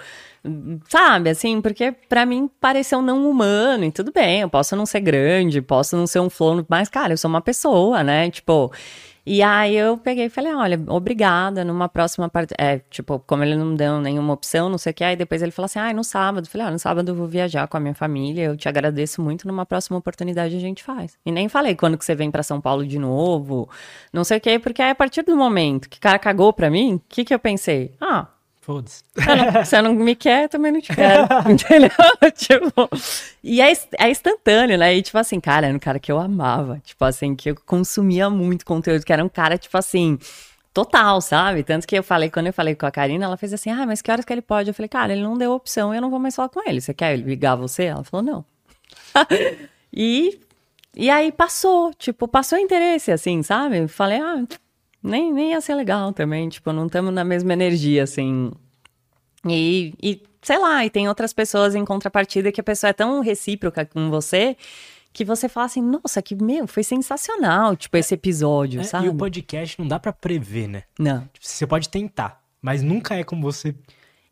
[0.89, 5.01] sabe, assim, porque para mim pareceu não humano, e tudo bem, eu posso não ser
[5.01, 8.31] grande, posso não ser um flow, mas, cara, eu sou uma pessoa, né?
[8.31, 8.73] Tipo,
[9.29, 12.55] e aí eu peguei e falei, olha, obrigada, numa próxima parte.
[12.57, 15.51] É, tipo, como ele não deu nenhuma opção, não sei o que, aí depois ele
[15.51, 16.45] falou assim, ah, no sábado.
[16.47, 19.21] Eu falei, ah, no sábado eu vou viajar com a minha família, eu te agradeço
[19.21, 21.19] muito, numa próxima oportunidade a gente faz.
[21.27, 23.69] E nem falei quando que você vem para São Paulo de novo,
[24.13, 26.71] não sei o que, porque aí a partir do momento que o cara cagou pra
[26.71, 27.97] mim, o que que eu pensei?
[28.01, 28.29] Ah,
[28.67, 29.05] Foda-se.
[29.65, 31.23] Você não me quer, também não te quero.
[31.49, 31.89] entendeu?
[32.35, 32.91] tipo,
[33.41, 34.93] e é, é instantâneo, né?
[34.93, 36.83] E tipo assim, cara, era um cara que eu amava.
[36.85, 40.19] Tipo assim, que eu consumia muito conteúdo, que era um cara, tipo assim,
[40.75, 41.63] total, sabe?
[41.63, 44.03] Tanto que eu falei, quando eu falei com a Karina, ela fez assim, ah, mas
[44.03, 44.69] que horas que ele pode?
[44.69, 46.81] Eu falei, cara, ele não deu opção, eu não vou mais falar com ele.
[46.81, 47.85] Você quer ligar você?
[47.85, 48.45] Ela falou, não.
[49.95, 50.41] e,
[50.97, 53.79] e aí passou, tipo, passou interesse, assim, sabe?
[53.79, 54.45] Eu falei, ah
[55.07, 58.51] nem, nem ia ser legal também, tipo, não estamos na mesma energia, assim.
[59.47, 63.21] E, e, sei lá, e tem outras pessoas em contrapartida que a pessoa é tão
[63.21, 64.57] recíproca com você
[65.13, 69.07] que você fala assim, nossa, que, meu, foi sensacional, tipo, esse episódio, é, sabe?
[69.07, 70.83] E o podcast não dá para prever, né?
[70.99, 71.21] Não.
[71.33, 73.75] Tipo, você pode tentar, mas nunca é como você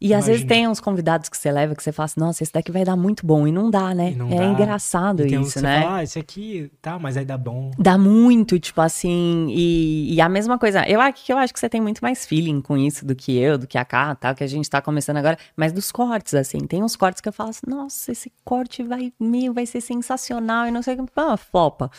[0.04, 2.52] e às vezes tem uns convidados que você leva que você fala assim, nossa, esse
[2.52, 3.46] daqui vai dar muito bom.
[3.46, 4.12] E não dá, né?
[4.14, 4.44] Não é dá.
[4.44, 5.80] engraçado isso, né?
[5.80, 7.70] Fala, ah, esse aqui tá, mas aí dá bom.
[7.78, 9.46] Dá muito, tipo assim.
[9.48, 12.26] E, e a mesma coisa, eu acho que eu acho que você tem muito mais
[12.26, 14.82] feeling com isso do que eu, do que a Cá, tal, que a gente tá
[14.82, 15.38] começando agora.
[15.56, 19.10] Mas dos cortes, assim, tem uns cortes que eu falo assim, nossa, esse corte vai,
[19.18, 21.12] meu, vai ser sensacional e não sei o que.
[21.12, 21.90] Pô, flopa.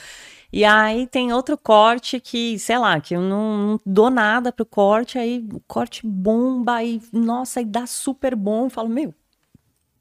[0.56, 4.66] E aí tem outro corte que, sei lá, que eu não, não dou nada pro
[4.66, 8.64] corte, aí o corte bomba e, nossa, e dá super bom.
[8.64, 9.14] Eu falo, meu,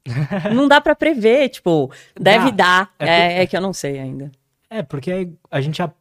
[0.55, 2.83] não dá para prever, tipo, deve dá.
[2.83, 2.95] dar.
[2.99, 4.31] É, é, é, que eu não sei ainda.
[4.69, 5.91] É, porque a gente, a,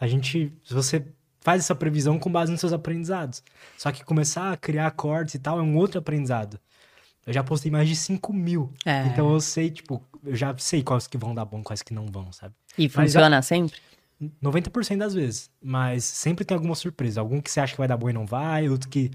[0.00, 1.04] a gente, se você
[1.42, 3.42] faz essa previsão com base nos seus aprendizados.
[3.76, 6.58] Só que começar a criar cortes e tal é um outro aprendizado.
[7.26, 8.72] Eu já postei mais de 5 mil.
[8.86, 9.08] É.
[9.08, 12.06] Então eu sei, tipo, eu já sei quais que vão dar bom, quais que não
[12.06, 12.54] vão, sabe?
[12.78, 13.76] E funciona sempre?
[14.42, 15.50] 90% das vezes.
[15.62, 17.20] Mas sempre tem alguma surpresa.
[17.20, 19.10] Algum que você acha que vai dar bom e não vai, outro que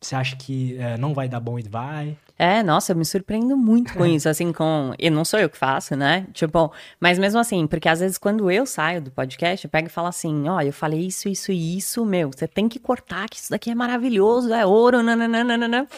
[0.00, 2.16] você acha que é, não vai dar bom e vai.
[2.38, 4.94] É, nossa, eu me surpreendo muito com isso, assim, com.
[4.98, 6.26] E não sou eu que faço, né?
[6.32, 9.90] Tipo, mas mesmo assim, porque às vezes quando eu saio do podcast, eu pego e
[9.90, 13.36] falo assim: olha, eu falei isso, isso e isso, meu, você tem que cortar, que
[13.36, 15.88] isso daqui é maravilhoso, é ouro, nananana.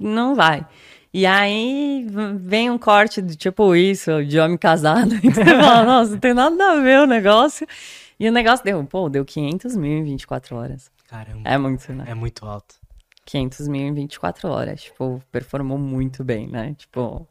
[0.00, 0.66] Não vai.
[1.12, 2.06] E aí
[2.40, 5.14] vem um corte de tipo isso, de homem casado.
[5.22, 7.66] E você fala, nossa, não tem nada a ver o negócio.
[8.18, 10.90] E o negócio deu, pô, deu 500 mil em 24 horas.
[11.08, 11.42] Caramba.
[11.44, 12.04] É muito, né?
[12.08, 12.76] É muito alto.
[13.26, 14.82] 500 mil em 24 horas.
[14.82, 16.74] Tipo, performou muito bem, né?
[16.78, 17.26] Tipo,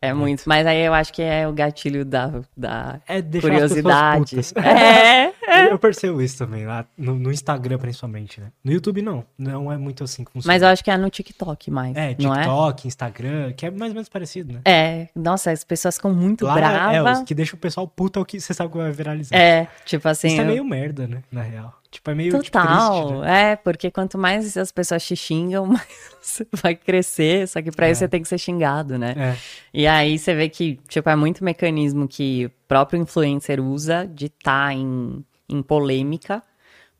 [0.00, 0.44] é muito.
[0.46, 4.36] Mas aí eu acho que é o gatilho da, da é curiosidade.
[4.56, 8.48] É, é, Eu percebo isso também, lá no, no, Instagram principalmente, né?
[8.62, 9.24] No YouTube não.
[9.38, 10.52] Não é muito assim que funciona.
[10.52, 11.96] Mas eu acho que é no TikTok mais.
[11.96, 12.88] É, TikTok, é?
[12.88, 14.60] Instagram, que é mais ou menos parecido, né?
[14.64, 15.08] É.
[15.14, 17.18] Nossa, as pessoas ficam muito lá bravas.
[17.18, 19.36] É, os que deixa o pessoal puto é o que você sabe que vai viralizar.
[19.36, 20.28] É, tipo assim.
[20.28, 20.44] Isso é eu...
[20.44, 21.22] é meio merda, né?
[21.30, 21.74] Na real.
[21.94, 23.52] Tipo, é meio Total, tipo, triste, né?
[23.52, 25.86] é, porque quanto mais as pessoas te xingam, mais
[26.20, 27.92] você vai crescer, só que pra é.
[27.92, 29.14] isso você tem que ser xingado, né?
[29.16, 29.36] É.
[29.72, 34.26] E aí você vê que, tipo, é muito mecanismo que o próprio influencer usa de
[34.26, 36.42] estar tá em, em polêmica,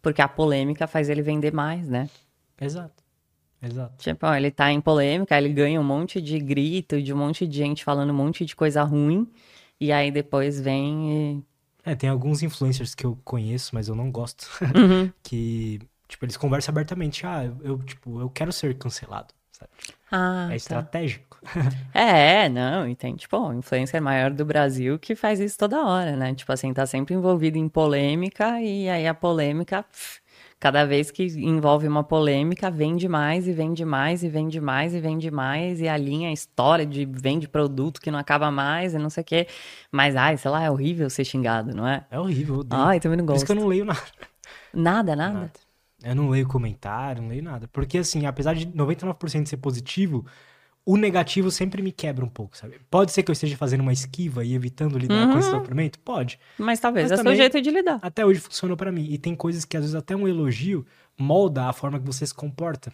[0.03, 2.09] porque a polêmica faz ele vender mais, né?
[2.61, 3.03] Exato.
[3.63, 3.95] Exato.
[3.99, 7.47] Tipo, ó, ele tá em polêmica, ele ganha um monte de grito, de um monte
[7.47, 9.27] de gente falando um monte de coisa ruim,
[9.81, 11.45] e aí depois vem e
[11.85, 14.49] é, tem alguns influencers que eu conheço, mas eu não gosto.
[14.75, 15.13] Uhum.
[15.23, 17.27] que, tipo, eles conversam abertamente.
[17.27, 19.71] Ah, eu, tipo, eu quero ser cancelado, sabe?
[20.11, 20.57] Ah, é tá.
[20.57, 21.39] estratégico.
[21.95, 26.17] é, não, e tem, tipo, o influencer maior do Brasil que faz isso toda hora,
[26.17, 26.35] né?
[26.35, 29.83] Tipo assim, tá sempre envolvido em polêmica e aí a polêmica...
[29.83, 30.25] Pff,
[30.65, 34.99] cada vez que envolve uma polêmica, vende mais e vende mais e vende mais e
[34.99, 38.99] vende mais e a linha, a história de vende produto que não acaba mais e
[38.99, 39.47] não sei o quê.
[39.93, 42.07] Mas, ai, sei lá, é horrível ser xingado, não é?
[42.11, 43.41] É horrível, eu Ai, também não gosto.
[43.41, 44.01] Por isso que eu não leio nada.
[44.73, 45.35] Nada, nada?
[45.35, 45.53] Nada.
[46.05, 47.69] Eu não leio comentário, não leio nada.
[47.69, 50.27] Porque, assim, apesar de 99% ser positivo,
[50.87, 52.79] o negativo sempre me quebra um pouco, sabe?
[52.91, 55.33] Pode ser que eu esteja fazendo uma esquiva e evitando lidar uhum.
[55.33, 55.61] com esse uhum.
[55.61, 55.99] sofrimento?
[56.01, 56.39] Pode.
[56.59, 57.99] Mas talvez Mas é o seu jeito de lidar.
[58.03, 59.07] Até hoje funcionou para mim.
[59.09, 60.85] E tem coisas que, às vezes, até um elogio
[61.19, 62.93] molda a forma que você se comporta.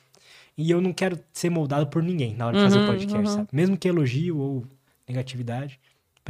[0.57, 2.89] E eu não quero ser moldado por ninguém na hora de uhum, fazer o uhum,
[2.89, 3.35] podcast, uhum.
[3.37, 3.49] sabe?
[3.53, 4.67] Mesmo que elogio ou
[5.09, 5.81] negatividade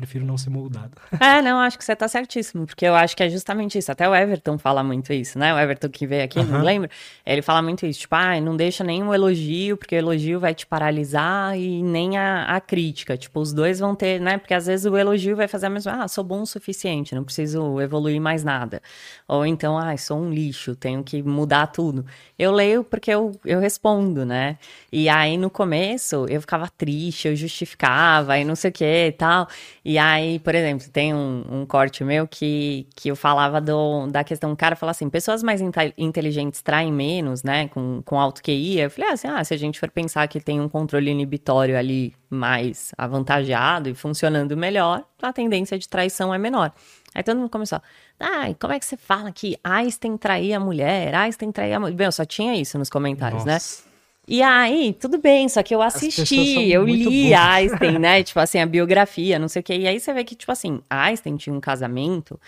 [0.00, 0.90] prefiro não ser moldado.
[1.20, 3.92] É, não, acho que você tá certíssimo, porque eu acho que é justamente isso.
[3.92, 5.52] Até o Everton fala muito isso, né?
[5.54, 6.46] O Everton que veio aqui, uhum.
[6.46, 6.88] não lembra?
[7.26, 10.66] Ele fala muito isso, tipo, ah, não deixa nenhum elogio, porque o elogio vai te
[10.66, 13.18] paralisar e nem a, a crítica.
[13.18, 14.38] Tipo, os dois vão ter, né?
[14.38, 17.22] Porque às vezes o elogio vai fazer a mesma, ah, sou bom o suficiente, não
[17.22, 18.80] preciso evoluir mais nada.
[19.28, 22.06] Ou então, ah, sou um lixo, tenho que mudar tudo.
[22.38, 24.58] Eu leio porque eu, eu respondo, né?
[24.90, 29.12] E aí no começo eu ficava triste, eu justificava e não sei o que e
[29.12, 29.48] tal.
[29.84, 34.22] E aí, por exemplo, tem um, um, corte meu que, que eu falava do, da
[34.22, 35.60] questão, o cara fala assim, pessoas mais
[35.96, 38.78] inteligentes traem menos, né, com, com alto QI.
[38.78, 42.14] Eu falei assim, ah, se a gente for pensar que tem um controle inibitório ali
[42.28, 46.72] mais avantajado e funcionando melhor, a tendência de traição é menor.
[47.14, 47.80] Aí todo mundo começou,
[48.18, 51.94] ai, como é que você fala que Einstein traía a mulher, Einstein traía a mulher?
[51.94, 53.54] Bem, eu só tinha isso nos comentários, né?
[53.54, 53.82] Nossa.
[53.84, 53.89] né?
[54.32, 58.22] E aí, tudo bem, só que eu assisti, eu li Einstein, né?
[58.24, 59.74] tipo assim, a biografia, não sei o quê.
[59.76, 62.38] E aí você vê que, tipo assim, Einstein tinha um casamento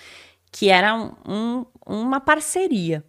[0.53, 3.03] que era um, uma parceria.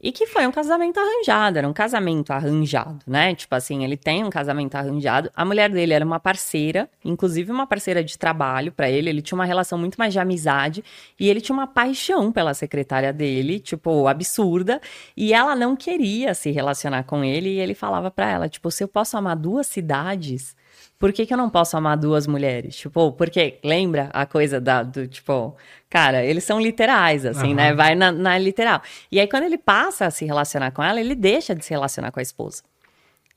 [0.00, 3.34] E que foi um casamento arranjado, era um casamento arranjado, né?
[3.34, 5.28] Tipo assim, ele tem um casamento arranjado.
[5.34, 9.10] A mulher dele era uma parceira, inclusive uma parceira de trabalho para ele.
[9.10, 10.84] Ele tinha uma relação muito mais de amizade
[11.18, 14.80] e ele tinha uma paixão pela secretária dele, tipo, absurda.
[15.16, 18.84] E ela não queria se relacionar com ele e ele falava para ela, tipo, se
[18.84, 20.54] eu posso amar duas cidades,
[20.98, 22.76] por que, que eu não posso amar duas mulheres?
[22.76, 25.56] Tipo, porque lembra a coisa da, do, tipo,
[25.88, 27.54] cara, eles são literais, assim, uhum.
[27.54, 27.72] né?
[27.72, 28.82] Vai na, na, literal.
[29.10, 32.10] E aí, quando ele passa a se relacionar com ela, ele deixa de se relacionar
[32.10, 32.62] com a esposa.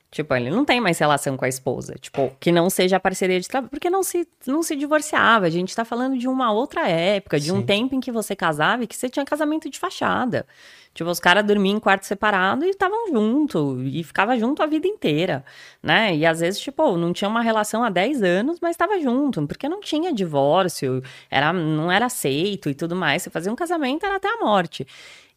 [0.09, 1.95] Tipo, ele não tem mais relação com a esposa.
[2.01, 3.69] Tipo, que não seja a parceria de trabalho.
[3.69, 5.45] Porque não se, não se divorciava.
[5.45, 7.53] A gente tá falando de uma outra época, de Sim.
[7.53, 10.45] um tempo em que você casava e que você tinha casamento de fachada.
[10.93, 14.87] Tipo, os caras dormiam em quarto separado e estavam junto, e ficava junto a vida
[14.87, 15.43] inteira,
[15.81, 16.13] né?
[16.15, 19.69] E às vezes, tipo, não tinha uma relação há 10 anos, mas estava junto, porque
[19.69, 23.23] não tinha divórcio, era, não era aceito e tudo mais.
[23.23, 24.85] Você fazia um casamento, era até a morte.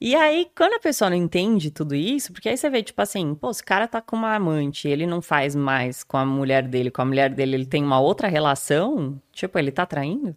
[0.01, 3.35] E aí, quando a pessoa não entende tudo isso, porque aí você vê, tipo assim,
[3.35, 6.91] pô, esse cara tá com uma amante, ele não faz mais com a mulher dele,
[6.91, 10.37] com a mulher dele, ele tem uma outra relação, tipo, ele tá traindo?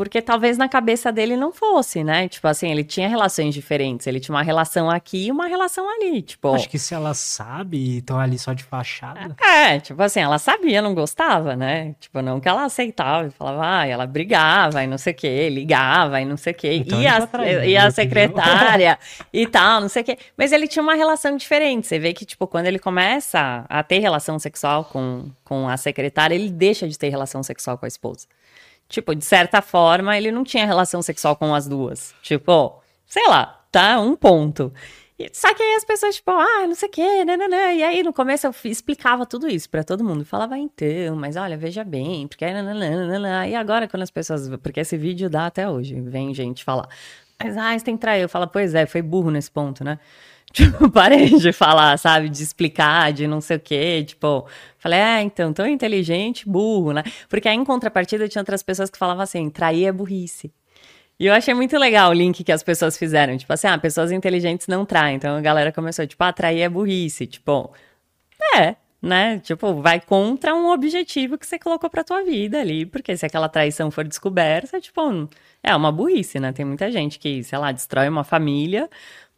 [0.00, 2.26] Porque talvez na cabeça dele não fosse, né?
[2.26, 4.06] Tipo assim, ele tinha relações diferentes.
[4.06, 6.54] Ele tinha uma relação aqui e uma relação ali, tipo...
[6.54, 9.36] Acho que se ela sabe e estão ali só de fachada...
[9.38, 11.94] É, tipo assim, ela sabia, não gostava, né?
[12.00, 15.50] Tipo, não que ela aceitava e falava, ah, ela brigava e não sei o quê,
[15.50, 16.76] ligava e não sei o quê.
[16.76, 18.98] Então e, a, tá e a secretária
[19.30, 20.16] e tal, não sei o quê.
[20.34, 21.86] Mas ele tinha uma relação diferente.
[21.86, 26.34] Você vê que, tipo, quando ele começa a ter relação sexual com, com a secretária,
[26.34, 28.26] ele deixa de ter relação sexual com a esposa.
[28.90, 32.12] Tipo, de certa forma, ele não tinha relação sexual com as duas.
[32.22, 34.00] Tipo, sei lá, tá?
[34.00, 34.72] Um ponto.
[35.32, 37.72] Só que aí as pessoas, tipo, ah, não sei o quê, nananã.
[37.72, 40.24] E aí no começo eu explicava tudo isso para todo mundo.
[40.24, 43.46] Falava, então, mas olha, veja bem, porque nananã.
[43.46, 44.48] E agora quando as pessoas.
[44.58, 46.88] Porque esse vídeo dá até hoje, vem gente falar.
[47.42, 48.22] Mas, ah, trair.
[48.22, 50.00] Eu falo, pois é, foi burro nesse ponto, né?
[50.52, 52.28] Tipo, parei de falar, sabe?
[52.28, 54.04] De explicar, de não sei o quê.
[54.04, 54.46] Tipo,
[54.78, 57.04] falei, é, então, tão inteligente, burro, né?
[57.28, 60.52] Porque aí, em contrapartida, tinha outras pessoas que falavam assim: trair é burrice.
[61.20, 63.36] E eu achei muito legal o link que as pessoas fizeram.
[63.36, 65.16] Tipo assim, ah, pessoas inteligentes não traem.
[65.16, 67.26] Então a galera começou, tipo, ah, trair é burrice.
[67.26, 67.70] Tipo,
[68.56, 69.38] é, né?
[69.40, 72.86] Tipo, vai contra um objetivo que você colocou pra tua vida ali.
[72.86, 75.00] Porque se aquela traição for descoberta, tipo,
[75.62, 76.52] é uma burrice, né?
[76.52, 78.88] Tem muita gente que, sei lá, destrói uma família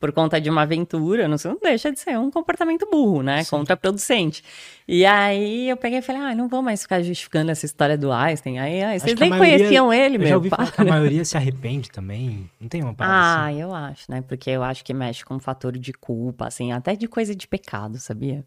[0.02, 3.44] por conta de uma aventura, não, não deixa de ser um comportamento burro, né?
[3.44, 3.50] Sim.
[3.50, 4.42] Contraproducente.
[4.88, 8.10] E aí eu peguei e falei, ah, não vou mais ficar justificando essa história do
[8.10, 8.58] Einstein.
[8.58, 10.26] Aí, aí vocês nem maioria, conheciam ele, meu.
[10.26, 12.50] Eu já ouvi falar que a maioria se arrepende também.
[12.60, 13.60] Não tem uma parada Ah, assim.
[13.60, 14.22] eu acho, né?
[14.22, 17.46] Porque eu acho que mexe com um fator de culpa, assim, até de coisa de
[17.46, 18.44] pecado, sabia?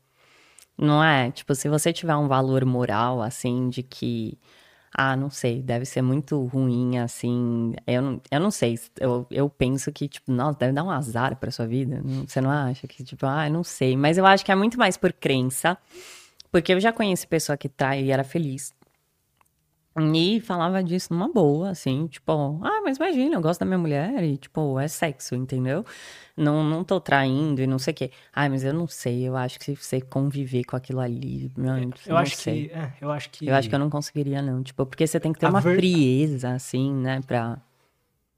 [0.77, 1.31] Não é?
[1.31, 4.37] Tipo, se você tiver um valor moral, assim, de que
[4.97, 7.73] ah, não sei, deve ser muito ruim, assim.
[7.85, 8.79] Eu não, eu não sei.
[8.99, 12.01] Eu, eu penso que, tipo, nossa, deve dar um azar pra sua vida.
[12.27, 13.97] Você não acha que, tipo, ah, não sei.
[13.97, 15.77] Mas eu acho que é muito mais por crença.
[16.51, 18.73] Porque eu já conheci pessoa que trai e era feliz.
[19.97, 24.21] E falava disso numa boa, assim, tipo, ah, mas imagina, eu gosto da minha mulher
[24.23, 25.85] e, tipo, é sexo, entendeu?
[26.35, 28.11] Não, não tô traindo e não sei o quê.
[28.33, 31.89] Ah, mas eu não sei, eu acho que se você conviver com aquilo ali, não,
[32.05, 32.67] eu acho sei.
[32.67, 33.47] que, é, eu acho que...
[33.47, 35.75] Eu acho que eu não conseguiria, não, tipo, porque você tem que ter uma ver...
[35.77, 37.57] frieza, assim, né, pra...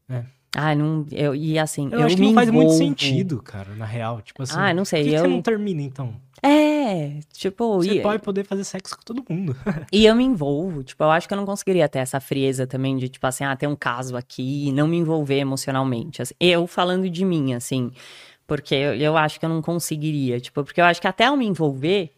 [0.08, 0.24] É.
[0.56, 3.86] Ah, não, eu, e assim, Eu, eu, acho que não faz muito sentido, cara, na
[3.86, 4.22] real.
[4.22, 4.56] Tipo assim.
[4.58, 6.16] Ah, não sei, Por que eu- você não termina, então?
[6.42, 6.77] É,
[7.32, 9.56] tipo, Você e, pode poder fazer sexo com todo mundo.
[9.92, 12.98] e eu me envolvo, tipo, eu acho que eu não conseguiria ter essa frieza também
[12.98, 16.22] de, tipo assim, ah, tem um caso aqui e não me envolver emocionalmente.
[16.22, 16.34] assim.
[16.40, 17.92] eu falando de mim, assim,
[18.46, 21.38] porque eu, eu acho que eu não conseguiria, tipo, porque eu acho que até eu
[21.38, 22.12] me envolver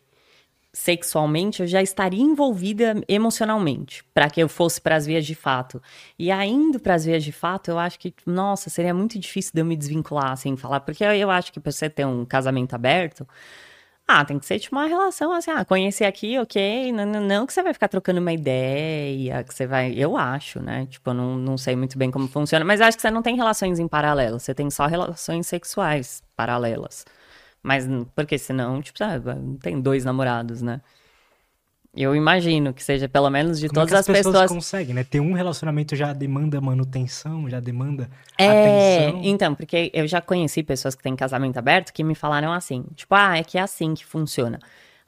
[0.72, 5.82] sexualmente, eu já estaria envolvida emocionalmente, para que eu fosse para as vias de fato.
[6.18, 9.62] E ainda para as vias de fato, eu acho que, nossa, seria muito difícil de
[9.62, 12.76] eu me desvincular, assim, falar, porque eu, eu acho que pra você ter um casamento
[12.76, 13.28] aberto,
[14.12, 17.46] ah, tem que ser tipo uma relação assim, ah, conhecer aqui, ok, não, não, não
[17.46, 21.14] que você vai ficar trocando uma ideia, que você vai, eu acho, né, tipo, eu
[21.14, 23.88] não, não sei muito bem como funciona, mas acho que você não tem relações em
[23.88, 27.06] paralelo, você tem só relações sexuais paralelas.
[27.62, 30.82] Mas, porque senão, tipo, não tem dois namorados, né?
[31.96, 34.52] Eu imagino que seja pelo menos de Como é todas que as pessoas.
[34.52, 35.04] conseguem, né?
[35.04, 39.22] Ter um relacionamento já demanda manutenção, já demanda É, atenção.
[39.24, 43.14] então, porque eu já conheci pessoas que têm casamento aberto que me falaram assim, tipo,
[43.16, 44.60] ah, é que é assim que funciona.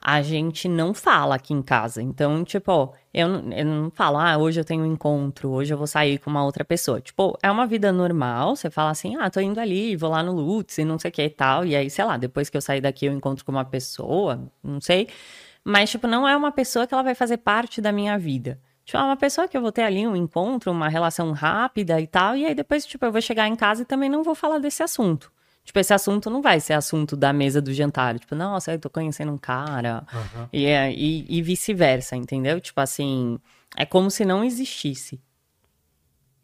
[0.04, 2.02] A gente não fala aqui em casa.
[2.02, 5.78] Então, tipo, eu, não- eu não falo, ah, hoje eu tenho um encontro, hoje eu
[5.78, 7.00] vou sair com uma outra pessoa.
[7.00, 10.32] Tipo, é uma vida normal, você fala assim, ah, tô indo ali, vou lá no
[10.32, 11.64] Lutz e não sei o que e tal.
[11.64, 14.80] E aí, sei lá, depois que eu sair daqui eu encontro com uma pessoa, não
[14.80, 15.06] sei.
[15.64, 18.60] Mas, tipo, não é uma pessoa que ela vai fazer parte da minha vida.
[18.84, 22.06] Tipo, é uma pessoa que eu vou ter ali um encontro, uma relação rápida e
[22.06, 22.36] tal.
[22.36, 24.82] E aí depois, tipo, eu vou chegar em casa e também não vou falar desse
[24.82, 25.30] assunto.
[25.64, 28.18] Tipo, esse assunto não vai ser assunto da mesa do jantar.
[28.18, 30.04] Tipo, nossa, eu tô conhecendo um cara.
[30.12, 30.48] Aham.
[30.52, 32.60] E, é- e, e vice-versa, entendeu?
[32.60, 33.38] Tipo assim,
[33.76, 35.20] é como se não existisse.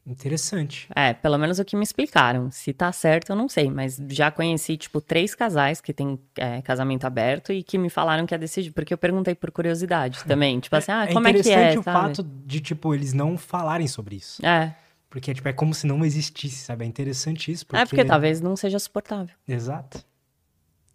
[0.08, 0.88] Interessante.
[0.94, 2.50] É, pelo menos o que me explicaram.
[2.50, 3.70] Se tá certo, eu não sei.
[3.70, 8.26] Mas já conheci, tipo, três casais que têm é, casamento aberto e que me falaram
[8.26, 8.74] que é desse jeito.
[8.74, 10.58] Porque eu perguntei por curiosidade também.
[10.60, 11.98] Tipo assim, ah, é como é que interessante é, o sabe?
[11.98, 14.44] fato de, tipo, eles não falarem sobre isso.
[14.44, 14.74] É,
[15.10, 16.84] Porque, tipo, é como se não existisse, sabe?
[16.84, 17.66] É interessante isso.
[17.66, 17.82] Porque...
[17.82, 19.34] é porque talvez não seja suportável.
[19.46, 20.02] Exato.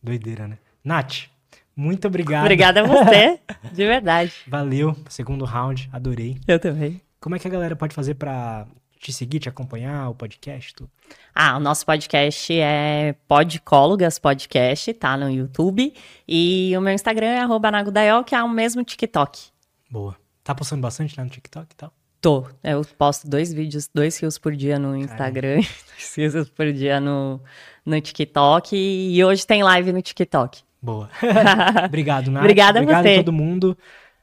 [0.01, 0.57] Doideira, né?
[0.83, 1.29] Nath,
[1.75, 2.43] muito obrigado.
[2.43, 3.39] Obrigada a você,
[3.71, 4.33] de verdade.
[4.47, 4.95] Valeu.
[5.07, 6.37] Segundo round, adorei.
[6.47, 6.99] Eu também.
[7.19, 8.67] Como é que a galera pode fazer pra
[9.03, 10.73] te seguir, te acompanhar, o podcast?
[10.73, 10.89] Tudo?
[11.35, 15.93] Ah, o nosso podcast é Podcólogas Podcast, tá no YouTube.
[16.25, 19.49] E o meu Instagram é arroba nagodaio, que é o mesmo TikTok.
[19.91, 20.15] Boa.
[20.41, 21.93] Tá postando bastante lá no TikTok e tal?
[22.21, 22.47] Tô.
[22.63, 25.61] Eu posto dois vídeos, dois rios por dia no Instagram,
[26.15, 27.41] dois rios por dia no,
[27.85, 28.73] no TikTok.
[28.73, 30.61] E hoje tem live no TikTok.
[30.81, 31.09] Boa.
[31.85, 32.43] Obrigado, Nath.
[32.43, 33.15] Obrigada a Obrigado você.
[33.15, 33.77] a todo mundo.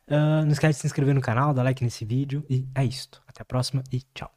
[0.09, 2.42] Ah, não esquece de se inscrever no canal, dar like nesse vídeo.
[2.49, 3.10] E é isso.
[3.28, 4.31] Até a próxima e tchau.